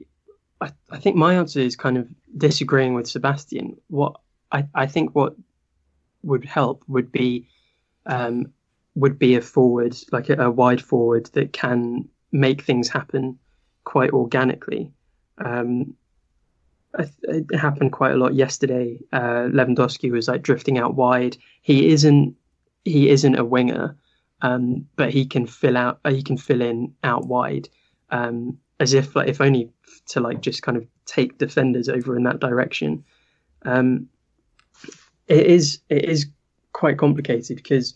I, 0.61 0.71
I 0.91 0.99
think 0.99 1.15
my 1.15 1.35
answer 1.35 1.59
is 1.59 1.75
kind 1.75 1.97
of 1.97 2.07
disagreeing 2.37 2.93
with 2.93 3.09
Sebastian. 3.09 3.77
What 3.87 4.19
I, 4.51 4.67
I 4.75 4.85
think 4.85 5.15
what 5.15 5.35
would 6.23 6.45
help 6.45 6.83
would 6.87 7.11
be 7.11 7.47
um, 8.05 8.53
would 8.95 9.17
be 9.17 9.35
a 9.35 9.41
forward, 9.41 9.95
like 10.11 10.29
a, 10.29 10.35
a, 10.35 10.51
wide 10.51 10.81
forward 10.81 11.27
that 11.33 11.53
can 11.53 12.07
make 12.31 12.61
things 12.61 12.89
happen 12.89 13.37
quite 13.83 14.11
organically. 14.11 14.91
Um, 15.37 15.95
it 17.23 17.55
happened 17.55 17.93
quite 17.93 18.11
a 18.11 18.17
lot 18.17 18.33
yesterday. 18.33 18.99
Uh, 19.13 19.47
Lewandowski 19.47 20.11
was 20.11 20.27
like 20.27 20.41
drifting 20.41 20.77
out 20.77 20.95
wide. 20.95 21.37
He 21.61 21.89
isn't 21.89 22.35
he 22.83 23.09
isn't 23.09 23.37
a 23.37 23.45
winger, 23.45 23.95
um, 24.41 24.87
but 24.95 25.11
he 25.11 25.25
can 25.25 25.47
fill 25.47 25.77
out 25.77 25.99
he 26.07 26.21
can 26.21 26.37
fill 26.37 26.61
in 26.61 26.93
out 27.03 27.25
wide. 27.25 27.69
Um, 28.09 28.57
as 28.81 28.93
if 28.93 29.15
like 29.15 29.29
if 29.29 29.39
only 29.39 29.69
to 30.07 30.19
like 30.19 30.41
just 30.41 30.63
kind 30.63 30.75
of 30.75 30.85
take 31.05 31.37
defenders 31.37 31.87
over 31.87 32.17
in 32.17 32.23
that 32.23 32.39
direction. 32.39 33.03
Um, 33.63 34.09
it 35.27 35.45
is 35.45 35.79
it 35.89 36.05
is 36.05 36.25
quite 36.73 36.97
complicated 36.97 37.57
because 37.57 37.93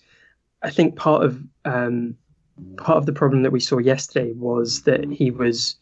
I 0.61 0.69
think 0.69 0.95
part 0.95 1.23
of 1.23 1.41
um, 1.65 2.15
part 2.77 2.97
of 2.97 3.07
the 3.07 3.13
problem 3.13 3.41
that 3.43 3.51
we 3.51 3.59
saw 3.59 3.79
yesterday 3.79 4.31
was 4.33 4.83
that 4.83 5.11
he 5.11 5.31
was, 5.31 5.75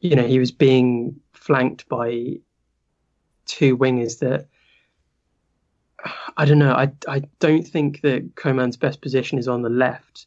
you 0.00 0.14
know, 0.14 0.26
he 0.26 0.38
was 0.38 0.52
being 0.52 1.20
flanked 1.32 1.88
by 1.88 2.38
two 3.46 3.76
wingers 3.76 4.20
that 4.20 4.46
I 6.36 6.44
don't 6.44 6.60
know. 6.60 6.74
I 6.74 6.92
I 7.08 7.22
don't 7.40 7.66
think 7.66 8.02
that 8.02 8.36
Coman's 8.36 8.76
best 8.76 9.00
position 9.00 9.36
is 9.38 9.48
on 9.48 9.62
the 9.62 9.68
left. 9.68 10.26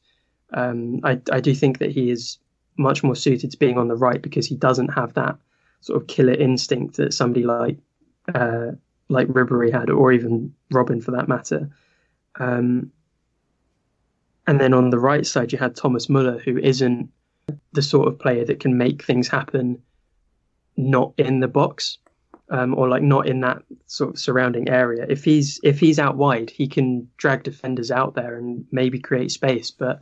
Um, 0.53 0.99
I 1.05 1.21
I 1.31 1.39
do 1.39 1.55
think 1.55 1.79
that 1.79 1.91
he 1.91 2.12
is 2.12 2.39
much 2.78 3.04
more 3.04 3.16
suited 3.16 3.52
to 3.52 3.58
being 3.58 3.78
on 3.78 3.88
the 3.88 3.96
right 3.96 4.22
because 4.22 4.48
he 4.48 4.56
doesn't 4.56 4.90
have 4.90 5.14
that 5.14 5.38
sort 5.82 6.02
of 6.02 6.08
killer 6.08 6.34
instinct 6.34 6.98
that 6.98 7.14
somebody 7.14 7.44
like 7.44 7.78
uh, 8.34 8.72
like 9.10 9.28
Ribery 9.28 9.72
had, 9.72 9.90
or 9.90 10.12
even 10.12 10.54
Robben 10.74 11.04
for 11.04 11.12
that 11.12 11.28
matter. 11.28 11.70
Um, 12.40 12.92
and 14.48 14.60
then 14.60 14.74
on 14.74 14.90
the 14.90 15.00
right 15.00 15.26
side, 15.26 15.52
you 15.52 15.58
had 15.58 15.76
Thomas 15.76 16.10
Muller, 16.10 16.40
who 16.40 16.58
isn't 16.58 17.10
the 17.74 17.82
sort 17.82 18.08
of 18.08 18.20
player 18.20 18.46
that 18.46 18.60
can 18.60 18.78
make 18.78 19.04
things 19.04 19.28
happen 19.28 19.82
not 20.78 21.14
in 21.18 21.40
the 21.40 21.48
box 21.48 22.00
um, 22.50 22.76
or 22.76 22.88
like 22.90 23.02
not 23.02 23.28
in 23.28 23.42
that 23.42 23.64
sort 23.88 24.12
of 24.12 24.20
surrounding 24.20 24.70
area. 24.70 25.06
If 25.08 25.24
he's 25.24 25.60
if 25.64 25.80
he's 25.80 26.00
out 26.00 26.18
wide, 26.18 26.50
he 26.50 26.68
can 26.68 27.10
drag 27.18 27.44
defenders 27.44 27.92
out 27.92 28.16
there 28.16 28.38
and 28.38 28.66
maybe 28.72 29.00
create 29.00 29.32
space. 29.32 29.72
But 29.72 30.02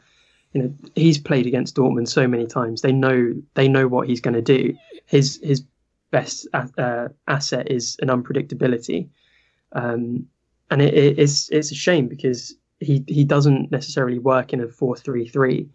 you 0.54 0.62
know 0.62 0.74
he's 0.96 1.18
played 1.18 1.48
against 1.48 1.76
Dortmund 1.76 2.08
so 2.08 2.28
many 2.28 2.48
times. 2.48 2.82
They 2.82 2.92
know 2.92 3.34
they 3.56 3.68
know 3.68 3.88
what 3.88 4.08
he's 4.08 4.22
going 4.22 4.36
to 4.36 4.42
do. 4.42 4.76
His 5.06 5.39
his 5.44 5.63
best 6.12 6.48
uh, 6.54 7.10
asset 7.28 7.72
is 7.72 7.98
an 8.02 8.10
unpredictability, 8.10 9.10
um, 9.74 10.28
and 10.70 10.82
it, 10.82 10.94
it, 10.94 11.20
it's 11.20 11.50
it's 11.50 11.72
a 11.72 11.76
shame 11.76 12.08
because 12.08 12.56
he 12.80 13.04
he 13.08 13.24
doesn't 13.24 13.72
necessarily 13.72 14.20
work 14.20 14.54
in 14.54 14.62
a 14.62 14.68
four 14.68 14.96
three 14.96 15.28
three. 15.28 15.70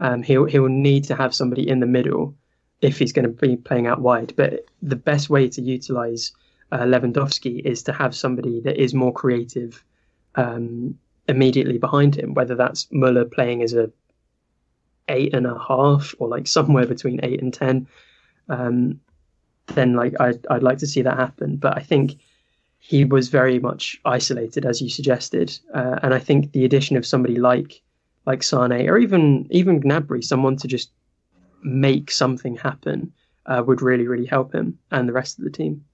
Um, 0.00 0.22
he'll 0.22 0.44
he'll 0.46 0.68
need 0.68 1.04
to 1.04 1.14
have 1.14 1.34
somebody 1.34 1.68
in 1.68 1.80
the 1.80 1.86
middle 1.86 2.34
if 2.80 2.98
he's 2.98 3.12
going 3.12 3.24
to 3.24 3.46
be 3.46 3.56
playing 3.56 3.86
out 3.86 4.00
wide. 4.00 4.34
But 4.36 4.66
the 4.82 4.96
best 4.96 5.30
way 5.30 5.48
to 5.48 5.62
utilize 5.62 6.32
uh, 6.72 6.80
Lewandowski 6.80 7.64
is 7.64 7.82
to 7.84 7.92
have 7.92 8.14
somebody 8.14 8.60
that 8.60 8.80
is 8.80 8.94
more 8.94 9.12
creative 9.12 9.82
um, 10.34 10.98
immediately 11.28 11.78
behind 11.78 12.14
him, 12.14 12.34
whether 12.34 12.54
that's 12.54 12.88
Muller 12.90 13.24
playing 13.24 13.62
as 13.62 13.74
a 13.74 13.90
eight 15.08 15.34
and 15.34 15.46
a 15.46 15.58
half 15.58 16.14
or 16.18 16.28
like 16.28 16.46
somewhere 16.46 16.86
between 16.86 17.20
eight 17.22 17.42
and 17.42 17.52
ten, 17.52 17.86
um, 18.48 19.00
then 19.66 19.94
like 19.94 20.14
I'd 20.20 20.46
I'd 20.48 20.62
like 20.62 20.78
to 20.78 20.86
see 20.86 21.02
that 21.02 21.16
happen. 21.16 21.56
But 21.56 21.76
I 21.76 21.82
think 21.82 22.18
he 22.78 23.04
was 23.04 23.28
very 23.28 23.58
much 23.58 24.00
isolated, 24.04 24.64
as 24.64 24.80
you 24.80 24.88
suggested, 24.88 25.58
uh, 25.74 25.98
and 26.02 26.14
I 26.14 26.18
think 26.18 26.52
the 26.52 26.64
addition 26.64 26.96
of 26.96 27.06
somebody 27.06 27.36
like 27.36 27.82
like 28.26 28.42
Sane 28.42 28.88
or 28.88 28.98
even 28.98 29.46
even 29.50 29.80
Gnabry, 29.80 30.22
someone 30.22 30.56
to 30.56 30.68
just 30.68 30.90
make 31.62 32.10
something 32.10 32.56
happen, 32.56 33.12
uh, 33.46 33.62
would 33.66 33.82
really 33.82 34.06
really 34.06 34.26
help 34.26 34.54
him 34.54 34.78
and 34.90 35.08
the 35.08 35.12
rest 35.12 35.38
of 35.38 35.44
the 35.44 35.50
team. 35.50 35.84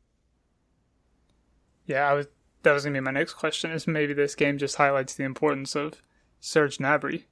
Yeah, 1.87 2.09
I 2.09 2.14
was. 2.14 2.27
That 2.62 2.72
was 2.72 2.85
gonna 2.85 2.94
be 2.94 3.00
my 3.00 3.11
next 3.11 3.35
question. 3.35 3.70
Is 3.70 3.87
maybe 3.87 4.14
this 4.14 4.35
game 4.35 4.59
just 4.59 4.77
highlights 4.77 5.14
the 5.14 5.24
importance 5.24 5.74
of 5.74 6.03
Serge 6.40 6.79
Gnabry 6.79 7.24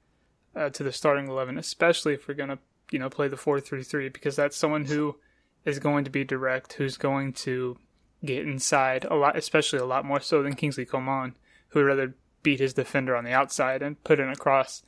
uh, 0.55 0.69
to 0.69 0.83
the 0.83 0.91
starting 0.91 1.27
eleven, 1.27 1.57
especially 1.57 2.13
if 2.13 2.27
we're 2.27 2.33
gonna 2.33 2.59
you 2.91 2.99
know 2.99 3.09
play 3.09 3.27
the 3.27 3.37
four 3.37 3.59
three 3.59 3.83
three, 3.83 4.09
because 4.09 4.35
that's 4.35 4.57
someone 4.57 4.85
who 4.85 5.15
is 5.65 5.79
going 5.79 6.03
to 6.03 6.11
be 6.11 6.23
direct, 6.23 6.73
who's 6.73 6.97
going 6.97 7.33
to 7.33 7.77
get 8.25 8.47
inside 8.47 9.05
a 9.05 9.15
lot, 9.15 9.37
especially 9.37 9.79
a 9.79 9.85
lot 9.85 10.05
more 10.05 10.19
so 10.19 10.43
than 10.43 10.55
Kingsley 10.55 10.85
Coman, 10.85 11.35
who 11.69 11.79
would 11.79 11.85
rather 11.85 12.15
beat 12.41 12.59
his 12.59 12.73
defender 12.73 13.15
on 13.15 13.23
the 13.23 13.31
outside 13.31 13.81
and 13.81 14.01
put 14.03 14.19
it 14.19 14.29
across. 14.29 14.83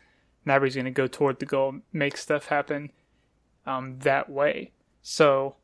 Gnabry's 0.46 0.76
going 0.76 0.86
to 0.86 0.92
go 0.92 1.08
toward 1.08 1.40
the 1.40 1.46
goal, 1.46 1.76
make 1.92 2.18
stuff 2.18 2.48
happen 2.48 2.92
um, 3.66 4.00
that 4.00 4.30
way. 4.30 4.72
So, 5.02 5.56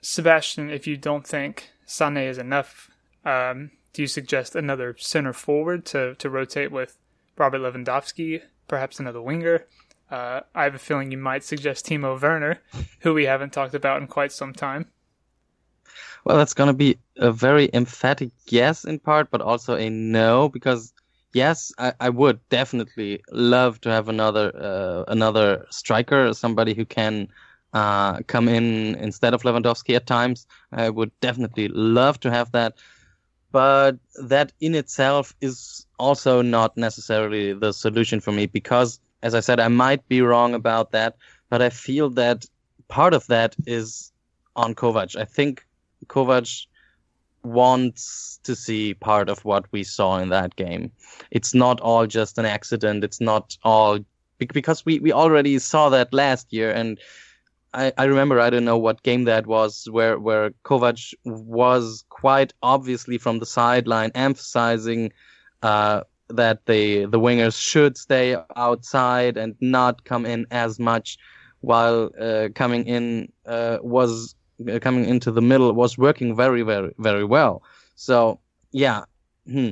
Sebastian, 0.00 0.70
if 0.70 0.86
you 0.86 0.96
don't 0.96 1.26
think 1.26 1.70
Sané 1.86 2.28
is 2.28 2.38
enough, 2.38 2.90
um, 3.24 3.72
do 3.92 4.02
you 4.02 4.08
suggest 4.08 4.54
another 4.54 4.96
center 4.98 5.32
forward 5.32 5.84
to, 5.86 6.14
to 6.14 6.30
rotate 6.30 6.72
with 6.72 6.96
Robert 7.36 7.58
Lewandowski, 7.58 8.42
perhaps 8.68 9.00
another 9.00 9.20
winger? 9.20 9.66
Uh, 10.10 10.40
I 10.54 10.64
have 10.64 10.74
a 10.74 10.78
feeling 10.78 11.10
you 11.10 11.18
might 11.18 11.44
suggest 11.44 11.86
Timo 11.86 12.20
Werner, 12.20 12.60
who 13.00 13.14
we 13.14 13.24
haven't 13.24 13.52
talked 13.52 13.74
about 13.74 14.00
in 14.00 14.06
quite 14.06 14.32
some 14.32 14.52
time. 14.52 14.90
Well, 16.24 16.36
that's 16.36 16.54
going 16.54 16.68
to 16.68 16.74
be 16.74 16.98
a 17.18 17.32
very 17.32 17.70
emphatic 17.72 18.30
yes 18.48 18.84
in 18.84 18.98
part, 18.98 19.30
but 19.30 19.40
also 19.40 19.76
a 19.76 19.88
no 19.88 20.48
because 20.48 20.92
yes, 21.32 21.72
I, 21.78 21.92
I 22.00 22.08
would 22.08 22.40
definitely 22.48 23.22
love 23.30 23.80
to 23.82 23.90
have 23.90 24.08
another 24.08 24.52
uh, 24.56 25.04
another 25.08 25.66
striker, 25.70 26.32
somebody 26.32 26.74
who 26.74 26.84
can 26.84 27.28
uh, 27.72 28.20
come 28.26 28.48
in 28.48 28.94
instead 28.96 29.34
of 29.34 29.42
Lewandowski 29.42 29.94
at 29.94 30.06
times. 30.06 30.46
I 30.72 30.90
would 30.90 31.12
definitely 31.20 31.68
love 31.68 32.18
to 32.20 32.30
have 32.30 32.50
that, 32.52 32.74
but 33.52 33.96
that 34.16 34.52
in 34.60 34.74
itself 34.74 35.34
is 35.40 35.86
also 35.98 36.42
not 36.42 36.76
necessarily 36.76 37.52
the 37.52 37.72
solution 37.72 38.20
for 38.20 38.32
me 38.32 38.46
because 38.46 39.00
as 39.22 39.34
I 39.34 39.40
said, 39.40 39.60
I 39.60 39.68
might 39.68 40.06
be 40.08 40.22
wrong 40.22 40.54
about 40.54 40.92
that, 40.92 41.16
but 41.50 41.62
I 41.62 41.70
feel 41.70 42.10
that 42.10 42.46
part 42.88 43.14
of 43.14 43.26
that 43.26 43.56
is 43.66 44.12
on 44.54 44.74
Kovac. 44.74 45.16
I 45.16 45.24
think 45.24 45.66
Kovac 46.06 46.66
wants 47.42 48.38
to 48.44 48.54
see 48.54 48.94
part 48.94 49.28
of 49.28 49.44
what 49.44 49.66
we 49.72 49.82
saw 49.82 50.18
in 50.18 50.28
that 50.30 50.54
game. 50.56 50.92
It's 51.30 51.54
not 51.54 51.80
all 51.80 52.06
just 52.06 52.38
an 52.38 52.44
accident. 52.44 53.04
It's 53.04 53.20
not 53.20 53.56
all 53.62 53.98
because 54.38 54.84
we, 54.84 54.98
we 54.98 55.12
already 55.12 55.58
saw 55.58 55.88
that 55.88 56.12
last 56.12 56.52
year 56.52 56.70
and 56.70 56.98
I, 57.76 57.92
I 57.98 58.04
remember 58.04 58.40
I 58.40 58.48
don't 58.48 58.64
know 58.64 58.78
what 58.78 59.02
game 59.02 59.24
that 59.24 59.46
was 59.46 59.86
where 59.90 60.18
where 60.18 60.50
Kovac 60.64 61.14
was 61.24 62.04
quite 62.08 62.54
obviously 62.62 63.18
from 63.18 63.38
the 63.38 63.46
sideline 63.46 64.10
emphasizing 64.14 65.12
uh, 65.62 66.00
that 66.30 66.64
the 66.66 67.04
the 67.04 67.20
wingers 67.20 67.60
should 67.60 67.98
stay 67.98 68.36
outside 68.56 69.36
and 69.36 69.54
not 69.60 70.04
come 70.04 70.24
in 70.24 70.46
as 70.50 70.78
much, 70.78 71.18
while 71.60 72.10
uh, 72.18 72.48
coming 72.54 72.86
in 72.86 73.30
uh, 73.44 73.78
was 73.82 74.34
uh, 74.72 74.78
coming 74.78 75.04
into 75.04 75.30
the 75.30 75.42
middle 75.42 75.72
was 75.74 75.98
working 75.98 76.34
very, 76.34 76.62
very, 76.62 76.94
very 76.98 77.24
well. 77.24 77.62
So 77.94 78.40
yeah, 78.72 79.04
hmm, 79.46 79.70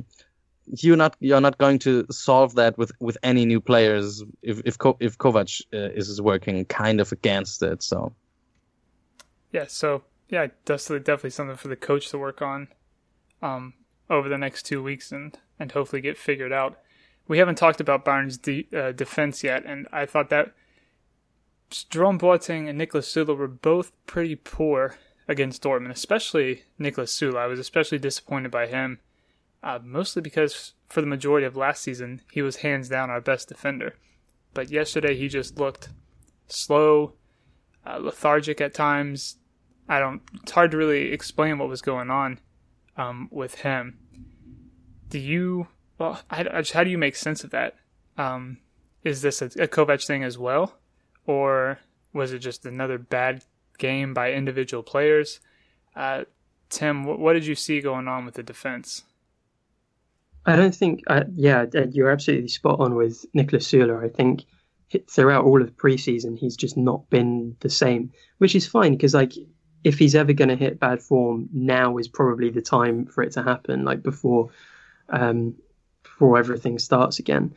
you're 0.67 0.97
not 0.97 1.15
you're 1.19 1.41
not 1.41 1.57
going 1.57 1.79
to 1.79 2.05
solve 2.09 2.55
that 2.55 2.77
with, 2.77 2.91
with 2.99 3.17
any 3.23 3.45
new 3.45 3.61
players 3.61 4.23
if 4.41 4.61
if 4.65 4.77
Ko- 4.77 4.97
if 4.99 5.17
Kovac 5.17 5.61
uh, 5.73 5.91
is 5.93 6.21
working 6.21 6.65
kind 6.65 6.99
of 6.99 7.11
against 7.11 7.61
it. 7.61 7.83
So 7.83 8.13
yeah, 9.51 9.65
so 9.67 10.03
yeah, 10.29 10.47
definitely 10.65 10.99
definitely 10.99 11.29
something 11.31 11.57
for 11.57 11.67
the 11.67 11.75
coach 11.75 12.09
to 12.09 12.17
work 12.17 12.41
on 12.41 12.67
um, 13.41 13.73
over 14.09 14.27
the 14.27 14.37
next 14.37 14.63
two 14.63 14.81
weeks 14.81 15.11
and 15.11 15.37
and 15.59 15.71
hopefully 15.71 16.01
get 16.01 16.17
figured 16.17 16.51
out. 16.51 16.79
We 17.27 17.39
haven't 17.39 17.55
talked 17.55 17.81
about 17.81 18.05
Bayern's 18.05 18.37
de- 18.37 18.67
uh, 18.75 18.91
defense 18.91 19.43
yet, 19.43 19.65
and 19.65 19.87
I 19.91 20.05
thought 20.05 20.29
that 20.29 20.53
Jerome 21.69 22.19
Boateng 22.19 22.69
and 22.69 22.79
Niklas 22.79 23.05
Süle 23.05 23.35
were 23.35 23.47
both 23.47 23.91
pretty 24.05 24.35
poor 24.35 24.97
against 25.27 25.63
Dortmund, 25.63 25.91
especially 25.91 26.63
Niklas 26.79 27.09
Süle. 27.09 27.37
I 27.37 27.47
was 27.47 27.59
especially 27.59 27.97
disappointed 27.97 28.51
by 28.51 28.67
him, 28.67 28.99
uh, 29.63 29.79
mostly 29.83 30.21
because 30.21 30.73
for 30.87 31.01
the 31.01 31.07
majority 31.07 31.45
of 31.45 31.55
last 31.55 31.81
season, 31.81 32.21
he 32.31 32.41
was 32.41 32.57
hands 32.57 32.89
down 32.89 33.09
our 33.09 33.21
best 33.21 33.49
defender. 33.49 33.95
But 34.53 34.69
yesterday, 34.69 35.15
he 35.15 35.27
just 35.27 35.57
looked 35.57 35.89
slow, 36.47 37.13
uh, 37.85 37.97
lethargic 37.97 38.61
at 38.61 38.73
times. 38.73 39.37
I 39.89 39.99
don't. 39.99 40.21
It's 40.41 40.51
hard 40.51 40.71
to 40.71 40.77
really 40.77 41.11
explain 41.11 41.57
what 41.57 41.69
was 41.69 41.81
going 41.81 42.09
on 42.09 42.39
um, 42.97 43.27
with 43.31 43.55
him. 43.55 43.99
Do 45.09 45.19
you? 45.19 45.67
Well, 45.97 46.21
I, 46.29 46.41
I 46.41 46.61
just, 46.61 46.73
how 46.73 46.83
do 46.83 46.89
you 46.89 46.97
make 46.97 47.15
sense 47.15 47.43
of 47.43 47.51
that? 47.51 47.75
Um, 48.17 48.57
is 49.03 49.21
this 49.21 49.41
a, 49.41 49.45
a 49.45 49.67
Kovac 49.67 50.05
thing 50.05 50.23
as 50.23 50.37
well, 50.37 50.77
or 51.25 51.79
was 52.13 52.33
it 52.33 52.39
just 52.39 52.65
another 52.65 52.97
bad 52.97 53.43
game 53.77 54.13
by 54.13 54.31
individual 54.31 54.83
players. 54.83 55.39
Uh, 55.95 56.23
Tim, 56.69 57.03
what, 57.03 57.19
what, 57.19 57.33
did 57.33 57.45
you 57.45 57.55
see 57.55 57.81
going 57.81 58.07
on 58.07 58.25
with 58.25 58.35
the 58.35 58.43
defense? 58.43 59.03
I 60.45 60.55
don't 60.55 60.75
think, 60.75 61.03
uh, 61.07 61.23
yeah, 61.35 61.65
you're 61.91 62.11
absolutely 62.11 62.49
spot 62.49 62.79
on 62.79 62.95
with 62.95 63.25
Niklas 63.33 63.63
Süle. 63.63 64.03
I 64.03 64.09
think 64.09 64.45
throughout 65.09 65.45
all 65.45 65.61
of 65.61 65.75
preseason, 65.75 66.37
he's 66.37 66.55
just 66.55 66.77
not 66.77 67.09
been 67.09 67.55
the 67.61 67.69
same, 67.69 68.11
which 68.37 68.55
is 68.55 68.67
fine 68.67 68.93
because, 68.93 69.13
like, 69.13 69.33
if 69.83 69.97
he's 69.97 70.15
ever 70.15 70.33
going 70.33 70.49
to 70.49 70.55
hit 70.55 70.79
bad 70.79 71.01
form, 71.01 71.49
now 71.51 71.97
is 71.97 72.07
probably 72.07 72.49
the 72.49 72.61
time 72.61 73.05
for 73.05 73.23
it 73.23 73.31
to 73.33 73.43
happen, 73.43 73.83
like 73.83 74.03
before, 74.03 74.49
um, 75.09 75.55
before 76.03 76.37
everything 76.37 76.79
starts 76.79 77.19
again. 77.19 77.53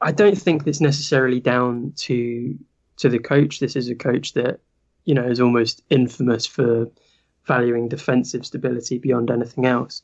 I 0.00 0.12
don't 0.12 0.38
think 0.38 0.66
it's 0.66 0.80
necessarily 0.80 1.40
down 1.40 1.92
to 1.96 2.58
to 2.98 3.08
the 3.08 3.18
coach. 3.18 3.58
This 3.58 3.74
is 3.74 3.88
a 3.88 3.94
coach 3.94 4.34
that 4.34 4.60
you 5.04 5.14
know, 5.14 5.24
is 5.24 5.40
almost 5.40 5.82
infamous 5.90 6.46
for 6.46 6.90
valuing 7.46 7.88
defensive 7.88 8.46
stability 8.46 8.98
beyond 8.98 9.30
anything 9.30 9.66
else. 9.66 10.02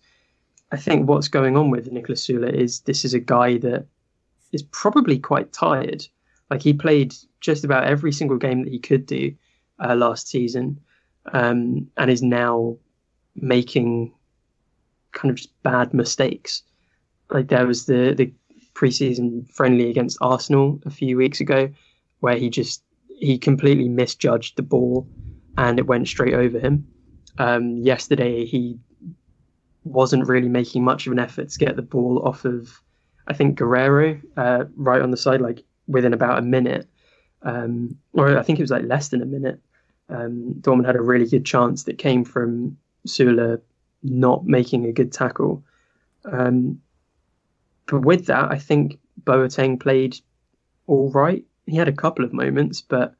I 0.70 0.76
think 0.76 1.08
what's 1.08 1.28
going 1.28 1.56
on 1.56 1.70
with 1.70 1.90
Niklas 1.90 2.26
Süle 2.26 2.52
is 2.52 2.80
this 2.80 3.04
is 3.04 3.14
a 3.14 3.20
guy 3.20 3.58
that 3.58 3.86
is 4.52 4.62
probably 4.62 5.18
quite 5.18 5.52
tired. 5.52 6.06
Like 6.50 6.62
he 6.62 6.72
played 6.72 7.14
just 7.40 7.64
about 7.64 7.84
every 7.84 8.12
single 8.12 8.36
game 8.36 8.64
that 8.64 8.72
he 8.72 8.78
could 8.78 9.06
do 9.06 9.34
uh, 9.82 9.94
last 9.94 10.28
season, 10.28 10.80
um, 11.32 11.88
and 11.96 12.10
is 12.10 12.22
now 12.22 12.76
making 13.34 14.12
kind 15.12 15.30
of 15.30 15.36
just 15.36 15.62
bad 15.62 15.94
mistakes. 15.94 16.62
Like 17.30 17.48
there 17.48 17.66
was 17.66 17.86
the 17.86 18.14
the 18.14 18.32
preseason 18.74 19.50
friendly 19.50 19.90
against 19.90 20.18
Arsenal 20.20 20.80
a 20.84 20.90
few 20.90 21.16
weeks 21.16 21.40
ago, 21.40 21.70
where 22.20 22.36
he 22.36 22.50
just 22.50 22.82
he 23.18 23.38
completely 23.38 23.88
misjudged 23.88 24.56
the 24.56 24.62
ball 24.62 25.08
and 25.56 25.78
it 25.78 25.86
went 25.86 26.08
straight 26.08 26.34
over 26.34 26.58
him. 26.58 26.86
Um, 27.38 27.78
yesterday, 27.78 28.44
he 28.44 28.78
wasn't 29.88 30.26
really 30.26 30.48
making 30.48 30.84
much 30.84 31.06
of 31.06 31.12
an 31.12 31.18
effort 31.18 31.48
to 31.50 31.58
get 31.58 31.76
the 31.76 31.82
ball 31.82 32.22
off 32.24 32.44
of, 32.44 32.80
I 33.26 33.34
think, 33.34 33.58
Guerreiro 33.58 34.20
uh, 34.36 34.64
right 34.76 35.02
on 35.02 35.10
the 35.10 35.16
side, 35.16 35.40
like 35.40 35.64
within 35.86 36.12
about 36.12 36.38
a 36.38 36.42
minute. 36.42 36.88
Um, 37.42 37.98
or 38.12 38.36
I 38.36 38.42
think 38.42 38.58
it 38.58 38.62
was 38.62 38.70
like 38.70 38.84
less 38.84 39.08
than 39.08 39.22
a 39.22 39.26
minute. 39.26 39.60
Um, 40.08 40.54
Dortmund 40.60 40.86
had 40.86 40.96
a 40.96 41.02
really 41.02 41.28
good 41.28 41.44
chance 41.44 41.84
that 41.84 41.98
came 41.98 42.24
from 42.24 42.78
Süle 43.06 43.60
not 44.02 44.46
making 44.46 44.86
a 44.86 44.92
good 44.92 45.12
tackle. 45.12 45.62
Um, 46.24 46.80
but 47.86 48.00
with 48.00 48.26
that, 48.26 48.50
I 48.50 48.58
think 48.58 48.98
Boateng 49.24 49.80
played 49.80 50.18
all 50.86 51.10
right 51.10 51.44
he 51.68 51.76
had 51.76 51.88
a 51.88 51.92
couple 51.92 52.24
of 52.24 52.32
moments, 52.32 52.80
but 52.80 53.14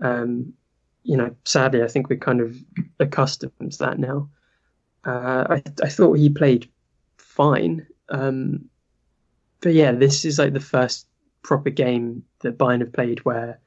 um, 0.00 0.54
you 1.02 1.16
know, 1.16 1.34
sadly, 1.44 1.82
I 1.82 1.88
think 1.88 2.08
we're 2.08 2.18
kind 2.18 2.40
of 2.40 2.56
accustomed 3.00 3.72
to 3.72 3.78
that 3.78 3.98
now. 3.98 4.28
Uh, 5.04 5.44
I, 5.50 5.62
I 5.82 5.88
thought 5.88 6.14
he 6.14 6.30
played 6.30 6.68
fine, 7.18 7.86
um, 8.08 8.64
but 9.60 9.74
yeah, 9.74 9.92
this 9.92 10.24
is 10.24 10.38
like 10.38 10.52
the 10.52 10.60
first 10.60 11.06
proper 11.42 11.70
game 11.70 12.22
that 12.40 12.58
Bayern 12.58 12.80
have 12.80 12.92
played 12.92 13.24
where 13.24 13.58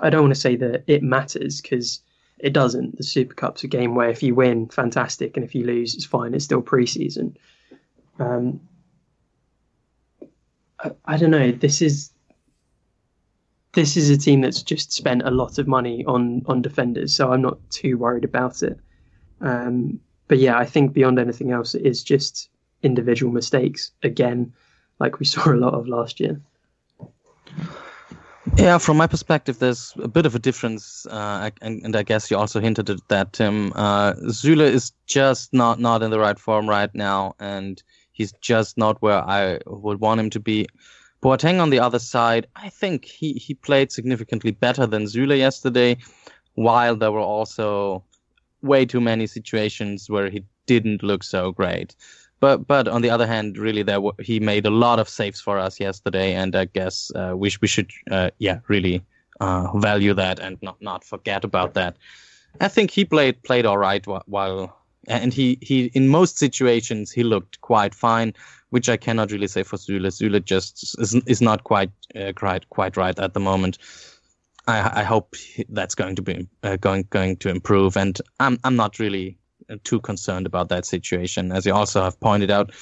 I 0.00 0.10
don't 0.10 0.22
want 0.22 0.34
to 0.34 0.40
say 0.40 0.56
that 0.56 0.84
it 0.86 1.02
matters 1.02 1.60
because 1.60 2.00
it 2.38 2.52
doesn't. 2.52 2.96
The 2.96 3.02
Super 3.02 3.34
Cup's 3.34 3.64
a 3.64 3.68
game 3.68 3.94
where 3.94 4.10
if 4.10 4.22
you 4.22 4.34
win, 4.34 4.68
fantastic, 4.68 5.36
and 5.36 5.44
if 5.44 5.54
you 5.54 5.64
lose, 5.64 5.94
it's 5.94 6.04
fine. 6.04 6.34
It's 6.34 6.44
still 6.44 6.62
preseason. 6.62 7.36
Um, 8.18 8.60
I, 10.78 10.90
I 11.04 11.16
don't 11.16 11.30
know. 11.30 11.52
This 11.52 11.82
is 11.82 12.10
this 13.72 13.96
is 13.96 14.10
a 14.10 14.16
team 14.16 14.40
that's 14.40 14.62
just 14.62 14.92
spent 14.92 15.22
a 15.22 15.30
lot 15.30 15.58
of 15.58 15.66
money 15.66 16.04
on 16.06 16.42
on 16.46 16.62
defenders, 16.62 17.14
so 17.14 17.32
I'm 17.32 17.42
not 17.42 17.58
too 17.70 17.98
worried 17.98 18.24
about 18.24 18.62
it. 18.62 18.78
Um, 19.40 20.00
but 20.28 20.38
yeah, 20.38 20.58
I 20.58 20.64
think 20.64 20.92
beyond 20.92 21.18
anything 21.18 21.50
else, 21.50 21.74
it 21.74 21.84
is 21.86 22.02
just 22.02 22.48
individual 22.82 23.32
mistakes 23.32 23.92
again, 24.02 24.52
like 25.00 25.18
we 25.18 25.26
saw 25.32 25.50
a 25.50 25.56
lot 25.56 25.74
of 25.74 25.88
last 25.88 26.20
year. 26.20 26.40
Yeah, 28.56 28.78
from 28.78 28.98
my 28.98 29.06
perspective, 29.06 29.58
there's 29.58 29.94
a 30.00 30.06
bit 30.06 30.26
of 30.26 30.34
a 30.34 30.38
difference, 30.38 31.06
uh, 31.06 31.50
and, 31.62 31.82
and, 31.82 31.96
I 31.96 32.02
guess 32.02 32.30
you 32.30 32.36
also 32.36 32.60
hinted 32.60 32.90
at 32.90 33.08
that, 33.08 33.32
Tim. 33.32 33.72
Uh, 33.74 34.12
Süle 34.28 34.60
is 34.60 34.92
just 35.06 35.52
not 35.52 35.80
not 35.80 36.02
in 36.02 36.10
the 36.10 36.20
right 36.20 36.38
form 36.38 36.68
right 36.68 36.94
now, 36.94 37.34
and 37.40 37.82
he's 38.12 38.32
just 38.42 38.76
not 38.76 39.00
where 39.00 39.26
I 39.28 39.60
would 39.66 40.00
want 40.00 40.20
him 40.20 40.30
to 40.30 40.40
be. 40.40 40.66
Boateng 41.22 41.58
on 41.58 41.70
the 41.70 41.80
other 41.80 41.98
side, 41.98 42.46
I 42.54 42.68
think 42.68 43.06
he, 43.06 43.32
he 43.32 43.54
played 43.54 43.90
significantly 43.90 44.50
better 44.50 44.86
than 44.86 45.04
Süle 45.04 45.36
yesterday, 45.36 45.96
while 46.54 46.96
there 46.96 47.12
were 47.12 47.18
also 47.20 48.04
way 48.64 48.86
too 48.86 49.00
many 49.00 49.26
situations 49.26 50.10
where 50.10 50.30
he 50.30 50.44
didn't 50.66 51.02
look 51.02 51.22
so 51.22 51.52
great. 51.52 51.94
But 52.40 52.66
but 52.66 52.88
on 52.88 53.02
the 53.02 53.10
other 53.10 53.26
hand, 53.26 53.56
really, 53.56 53.82
there 53.82 53.96
w- 53.96 54.14
he 54.18 54.40
made 54.40 54.66
a 54.66 54.70
lot 54.70 54.98
of 54.98 55.08
saves 55.08 55.40
for 55.40 55.58
us 55.58 55.80
yesterday, 55.80 56.34
and 56.34 56.54
I 56.56 56.66
guess 56.66 57.12
uh, 57.14 57.34
we 57.36 57.50
we 57.60 57.68
should 57.68 57.90
uh, 58.10 58.30
yeah 58.38 58.58
really 58.68 59.02
uh, 59.40 59.78
value 59.78 60.14
that 60.14 60.40
and 60.40 60.58
not 60.62 60.80
not 60.80 61.04
forget 61.04 61.44
about 61.44 61.74
that. 61.74 61.96
I 62.60 62.68
think 62.68 62.90
he 62.90 63.04
played 63.04 63.42
played 63.42 63.66
all 63.66 63.78
right 63.78 64.06
while 64.26 64.76
and 65.08 65.32
he 65.32 65.58
he 65.60 65.90
in 65.94 66.08
most 66.08 66.38
situations 66.38 67.12
he 67.12 67.24
looked 67.24 67.60
quite 67.60 67.94
fine 67.94 68.34
which 68.74 68.88
I 68.88 68.96
cannot 68.96 69.30
really 69.30 69.46
say 69.46 69.62
for 69.62 69.76
Süle. 69.76 70.10
Süle 70.10 70.44
just 70.44 70.98
is, 70.98 71.14
is 71.26 71.40
not 71.40 71.62
quite 71.62 71.92
uh, 72.16 72.32
quite 72.34 72.68
quite 72.70 72.96
right 72.96 73.16
at 73.20 73.32
the 73.32 73.38
moment. 73.38 73.78
I, 74.66 75.00
I 75.00 75.02
hope 75.04 75.34
that's 75.68 75.94
going 75.94 76.16
to 76.16 76.22
be 76.22 76.46
uh, 76.62 76.76
going 76.76 77.06
going 77.10 77.36
to 77.38 77.48
improve, 77.50 77.96
and 77.96 78.18
I'm 78.40 78.58
I'm 78.64 78.76
not 78.76 78.98
really 78.98 79.38
uh, 79.68 79.76
too 79.84 80.00
concerned 80.00 80.46
about 80.46 80.68
that 80.70 80.86
situation, 80.86 81.52
as 81.52 81.66
you 81.66 81.74
also 81.74 82.02
have 82.02 82.18
pointed 82.20 82.50
out. 82.50 82.72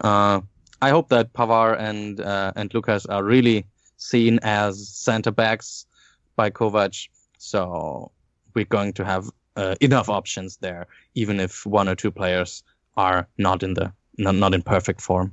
Uh, 0.00 0.40
I 0.82 0.90
hope 0.90 1.08
that 1.08 1.32
Pavard 1.32 1.78
and 1.80 2.20
uh, 2.20 2.52
and 2.56 2.72
Lucas 2.74 3.06
are 3.06 3.24
really 3.24 3.66
seen 3.96 4.38
as 4.42 4.88
center 4.88 5.30
backs 5.30 5.86
by 6.36 6.50
Kovac, 6.50 7.08
so 7.38 8.10
we're 8.54 8.64
going 8.64 8.92
to 8.94 9.04
have 9.04 9.30
uh, 9.56 9.74
enough 9.80 10.08
options 10.08 10.58
there, 10.58 10.86
even 11.14 11.40
if 11.40 11.64
one 11.66 11.88
or 11.88 11.94
two 11.94 12.10
players 12.10 12.62
are 12.96 13.28
not 13.38 13.62
in 13.62 13.74
the 13.74 13.92
not, 14.18 14.34
not 14.34 14.54
in 14.54 14.62
perfect 14.62 15.00
form. 15.00 15.32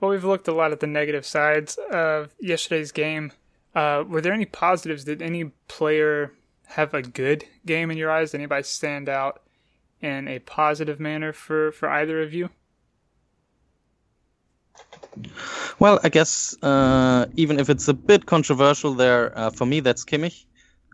Well, 0.00 0.10
we've 0.10 0.24
looked 0.24 0.48
a 0.48 0.52
lot 0.52 0.72
at 0.72 0.80
the 0.80 0.86
negative 0.86 1.26
sides 1.26 1.78
of 1.92 2.34
yesterday's 2.40 2.92
game. 2.92 3.32
Uh, 3.74 4.04
were 4.06 4.20
there 4.20 4.32
any 4.32 4.46
positives? 4.46 5.04
Did 5.04 5.22
any 5.22 5.44
player 5.68 6.32
have 6.66 6.94
a 6.94 7.02
good 7.02 7.44
game 7.66 7.90
in 7.90 7.98
your 7.98 8.10
eyes? 8.10 8.32
Did 8.32 8.38
anybody 8.38 8.62
stand 8.64 9.08
out 9.08 9.42
in 10.00 10.28
a 10.28 10.38
positive 10.40 10.98
manner 10.98 11.32
for, 11.32 11.72
for 11.72 11.88
either 11.88 12.22
of 12.22 12.32
you? 12.32 12.50
Well, 15.78 16.00
I 16.02 16.08
guess 16.08 16.56
uh, 16.62 17.26
even 17.34 17.58
if 17.58 17.70
it's 17.70 17.88
a 17.88 17.94
bit 17.94 18.26
controversial 18.26 18.94
there, 18.94 19.36
uh, 19.38 19.50
for 19.50 19.66
me 19.66 19.80
that's 19.80 20.04
Kimmich. 20.04 20.44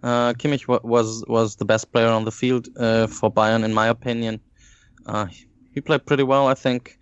Uh, 0.02 0.34
Kimmich 0.34 0.68
was 0.84 1.24
was 1.26 1.56
the 1.56 1.64
best 1.64 1.90
player 1.92 2.08
on 2.08 2.24
the 2.24 2.32
field 2.32 2.68
uh, 2.76 3.06
for 3.06 3.32
Bayern, 3.32 3.64
in 3.64 3.72
my 3.72 3.88
opinion. 3.88 4.40
Uh, 5.06 5.26
he 5.72 5.80
played 5.80 6.04
pretty 6.04 6.22
well, 6.22 6.46
I 6.46 6.54
think 6.54 6.98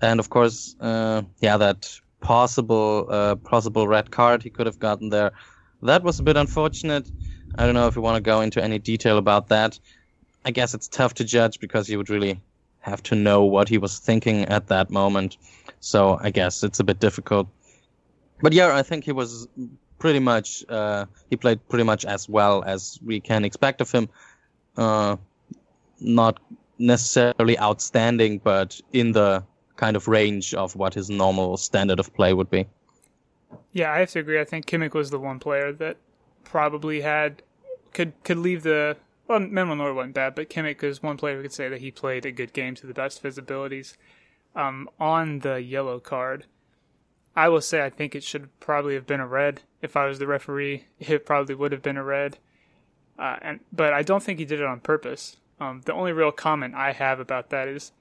and 0.00 0.20
of 0.20 0.28
course, 0.28 0.76
yeah, 0.80 1.56
that 1.56 2.00
possible 2.20 3.06
uh, 3.10 3.34
possible 3.36 3.86
red 3.86 4.10
card 4.10 4.42
he 4.42 4.50
could 4.50 4.66
have 4.66 4.78
gotten 4.78 5.08
there. 5.08 5.32
That 5.82 6.02
was 6.02 6.18
a 6.18 6.22
bit 6.22 6.36
unfortunate. 6.36 7.10
I 7.56 7.64
don't 7.64 7.74
know 7.74 7.86
if 7.86 7.96
you 7.96 8.02
want 8.02 8.16
to 8.16 8.22
go 8.22 8.40
into 8.40 8.62
any 8.62 8.78
detail 8.78 9.18
about 9.18 9.48
that. 9.48 9.78
I 10.44 10.50
guess 10.50 10.74
it's 10.74 10.88
tough 10.88 11.14
to 11.14 11.24
judge 11.24 11.60
because 11.60 11.88
you 11.88 11.98
would 11.98 12.10
really 12.10 12.40
have 12.80 13.02
to 13.02 13.14
know 13.14 13.44
what 13.44 13.68
he 13.68 13.78
was 13.78 13.98
thinking 13.98 14.44
at 14.44 14.68
that 14.68 14.90
moment. 14.90 15.36
So 15.80 16.18
I 16.22 16.30
guess 16.30 16.62
it's 16.62 16.80
a 16.80 16.84
bit 16.84 17.00
difficult. 17.00 17.48
But 18.40 18.52
yeah, 18.52 18.74
I 18.74 18.82
think 18.82 19.04
he 19.04 19.12
was 19.12 19.48
pretty 19.98 20.20
much 20.20 20.64
uh, 20.68 21.06
he 21.30 21.36
played 21.36 21.66
pretty 21.68 21.84
much 21.84 22.04
as 22.04 22.28
well 22.28 22.62
as 22.64 22.98
we 23.04 23.20
can 23.20 23.44
expect 23.44 23.80
of 23.80 23.90
him. 23.90 24.08
Uh, 24.76 25.16
not 26.00 26.40
necessarily 26.78 27.58
outstanding, 27.58 28.38
but 28.38 28.80
in 28.92 29.12
the 29.12 29.42
kind 29.76 29.96
of 29.96 30.08
range 30.08 30.54
of 30.54 30.74
what 30.76 30.94
his 30.94 31.10
normal 31.10 31.56
standard 31.56 32.00
of 32.00 32.12
play 32.14 32.32
would 32.32 32.50
be. 32.50 32.66
Yeah, 33.72 33.92
I 33.92 33.98
have 34.00 34.10
to 34.10 34.20
agree. 34.20 34.40
I 34.40 34.44
think 34.44 34.66
Kimmich 34.66 34.94
was 34.94 35.10
the 35.10 35.18
one 35.18 35.38
player 35.38 35.72
that 35.72 35.98
probably 36.44 37.00
had 37.02 37.42
could 37.92 38.12
could 38.24 38.38
leave 38.38 38.62
the 38.62 38.96
well, 39.28 39.40
Manuel 39.40 39.76
Neuer 39.76 39.94
wasn't 39.94 40.14
bad, 40.14 40.34
but 40.34 40.48
Kimmich 40.48 40.82
is 40.82 41.02
one 41.02 41.16
player 41.16 41.36
who 41.36 41.42
could 41.42 41.52
say 41.52 41.68
that 41.68 41.80
he 41.80 41.90
played 41.90 42.24
a 42.24 42.32
good 42.32 42.52
game 42.52 42.74
to 42.76 42.86
the 42.86 42.94
best 42.94 43.18
of 43.18 43.24
his 43.24 43.38
abilities. 43.38 43.96
Um, 44.54 44.88
on 44.98 45.40
the 45.40 45.60
yellow 45.60 45.98
card, 45.98 46.46
I 47.34 47.48
will 47.48 47.60
say 47.60 47.84
I 47.84 47.90
think 47.90 48.14
it 48.14 48.22
should 48.22 48.48
probably 48.60 48.94
have 48.94 49.06
been 49.06 49.20
a 49.20 49.26
red. 49.26 49.62
If 49.82 49.96
I 49.96 50.06
was 50.06 50.18
the 50.18 50.26
referee, 50.26 50.86
it 51.00 51.26
probably 51.26 51.54
would 51.54 51.72
have 51.72 51.82
been 51.82 51.96
a 51.96 52.04
red. 52.04 52.38
Uh, 53.18 53.36
and 53.42 53.60
but 53.72 53.92
I 53.92 54.02
don't 54.02 54.22
think 54.22 54.38
he 54.38 54.44
did 54.44 54.60
it 54.60 54.66
on 54.66 54.80
purpose. 54.80 55.36
Um, 55.58 55.82
the 55.84 55.94
only 55.94 56.12
real 56.12 56.32
comment 56.32 56.74
I 56.74 56.92
have 56.92 57.18
about 57.18 57.50
that 57.50 57.66
is 57.66 57.92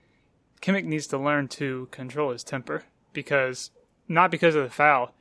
Kimmich 0.66 0.86
needs 0.86 1.06
to 1.08 1.18
learn 1.20 1.48
to 1.50 1.88
control 1.92 2.32
his 2.32 2.44
temper 2.44 2.86
because 3.14 3.70
not 4.08 4.32
because 4.32 4.56
of 4.56 4.64
the 4.64 4.70
foul, 4.72 5.14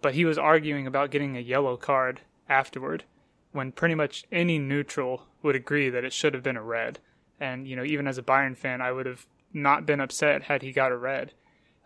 but 0.00 0.14
he 0.14 0.24
was 0.24 0.38
arguing 0.38 0.86
about 0.86 1.10
getting 1.10 1.36
a 1.36 1.40
yellow 1.40 1.76
card 1.76 2.20
afterward 2.48 3.02
when 3.50 3.72
pretty 3.72 3.96
much 3.96 4.24
any 4.30 4.60
neutral 4.60 5.26
would 5.42 5.56
agree 5.56 5.90
that 5.90 6.04
it 6.04 6.12
should 6.12 6.34
have 6.34 6.42
been 6.44 6.56
a 6.56 6.62
red. 6.62 7.00
And, 7.40 7.66
you 7.66 7.74
know, 7.74 7.82
even 7.82 8.06
as 8.06 8.16
a 8.16 8.22
Bayern 8.22 8.56
fan, 8.56 8.80
I 8.80 8.92
would 8.92 9.06
have 9.06 9.26
not 9.52 9.86
been 9.86 10.00
upset 10.00 10.44
had 10.44 10.62
he 10.62 10.70
got 10.70 10.92
a 10.92 10.96
red. 10.96 11.32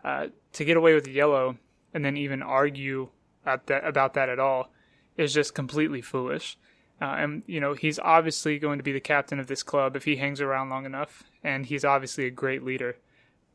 Uh, 0.03 0.27
to 0.53 0.63
get 0.63 0.77
away 0.77 0.93
with 0.93 1.05
the 1.05 1.11
yellow 1.11 1.57
and 1.95 2.05
then 2.05 2.17
even 2.17 2.43
argue 2.43 3.09
about 3.43 4.13
that 4.13 4.29
at 4.29 4.39
all 4.39 4.71
is 5.17 5.33
just 5.33 5.55
completely 5.55 6.01
foolish. 6.01 6.55
Uh, 7.01 7.15
and, 7.17 7.41
you 7.47 7.59
know, 7.59 7.73
he's 7.73 7.97
obviously 7.97 8.59
going 8.59 8.77
to 8.77 8.83
be 8.83 8.91
the 8.91 8.99
captain 8.99 9.39
of 9.39 9.47
this 9.47 9.63
club 9.63 9.95
if 9.95 10.05
he 10.05 10.17
hangs 10.17 10.39
around 10.39 10.69
long 10.69 10.85
enough, 10.85 11.23
and 11.43 11.65
he's 11.65 11.83
obviously 11.83 12.27
a 12.27 12.31
great 12.31 12.63
leader. 12.63 12.95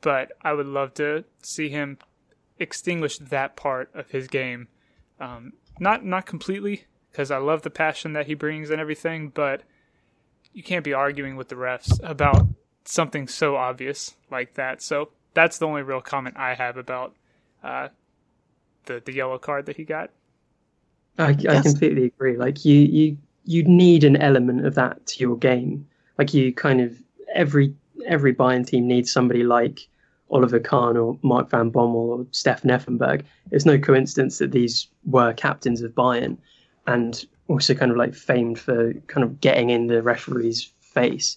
But 0.02 0.32
I 0.42 0.52
would 0.52 0.66
love 0.66 0.94
to 0.94 1.24
see 1.42 1.70
him 1.70 1.98
extinguish 2.58 3.18
that 3.18 3.56
part 3.56 3.90
of 3.94 4.10
his 4.10 4.28
game. 4.28 4.68
Um, 5.18 5.54
not 5.80 6.04
not 6.04 6.26
completely, 6.26 6.84
because 7.10 7.30
I 7.30 7.38
love 7.38 7.62
the 7.62 7.70
passion 7.70 8.12
that 8.12 8.26
he 8.26 8.34
brings 8.34 8.70
and 8.70 8.80
everything, 8.80 9.28
but 9.28 9.62
you 10.52 10.62
can't 10.62 10.84
be 10.84 10.92
arguing 10.92 11.36
with 11.36 11.48
the 11.48 11.54
refs 11.54 11.98
about 12.02 12.46
something 12.84 13.28
so 13.28 13.56
obvious 13.56 14.14
like 14.30 14.54
that. 14.54 14.82
So 14.82 15.10
that's 15.34 15.58
the 15.58 15.66
only 15.66 15.82
real 15.82 16.00
comment 16.00 16.36
I 16.36 16.54
have 16.54 16.76
about 16.76 17.14
uh, 17.62 17.88
the 18.86 19.02
the 19.04 19.14
yellow 19.14 19.38
card 19.38 19.66
that 19.66 19.76
he 19.76 19.84
got. 19.84 20.10
I, 21.18 21.36
I 21.48 21.60
completely 21.60 22.06
agree. 22.06 22.36
Like 22.36 22.64
you, 22.64 22.80
you, 22.80 23.18
you 23.44 23.64
need 23.64 24.02
an 24.02 24.16
element 24.16 24.64
of 24.64 24.74
that 24.76 25.04
to 25.06 25.20
your 25.20 25.36
game. 25.36 25.86
Like 26.18 26.32
you 26.32 26.54
kind 26.54 26.80
of 26.80 26.96
every 27.34 27.74
every 28.06 28.34
Bayern 28.34 28.66
team 28.66 28.86
needs 28.86 29.12
somebody 29.12 29.44
like 29.44 29.88
Oliver 30.32 30.58
Kahn 30.58 30.96
or 30.96 31.18
Mark 31.22 31.50
van 31.50 31.70
Bommel 31.70 31.94
or 31.94 32.26
Stefan 32.30 32.70
Effenberg. 32.70 33.22
It's 33.50 33.66
no 33.66 33.78
coincidence 33.78 34.38
that 34.38 34.52
these 34.52 34.88
were 35.04 35.32
captains 35.34 35.82
of 35.82 35.92
Bayern 35.92 36.38
and 36.86 37.24
also 37.48 37.74
kind 37.74 37.90
of 37.90 37.96
like 37.96 38.14
famed 38.14 38.58
for 38.58 38.92
kind 39.06 39.24
of 39.24 39.40
getting 39.40 39.70
in 39.70 39.86
the 39.86 40.02
referee's 40.02 40.70
face. 40.80 41.36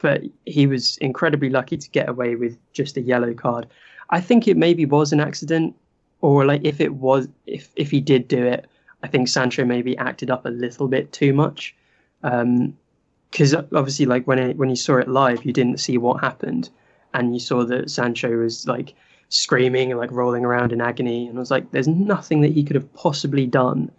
But 0.00 0.22
he 0.46 0.66
was 0.66 0.96
incredibly 0.98 1.50
lucky 1.50 1.76
to 1.76 1.90
get 1.90 2.08
away 2.08 2.34
with 2.34 2.58
just 2.72 2.96
a 2.96 3.00
yellow 3.00 3.34
card. 3.34 3.66
I 4.10 4.20
think 4.20 4.48
it 4.48 4.56
maybe 4.56 4.84
was 4.84 5.12
an 5.12 5.20
accident, 5.20 5.74
or 6.20 6.44
like 6.44 6.64
if 6.64 6.80
it 6.80 6.94
was, 6.94 7.28
if 7.46 7.70
if 7.76 7.90
he 7.90 8.00
did 8.00 8.28
do 8.28 8.44
it, 8.44 8.66
I 9.02 9.08
think 9.08 9.28
Sancho 9.28 9.64
maybe 9.64 9.96
acted 9.98 10.30
up 10.30 10.46
a 10.46 10.50
little 10.50 10.88
bit 10.88 11.12
too 11.12 11.32
much. 11.32 11.74
Because 12.22 13.54
um, 13.54 13.68
obviously, 13.74 14.06
like 14.06 14.26
when 14.26 14.38
it, 14.38 14.56
when 14.56 14.70
you 14.70 14.76
saw 14.76 14.96
it 14.96 15.08
live, 15.08 15.44
you 15.44 15.52
didn't 15.52 15.78
see 15.78 15.98
what 15.98 16.20
happened, 16.20 16.70
and 17.14 17.34
you 17.34 17.40
saw 17.40 17.64
that 17.64 17.90
Sancho 17.90 18.30
was 18.36 18.66
like 18.66 18.94
screaming 19.28 19.90
and 19.90 19.98
like 19.98 20.10
rolling 20.12 20.44
around 20.44 20.72
in 20.72 20.80
agony, 20.80 21.26
and 21.26 21.38
I 21.38 21.40
was 21.40 21.50
like, 21.50 21.70
"There's 21.70 21.88
nothing 21.88 22.40
that 22.42 22.52
he 22.52 22.64
could 22.64 22.76
have 22.76 22.92
possibly 22.94 23.46
done 23.46 23.90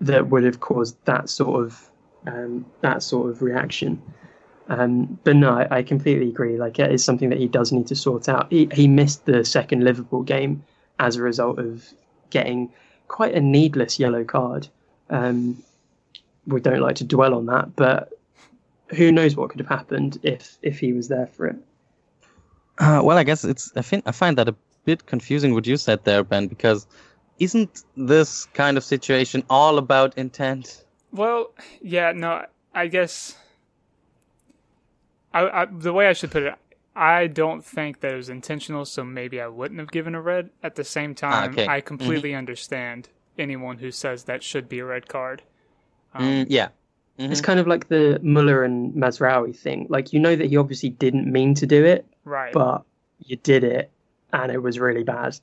that 0.00 0.28
would 0.28 0.44
have 0.44 0.60
caused 0.60 0.96
that 1.04 1.30
sort 1.30 1.64
of 1.64 1.90
um, 2.26 2.66
that 2.80 3.02
sort 3.02 3.30
of 3.30 3.42
reaction. 3.42 4.00
Um, 4.68 5.18
but 5.24 5.36
no, 5.36 5.50
I, 5.50 5.78
I, 5.78 5.82
completely 5.82 6.28
agree. 6.28 6.56
Like 6.56 6.78
it 6.78 6.92
is 6.92 7.04
something 7.04 7.30
that 7.30 7.38
he 7.38 7.48
does 7.48 7.72
need 7.72 7.86
to 7.88 7.96
sort 7.96 8.28
out. 8.28 8.50
He, 8.50 8.68
he 8.72 8.86
missed 8.86 9.26
the 9.26 9.44
second 9.44 9.84
Liverpool 9.84 10.22
game 10.22 10.62
as 10.98 11.16
a 11.16 11.22
result 11.22 11.58
of 11.58 11.84
getting 12.30 12.72
quite 13.08 13.34
a 13.34 13.40
needless 13.40 13.98
yellow 13.98 14.24
card. 14.24 14.68
Um, 15.10 15.62
we 16.46 16.60
don't 16.60 16.80
like 16.80 16.96
to 16.96 17.04
dwell 17.04 17.34
on 17.34 17.46
that, 17.46 17.74
but 17.76 18.12
who 18.88 19.10
knows 19.10 19.36
what 19.36 19.50
could 19.50 19.60
have 19.60 19.68
happened 19.68 20.18
if 20.22 20.58
if 20.62 20.78
he 20.78 20.92
was 20.92 21.08
there 21.08 21.26
for 21.26 21.46
it. 21.48 21.56
Uh, 22.82 23.00
well, 23.00 23.16
I 23.16 23.22
guess 23.22 23.44
it's. 23.44 23.72
I 23.76 23.82
think 23.82 24.02
I 24.06 24.12
find 24.12 24.36
that 24.38 24.48
a 24.48 24.56
bit 24.84 25.06
confusing 25.06 25.54
what 25.54 25.66
you 25.68 25.76
said 25.76 26.02
there, 26.02 26.24
Ben, 26.24 26.48
because 26.48 26.86
isn't 27.38 27.84
this 27.96 28.46
kind 28.54 28.76
of 28.76 28.82
situation 28.82 29.44
all 29.48 29.78
about 29.78 30.18
intent? 30.18 30.84
Well, 31.12 31.52
yeah, 31.80 32.10
no, 32.10 32.44
I 32.74 32.88
guess 32.88 33.36
I, 35.32 35.62
I, 35.62 35.66
the 35.66 35.92
way 35.92 36.08
I 36.08 36.12
should 36.12 36.32
put 36.32 36.42
it, 36.42 36.54
I 36.96 37.28
don't 37.28 37.64
think 37.64 38.00
that 38.00 38.12
it 38.12 38.16
was 38.16 38.28
intentional, 38.28 38.84
so 38.84 39.04
maybe 39.04 39.40
I 39.40 39.46
wouldn't 39.46 39.78
have 39.78 39.92
given 39.92 40.16
a 40.16 40.20
red. 40.20 40.50
At 40.62 40.74
the 40.74 40.84
same 40.84 41.12
ah, 41.22 41.30
time, 41.30 41.52
okay. 41.52 41.68
I 41.68 41.80
completely 41.80 42.30
mm-hmm. 42.30 42.38
understand 42.38 43.08
anyone 43.38 43.78
who 43.78 43.92
says 43.92 44.24
that 44.24 44.42
should 44.42 44.68
be 44.68 44.80
a 44.80 44.84
red 44.84 45.06
card. 45.06 45.42
Um, 46.14 46.24
mm, 46.24 46.46
yeah. 46.48 46.68
Mm-hmm. 47.18 47.30
It's 47.30 47.40
kind 47.40 47.60
of 47.60 47.66
like 47.66 47.88
the 47.88 48.18
Muller 48.22 48.64
and 48.64 48.92
Mazraoui 48.94 49.56
thing. 49.56 49.86
Like, 49.88 50.12
you 50.12 50.18
know 50.18 50.34
that 50.34 50.48
he 50.48 50.56
obviously 50.56 50.90
didn't 50.90 51.30
mean 51.30 51.54
to 51.54 51.66
do 51.66 51.84
it, 51.84 52.06
right? 52.24 52.52
But 52.52 52.82
you 53.20 53.36
did 53.36 53.64
it, 53.64 53.90
and 54.32 54.50
it 54.52 54.62
was 54.62 54.78
really 54.78 55.04
bad. 55.04 55.38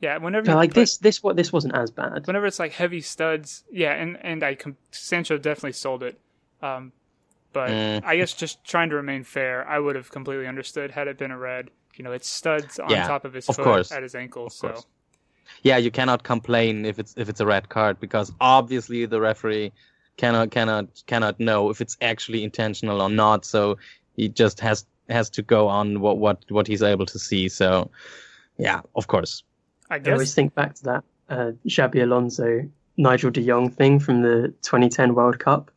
Yeah, 0.00 0.18
whenever 0.18 0.54
like 0.54 0.70
put, 0.70 0.80
this, 0.80 0.98
this 0.98 1.22
what 1.22 1.36
this 1.36 1.52
wasn't 1.52 1.74
as 1.74 1.90
bad. 1.90 2.26
Whenever 2.26 2.46
it's 2.46 2.58
like 2.58 2.72
heavy 2.72 3.00
studs, 3.00 3.64
yeah, 3.70 3.92
and 3.92 4.16
and 4.22 4.44
I 4.44 4.56
Sancho 4.92 5.38
definitely 5.38 5.72
sold 5.72 6.02
it. 6.02 6.20
Um, 6.62 6.92
but 7.52 7.70
mm. 7.70 8.04
I 8.04 8.16
guess 8.16 8.32
just 8.32 8.64
trying 8.64 8.90
to 8.90 8.96
remain 8.96 9.24
fair, 9.24 9.66
I 9.66 9.78
would 9.78 9.96
have 9.96 10.10
completely 10.10 10.46
understood 10.46 10.92
had 10.92 11.08
it 11.08 11.18
been 11.18 11.30
a 11.30 11.38
red. 11.38 11.70
You 11.96 12.04
know, 12.04 12.12
it's 12.12 12.28
studs 12.28 12.78
on 12.78 12.90
yeah, 12.90 13.08
top 13.08 13.24
of 13.24 13.32
his 13.32 13.48
of 13.48 13.56
foot 13.56 13.64
course. 13.64 13.90
at 13.90 14.02
his 14.02 14.14
ankle, 14.14 14.46
of 14.46 14.52
so. 14.52 14.68
Course. 14.68 14.86
Yeah, 15.62 15.78
you 15.78 15.90
cannot 15.90 16.22
complain 16.22 16.84
if 16.84 16.98
it's 16.98 17.14
if 17.16 17.28
it's 17.28 17.40
a 17.40 17.46
red 17.46 17.68
card 17.68 17.98
because 17.98 18.32
obviously 18.40 19.06
the 19.06 19.20
referee 19.20 19.72
cannot 20.16 20.50
cannot 20.50 21.02
cannot 21.06 21.40
know 21.40 21.70
if 21.70 21.80
it's 21.80 21.96
actually 22.00 22.44
intentional 22.44 23.00
or 23.02 23.08
not. 23.08 23.44
So 23.44 23.78
he 24.14 24.28
just 24.28 24.60
has 24.60 24.86
has 25.08 25.30
to 25.30 25.42
go 25.42 25.68
on 25.68 26.00
what 26.00 26.18
what 26.18 26.44
what 26.48 26.66
he's 26.66 26.82
able 26.82 27.06
to 27.06 27.18
see. 27.18 27.48
So 27.48 27.90
yeah, 28.58 28.80
of 28.94 29.06
course. 29.06 29.42
I 29.90 29.98
guess. 29.98 30.08
I 30.08 30.12
always 30.12 30.34
think 30.34 30.54
back 30.54 30.74
to 30.74 30.84
that 30.84 31.04
uh, 31.28 31.52
Xabi 31.66 32.02
Alonso, 32.02 32.68
Nigel 32.96 33.30
de 33.30 33.46
Jong 33.46 33.70
thing 33.70 33.98
from 33.98 34.22
the 34.22 34.48
2010 34.62 35.14
World 35.14 35.38
Cup. 35.38 35.70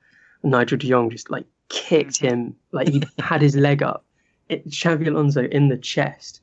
Nigel 0.44 0.78
de 0.78 0.90
Jong 0.90 1.10
just 1.10 1.30
like 1.30 1.46
kicked 1.70 2.22
mm-hmm. 2.22 2.28
him, 2.28 2.56
like 2.72 2.90
he 2.90 3.04
had 3.20 3.42
his 3.42 3.56
leg 3.56 3.84
up, 3.84 4.04
it, 4.50 4.68
Xabi 4.68 5.08
Alonso 5.08 5.44
in 5.44 5.70
the 5.70 5.78
chest, 5.78 6.42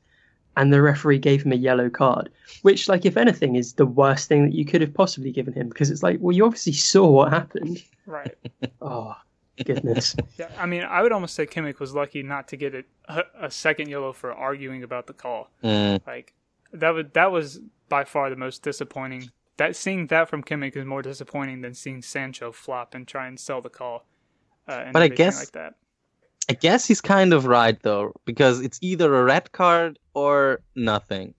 and 0.57 0.73
the 0.73 0.81
referee 0.81 1.19
gave 1.19 1.43
him 1.43 1.51
a 1.51 1.55
yellow 1.55 1.89
card, 1.89 2.29
which, 2.63 2.89
like, 2.89 3.05
if 3.05 3.17
anything, 3.17 3.55
is 3.55 3.73
the 3.73 3.85
worst 3.85 4.27
thing 4.27 4.45
that 4.45 4.55
you 4.55 4.65
could 4.65 4.81
have 4.81 4.93
possibly 4.93 5.31
given 5.31 5.53
him 5.53 5.69
because 5.69 5.89
it's 5.89 6.03
like, 6.03 6.17
well, 6.19 6.35
you 6.35 6.45
obviously 6.45 6.73
saw 6.73 7.07
what 7.07 7.31
happened. 7.31 7.83
Right. 8.05 8.35
oh, 8.81 9.15
goodness. 9.65 10.15
Yeah, 10.37 10.49
I 10.57 10.65
mean, 10.65 10.83
I 10.83 11.01
would 11.01 11.11
almost 11.11 11.35
say 11.35 11.45
Kimmich 11.45 11.79
was 11.79 11.93
lucky 11.93 12.23
not 12.23 12.47
to 12.49 12.57
get 12.57 12.85
a, 13.07 13.23
a 13.39 13.51
second 13.51 13.89
yellow 13.89 14.13
for 14.13 14.31
arguing 14.31 14.83
about 14.83 15.07
the 15.07 15.13
call. 15.13 15.49
Mm. 15.63 16.05
Like, 16.07 16.33
that 16.71 16.91
would 16.91 17.13
that 17.13 17.31
was 17.31 17.59
by 17.89 18.03
far 18.05 18.29
the 18.29 18.35
most 18.35 18.63
disappointing. 18.63 19.31
That 19.57 19.75
seeing 19.75 20.07
that 20.07 20.29
from 20.29 20.43
Kimmich 20.43 20.77
is 20.77 20.85
more 20.85 21.01
disappointing 21.01 21.61
than 21.61 21.73
seeing 21.73 22.01
Sancho 22.01 22.51
flop 22.51 22.95
and 22.95 23.07
try 23.07 23.27
and 23.27 23.39
sell 23.39 23.61
the 23.61 23.69
call. 23.69 24.05
Uh, 24.67 24.91
but 24.93 25.01
I 25.01 25.07
guess 25.07 25.39
like 25.39 25.51
that. 25.51 25.75
I 26.49 26.53
guess 26.53 26.87
he's 26.87 27.01
kind 27.01 27.33
of 27.33 27.45
right 27.45 27.81
though, 27.81 28.13
because 28.25 28.61
it's 28.61 28.79
either 28.81 29.13
a 29.13 29.23
red 29.23 29.51
card 29.51 29.99
or 30.13 30.61
nothing, 30.75 31.33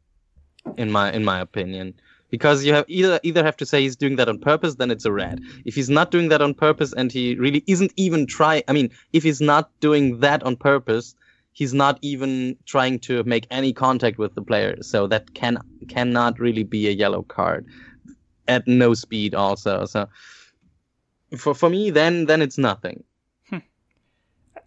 in 0.77 0.91
my 0.91 1.13
in 1.13 1.25
my 1.25 1.41
opinion. 1.41 1.95
Because 2.31 2.65
you 2.65 2.73
have 2.75 2.85
either 2.89 3.21
either 3.23 3.43
have 3.45 3.57
to 3.59 3.67
say 3.67 3.83
he's 3.83 3.97
doing 3.97 4.17
that 4.17 4.29
on 4.29 4.39
purpose, 4.39 4.77
then 4.77 4.91
it's 4.91 5.05
a 5.05 5.13
red. 5.13 5.41
If 5.65 5.75
he's 5.75 5.91
not 5.91 6.11
doing 6.11 6.29
that 6.29 6.41
on 6.43 6.55
purpose 6.55 6.93
and 6.97 7.11
he 7.13 7.35
really 7.37 7.65
isn't 7.67 7.93
even 7.97 8.27
trying, 8.27 8.63
I 8.69 8.73
mean, 8.73 8.91
if 9.13 9.23
he's 9.25 9.41
not 9.41 9.71
doing 9.81 10.21
that 10.21 10.43
on 10.45 10.57
purpose, 10.57 11.15
he's 11.53 11.75
not 11.75 11.99
even 12.03 12.57
trying 12.67 12.99
to 13.01 13.25
make 13.25 13.47
any 13.51 13.73
contact 13.73 14.19
with 14.19 14.35
the 14.35 14.43
player. 14.43 14.77
So 14.83 15.07
that 15.09 15.35
can 15.35 15.59
cannot 15.89 16.39
really 16.39 16.63
be 16.65 16.89
a 16.89 16.93
yellow 16.93 17.23
card 17.23 17.67
at 18.49 18.67
no 18.67 18.95
speed 18.95 19.35
also. 19.35 19.87
So 19.87 20.09
For 21.37 21.55
for 21.55 21.71
me, 21.71 21.91
then 21.91 22.27
then 22.27 22.43
it's 22.43 22.59
nothing. 22.59 23.05
Hmm. 23.49 23.59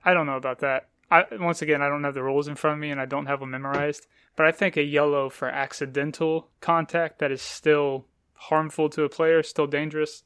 I 0.06 0.14
don't 0.14 0.26
know 0.26 0.38
about 0.38 0.60
that. 0.60 0.90
I, 1.12 1.26
once 1.40 1.62
again, 1.62 1.82
I 1.82 1.90
don't 1.90 2.04
have 2.04 2.16
the 2.16 2.24
rules 2.24 2.48
in 2.48 2.56
front 2.56 2.76
of 2.76 2.80
me 2.80 2.90
and 2.92 3.00
I 3.00 3.06
don't 3.06 3.28
have 3.28 3.40
them 3.42 3.52
memorized. 3.52 4.08
But 4.36 4.46
I 4.48 4.52
think 4.52 4.78
a 4.78 4.84
yellow 4.84 5.30
for 5.30 5.48
accidental 5.48 6.50
contact 6.60 7.20
that 7.20 7.32
is 7.32 7.42
still 7.42 8.06
harmful 8.34 8.90
to 8.90 9.04
a 9.04 9.10
player, 9.10 9.44
still 9.44 9.68
dangerous, 9.68 10.24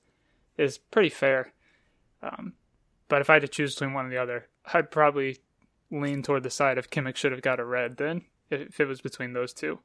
is 0.57 0.77
pretty 0.77 1.09
fair. 1.09 1.53
Um, 2.21 2.53
but 3.09 3.21
if 3.21 3.29
I 3.29 3.33
had 3.33 3.41
to 3.43 3.47
choose 3.47 3.75
between 3.75 3.93
one 3.93 4.05
or 4.05 4.09
the 4.09 4.17
other, 4.17 4.47
I'd 4.73 4.91
probably 4.91 5.39
lean 5.91 6.23
toward 6.23 6.43
the 6.43 6.49
side 6.49 6.77
of 6.77 6.89
Kimmich 6.89 7.15
should 7.15 7.31
have 7.31 7.41
got 7.41 7.59
a 7.59 7.65
red 7.65 7.97
then, 7.97 8.23
if 8.49 8.79
it 8.79 8.85
was 8.85 9.01
between 9.01 9.33
those 9.33 9.53
two. 9.53 9.79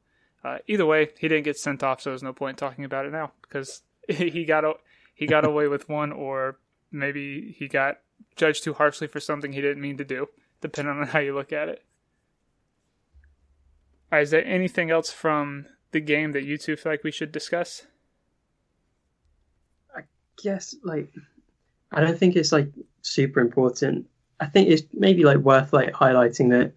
Uh, 0.45 0.59
either 0.67 0.87
way, 0.87 1.11
he 1.19 1.29
didn't 1.29 1.45
get 1.45 1.59
sent 1.59 1.83
off, 1.83 2.01
so 2.01 2.11
there's 2.11 2.23
no 2.23 2.33
point 2.33 2.59
talking 2.59 2.85
about 2.85 3.07
it 3.07 3.13
now 3.13 3.33
because 3.43 3.83
he 4.09 4.45
got 4.45 4.65
he 5.15 5.27
got 5.27 5.45
away 5.45 5.69
with 5.69 5.89
one, 5.89 6.11
or 6.11 6.59
maybe 6.91 7.55
he 7.57 7.69
got 7.69 7.99
judged 8.35 8.65
too 8.65 8.75
harshly 8.75 9.07
for 9.07 9.21
something 9.21 9.53
he 9.53 9.61
didn't 9.61 9.83
mean 9.83 9.99
to 9.99 10.05
do, 10.05 10.29
depending 10.61 10.97
on 10.97 11.07
how 11.07 11.21
you 11.21 11.35
look 11.35 11.53
at 11.53 11.69
it. 11.69 11.85
Right, 14.13 14.23
is 14.23 14.31
there 14.31 14.45
anything 14.47 14.91
else 14.91 15.11
from 15.11 15.65
the 15.93 16.01
game 16.01 16.33
that 16.33 16.45
you 16.45 16.59
two 16.59 16.77
feel 16.77 16.93
like 16.93 17.03
we 17.03 17.11
should 17.11 17.33
discuss? 17.33 17.87
I 19.97 20.03
guess 20.43 20.75
like 20.85 21.09
I 21.91 22.03
don't 22.03 22.19
think 22.19 22.37
it's 22.37 22.53
like 22.53 22.69
super 23.01 23.41
important. 23.41 24.07
I 24.39 24.47
think 24.47 24.69
it's 24.69 24.83
maybe 24.93 25.25
like 25.25 25.39
worth 25.39 25.73
like 25.73 25.93
highlighting 25.93 26.51
that 26.51 26.75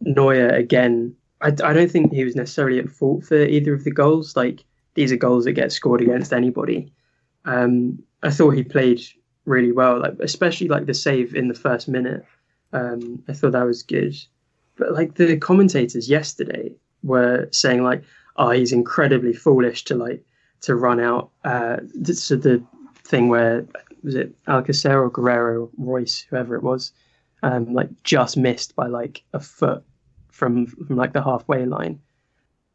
Neuer 0.00 0.48
again. 0.48 1.14
I, 1.42 1.48
I 1.48 1.72
don't 1.74 1.90
think 1.90 2.12
he 2.12 2.24
was 2.24 2.36
necessarily 2.36 2.78
at 2.78 2.88
fault 2.88 3.24
for 3.24 3.36
either 3.36 3.74
of 3.74 3.84
the 3.84 3.90
goals. 3.90 4.34
Like 4.34 4.64
these 4.94 5.12
are 5.12 5.16
goals 5.16 5.44
that 5.44 5.52
get 5.52 5.72
scored 5.72 6.00
against 6.00 6.32
anybody. 6.32 6.90
Um, 7.44 8.02
I 8.22 8.30
thought 8.30 8.50
he 8.50 8.62
played 8.62 9.02
really 9.44 9.72
well, 9.72 10.00
like 10.00 10.14
especially 10.20 10.68
like 10.68 10.86
the 10.86 10.94
save 10.94 11.34
in 11.34 11.48
the 11.48 11.54
first 11.54 11.86
minute. 11.86 12.24
Um, 12.72 13.22
I 13.28 13.34
thought 13.34 13.52
that 13.52 13.66
was 13.66 13.82
good. 13.82 14.14
But 14.76 14.92
like 14.92 15.14
the 15.14 15.36
commentators 15.36 16.08
yesterday 16.08 16.74
were 17.02 17.48
saying 17.52 17.82
like, 17.82 18.02
oh, 18.36 18.50
he's 18.50 18.72
incredibly 18.72 19.32
foolish 19.32 19.84
to 19.84 19.94
like 19.94 20.24
to 20.62 20.74
run 20.74 21.00
out. 21.00 21.30
Uh, 21.44 21.78
so 22.12 22.36
the 22.36 22.62
thing 23.04 23.28
where 23.28 23.66
was 24.02 24.14
it 24.14 24.34
Alcacer 24.46 24.94
or 24.94 25.10
Guerreiro, 25.10 25.70
Reus, 25.76 26.20
whoever 26.20 26.56
it 26.56 26.62
was, 26.62 26.92
um, 27.42 27.72
like 27.72 27.88
just 28.02 28.36
missed 28.36 28.74
by 28.74 28.86
like 28.86 29.22
a 29.32 29.40
foot 29.40 29.82
from 30.30 30.66
from 30.66 30.96
like 30.96 31.12
the 31.12 31.22
halfway 31.22 31.66
line, 31.66 32.00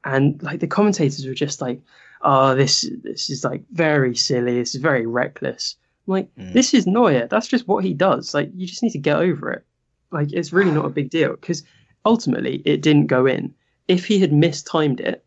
and 0.04 0.42
like 0.44 0.60
the 0.60 0.68
commentators 0.68 1.26
were 1.26 1.34
just 1.34 1.62
like, 1.62 1.82
oh, 2.22 2.56
this 2.56 2.90
this 3.04 3.30
is 3.30 3.44
like 3.44 3.64
very 3.72 4.16
silly. 4.16 4.60
This 4.60 4.76
is 4.76 4.82
very 4.82 5.06
reckless. 5.06 5.76
I'm 6.08 6.14
like 6.14 6.36
mm. 6.36 6.54
this 6.54 6.74
is 6.74 6.88
Neuer. 6.88 7.28
That's 7.28 7.48
just 7.48 7.68
what 7.68 7.84
he 7.84 7.94
does. 7.94 8.34
Like 8.34 8.52
you 8.56 8.68
just 8.68 8.84
need 8.84 8.92
to 8.92 9.00
get 9.00 9.18
over 9.18 9.52
it. 9.52 9.66
Like 10.12 10.32
it's 10.32 10.54
really 10.54 10.72
not 10.72 10.86
a 10.86 10.90
big 10.90 11.10
deal 11.10 11.32
because 11.32 11.64
ultimately 12.08 12.62
it 12.64 12.82
didn't 12.82 13.08
go 13.08 13.26
in. 13.26 13.54
If 13.88 14.06
he 14.06 14.18
had 14.20 14.32
mistimed 14.32 15.02
it, 15.02 15.26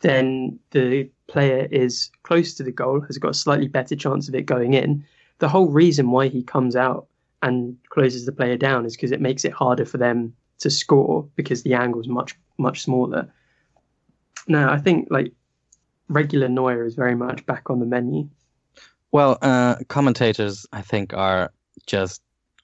then 0.00 0.58
the 0.72 1.08
player 1.28 1.68
is 1.70 2.10
close 2.24 2.54
to 2.54 2.64
the 2.64 2.72
goal, 2.72 3.00
has 3.02 3.18
got 3.18 3.30
a 3.30 3.34
slightly 3.44 3.68
better 3.68 3.94
chance 3.94 4.28
of 4.28 4.34
it 4.34 4.42
going 4.42 4.74
in. 4.74 5.04
The 5.38 5.48
whole 5.48 5.68
reason 5.68 6.10
why 6.10 6.26
he 6.28 6.42
comes 6.42 6.74
out 6.74 7.06
and 7.42 7.76
closes 7.90 8.26
the 8.26 8.32
player 8.32 8.56
down 8.56 8.84
is 8.84 8.96
because 8.96 9.12
it 9.12 9.20
makes 9.20 9.44
it 9.44 9.52
harder 9.52 9.84
for 9.84 9.98
them 9.98 10.34
to 10.58 10.68
score 10.68 11.26
because 11.36 11.62
the 11.62 11.74
angle 11.74 12.00
is 12.00 12.08
much 12.08 12.34
much 12.58 12.82
smaller. 12.82 13.32
Now 14.48 14.70
I 14.70 14.78
think 14.78 15.08
like 15.10 15.32
regular 16.08 16.48
Neuer 16.48 16.84
is 16.84 16.96
very 16.96 17.14
much 17.14 17.46
back 17.46 17.70
on 17.70 17.78
the 17.78 17.86
menu. 17.86 18.28
Well, 19.12 19.38
uh, 19.40 19.76
commentators 19.88 20.66
I 20.72 20.82
think 20.82 21.14
are 21.14 21.52
just 21.86 22.20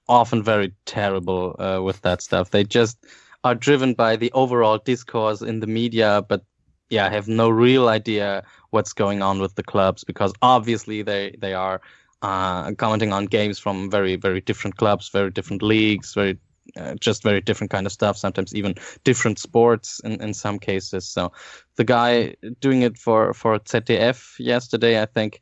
often 0.07 0.43
very 0.43 0.73
terrible 0.85 1.55
uh, 1.59 1.81
with 1.81 2.01
that 2.01 2.21
stuff. 2.21 2.51
They 2.51 2.63
just 2.63 2.97
are 3.43 3.55
driven 3.55 3.93
by 3.93 4.15
the 4.15 4.31
overall 4.33 4.77
discourse 4.77 5.41
in 5.41 5.59
the 5.59 5.67
media, 5.67 6.23
but 6.27 6.43
yeah, 6.89 7.09
have 7.09 7.27
no 7.27 7.49
real 7.49 7.89
idea 7.89 8.43
what's 8.71 8.93
going 8.93 9.21
on 9.21 9.39
with 9.39 9.55
the 9.55 9.63
clubs 9.63 10.03
because 10.03 10.33
obviously 10.41 11.01
they 11.01 11.35
they 11.39 11.53
are 11.53 11.81
uh, 12.21 12.71
commenting 12.73 13.13
on 13.13 13.25
games 13.25 13.59
from 13.59 13.91
very 13.91 14.15
very 14.15 14.41
different 14.41 14.77
clubs, 14.77 15.09
very 15.09 15.31
different 15.31 15.61
leagues, 15.61 16.13
very 16.13 16.37
uh, 16.75 16.95
just 16.95 17.23
very 17.23 17.41
different 17.41 17.71
kind 17.71 17.85
of 17.85 17.91
stuff. 17.91 18.17
Sometimes 18.17 18.55
even 18.55 18.75
different 19.03 19.39
sports 19.39 19.99
in, 20.03 20.21
in 20.21 20.33
some 20.33 20.59
cases. 20.59 21.07
So 21.07 21.31
the 21.75 21.83
guy 21.83 22.35
doing 22.59 22.81
it 22.81 22.97
for 22.97 23.33
for 23.33 23.59
ZDF 23.59 24.39
yesterday, 24.39 25.01
I 25.01 25.05
think 25.05 25.39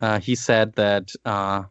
uh, 0.00 0.20
he 0.20 0.34
said 0.34 0.74
that 0.74 1.12
uh, 1.24 1.64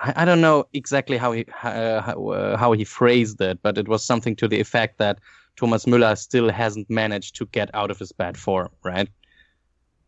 I, 0.00 0.22
I, 0.22 0.24
don't 0.24 0.40
know 0.40 0.66
exactly 0.72 1.16
how 1.16 1.32
he 1.32 1.44
uh, 1.62 2.00
how, 2.00 2.28
uh, 2.28 2.56
how 2.56 2.72
he 2.72 2.84
phrased 2.84 3.40
it, 3.40 3.60
but 3.62 3.78
it 3.78 3.88
was 3.88 4.04
something 4.04 4.36
to 4.36 4.48
the 4.48 4.60
effect 4.60 4.98
that 4.98 5.18
Thomas 5.56 5.84
Müller 5.84 6.16
still 6.16 6.50
hasn't 6.50 6.88
managed 6.90 7.36
to 7.36 7.46
get 7.46 7.70
out 7.74 7.90
of 7.90 7.98
his 7.98 8.12
bad 8.12 8.36
form, 8.36 8.70
right? 8.82 9.08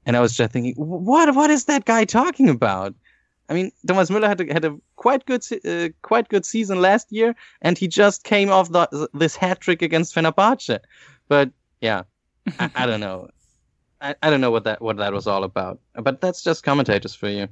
And 0.06 0.16
I 0.16 0.20
was 0.20 0.34
just 0.34 0.52
thinking, 0.52 0.74
what 0.76 1.34
what 1.34 1.50
is 1.50 1.66
that 1.66 1.84
guy 1.84 2.04
talking 2.04 2.48
about? 2.48 2.94
I 3.48 3.54
mean, 3.54 3.70
Thomas 3.86 4.08
Müller 4.10 4.28
had 4.28 4.40
a, 4.40 4.52
had 4.52 4.64
a 4.64 4.78
quite 4.96 5.26
good 5.26 5.44
uh, 5.64 5.90
quite 6.02 6.28
good 6.28 6.46
season 6.46 6.80
last 6.80 7.12
year, 7.12 7.34
and 7.60 7.76
he 7.76 7.86
just 7.86 8.24
came 8.24 8.50
off 8.50 8.70
the, 8.70 9.08
this 9.14 9.36
hat 9.36 9.60
trick 9.60 9.82
against 9.82 10.14
Fenerbahce. 10.14 10.78
But 11.28 11.50
yeah, 11.80 12.02
I, 12.58 12.70
I 12.74 12.86
don't 12.86 13.00
know. 13.00 13.28
I, 14.00 14.14
I 14.22 14.30
don't 14.30 14.40
know 14.40 14.50
what 14.50 14.64
that 14.64 14.80
what 14.80 14.96
that 14.96 15.12
was 15.12 15.26
all 15.26 15.44
about. 15.44 15.80
But 15.94 16.20
that's 16.20 16.42
just 16.42 16.64
commentators 16.64 17.14
for 17.14 17.28
you. 17.28 17.48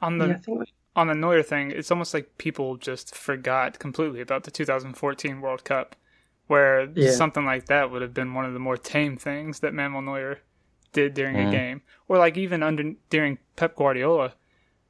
On 0.00 0.18
the 0.18 0.28
yeah, 0.28 0.64
on 0.98 1.06
the 1.06 1.14
Neuer 1.14 1.42
thing, 1.42 1.70
it's 1.70 1.90
almost 1.90 2.12
like 2.12 2.38
people 2.38 2.76
just 2.76 3.14
forgot 3.14 3.78
completely 3.78 4.20
about 4.20 4.42
the 4.42 4.50
2014 4.50 5.40
World 5.40 5.62
Cup, 5.62 5.94
where 6.48 6.90
yeah. 6.94 7.12
something 7.12 7.44
like 7.44 7.66
that 7.66 7.90
would 7.90 8.02
have 8.02 8.12
been 8.12 8.34
one 8.34 8.44
of 8.44 8.52
the 8.52 8.58
more 8.58 8.76
tame 8.76 9.16
things 9.16 9.60
that 9.60 9.72
Manuel 9.72 10.02
Neuer 10.02 10.40
did 10.92 11.14
during 11.14 11.36
mm. 11.36 11.48
a 11.48 11.50
game, 11.52 11.82
or 12.08 12.18
like 12.18 12.36
even 12.36 12.64
under 12.64 12.94
during 13.10 13.38
Pep 13.54 13.76
Guardiola. 13.76 14.34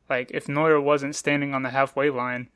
Like 0.09 0.31
if 0.33 0.49
Neuer 0.49 0.81
wasn't 0.81 1.15
standing 1.15 1.53
on 1.53 1.63
the 1.63 1.71
halfway 1.71 2.09
line, 2.09 2.49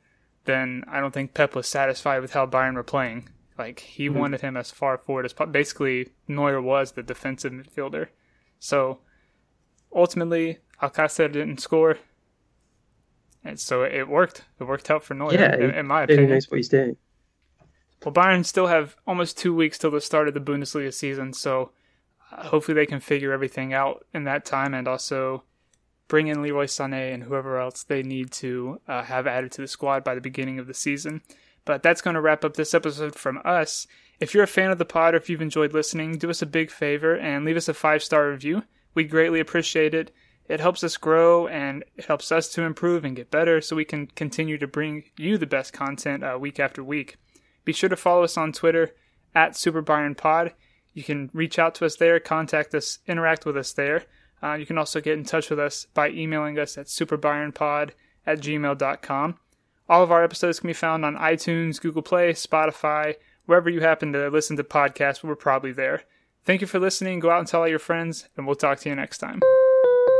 then 0.45 0.83
I 0.87 0.99
don't 0.99 1.13
think 1.13 1.35
Pep 1.35 1.53
was 1.53 1.67
satisfied 1.67 2.21
with 2.21 2.33
how 2.33 2.47
Bayern 2.47 2.73
were 2.73 2.83
playing. 2.83 3.29
Like 3.57 3.81
he 3.81 4.09
mm. 4.09 4.15
wanted 4.15 4.41
him 4.41 4.57
as 4.57 4.71
far 4.71 4.97
forward 4.97 5.25
as 5.25 5.33
possible. 5.33 5.53
Basically, 5.53 6.09
Neuer 6.27 6.59
was 6.59 6.93
the 6.93 7.03
defensive 7.03 7.53
midfielder. 7.53 8.07
So 8.59 8.99
ultimately, 9.93 10.57
Alcacer 10.81 11.31
didn't 11.31 11.61
score, 11.61 11.99
and 13.43 13.59
so 13.59 13.83
it 13.83 14.07
worked. 14.07 14.43
It 14.59 14.65
worked 14.65 14.89
out 14.89 15.03
for 15.03 15.13
Neuer, 15.13 15.33
yeah, 15.33 15.55
in, 15.55 15.71
in 15.71 15.87
my 15.87 16.03
opinion. 16.03 16.29
Knows 16.29 16.49
what 16.49 16.57
he's 16.57 16.69
doing. 16.69 16.97
Well, 18.03 18.13
Bayern 18.13 18.45
still 18.45 18.67
have 18.67 18.95
almost 19.07 19.37
two 19.37 19.55
weeks 19.55 19.77
till 19.77 19.91
the 19.91 20.01
start 20.01 20.27
of 20.27 20.33
the 20.33 20.41
Bundesliga 20.41 20.93
season, 20.93 21.33
so 21.33 21.71
uh, 22.31 22.47
hopefully 22.47 22.75
they 22.75 22.85
can 22.85 22.99
figure 22.99 23.31
everything 23.31 23.73
out 23.73 24.05
in 24.13 24.25
that 24.25 24.45
time, 24.45 24.73
and 24.73 24.87
also 24.87 25.43
bring 26.07 26.27
in 26.27 26.41
Leroy 26.41 26.65
Sané 26.65 27.13
and 27.13 27.23
whoever 27.23 27.59
else 27.59 27.83
they 27.83 28.03
need 28.03 28.31
to 28.31 28.79
uh, 28.87 29.03
have 29.03 29.25
added 29.25 29.51
to 29.53 29.61
the 29.61 29.67
squad 29.67 30.03
by 30.03 30.15
the 30.15 30.21
beginning 30.21 30.59
of 30.59 30.67
the 30.67 30.73
season. 30.73 31.21
But 31.65 31.81
that's 31.81 32.01
going 32.01 32.15
to 32.15 32.21
wrap 32.21 32.43
up 32.43 32.55
this 32.55 32.73
episode 32.73 33.15
from 33.15 33.41
us. 33.45 33.87
If 34.19 34.33
you're 34.33 34.43
a 34.43 34.47
fan 34.47 34.69
of 34.69 34.77
the 34.77 34.85
pod 34.85 35.13
or 35.13 35.17
if 35.17 35.29
you've 35.29 35.41
enjoyed 35.41 35.73
listening, 35.73 36.17
do 36.17 36.29
us 36.29 36.41
a 36.41 36.45
big 36.45 36.69
favor 36.69 37.17
and 37.17 37.45
leave 37.45 37.57
us 37.57 37.69
a 37.69 37.73
five 37.73 38.03
star 38.03 38.29
review. 38.29 38.63
We 38.93 39.05
greatly 39.05 39.39
appreciate 39.39 39.93
it. 39.93 40.13
It 40.47 40.59
helps 40.59 40.83
us 40.83 40.97
grow 40.97 41.47
and 41.47 41.83
it 41.95 42.05
helps 42.05 42.31
us 42.31 42.49
to 42.49 42.63
improve 42.63 43.05
and 43.05 43.15
get 43.15 43.31
better 43.31 43.61
so 43.61 43.75
we 43.75 43.85
can 43.85 44.07
continue 44.07 44.57
to 44.57 44.67
bring 44.67 45.03
you 45.17 45.37
the 45.37 45.47
best 45.47 45.73
content 45.73 46.23
uh, 46.23 46.37
week 46.39 46.59
after 46.59 46.83
week. 46.83 47.17
Be 47.65 47.73
sure 47.73 47.89
to 47.89 47.95
follow 47.95 48.23
us 48.23 48.37
on 48.37 48.51
Twitter 48.51 48.93
at 49.33 49.55
Super 49.55 49.81
Bayern 49.81 50.17
Pod. 50.17 50.53
You 50.93 51.03
can 51.03 51.29
reach 51.33 51.57
out 51.57 51.75
to 51.75 51.85
us 51.85 51.95
there, 51.95 52.19
contact 52.19 52.75
us, 52.75 52.99
interact 53.07 53.45
with 53.45 53.57
us 53.57 53.73
there. 53.73 54.03
Uh, 54.43 54.55
you 54.55 54.65
can 54.65 54.77
also 54.77 54.99
get 54.99 55.17
in 55.17 55.23
touch 55.23 55.49
with 55.49 55.59
us 55.59 55.87
by 55.93 56.09
emailing 56.09 56.59
us 56.59 56.77
at 56.77 56.87
superbayernpod 56.87 57.91
at 58.25 58.39
gmail.com. 58.39 59.39
All 59.89 60.03
of 60.03 60.11
our 60.11 60.23
episodes 60.23 60.59
can 60.59 60.67
be 60.67 60.73
found 60.73 61.05
on 61.05 61.15
iTunes, 61.15 61.79
Google 61.81 62.01
Play, 62.01 62.33
Spotify, 62.33 63.15
wherever 63.45 63.69
you 63.69 63.81
happen 63.81 64.13
to 64.13 64.29
listen 64.29 64.57
to 64.57 64.63
podcasts, 64.63 65.23
we're 65.23 65.35
probably 65.35 65.71
there. 65.71 66.03
Thank 66.45 66.61
you 66.61 66.67
for 66.67 66.79
listening. 66.79 67.19
Go 67.19 67.29
out 67.29 67.39
and 67.39 67.47
tell 67.47 67.61
all 67.61 67.67
your 67.67 67.79
friends, 67.79 68.27
and 68.35 68.45
we'll 68.45 68.55
talk 68.55 68.79
to 68.79 68.89
you 68.89 68.95
next 68.95 69.19
time 69.19 69.41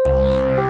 you 0.05 0.62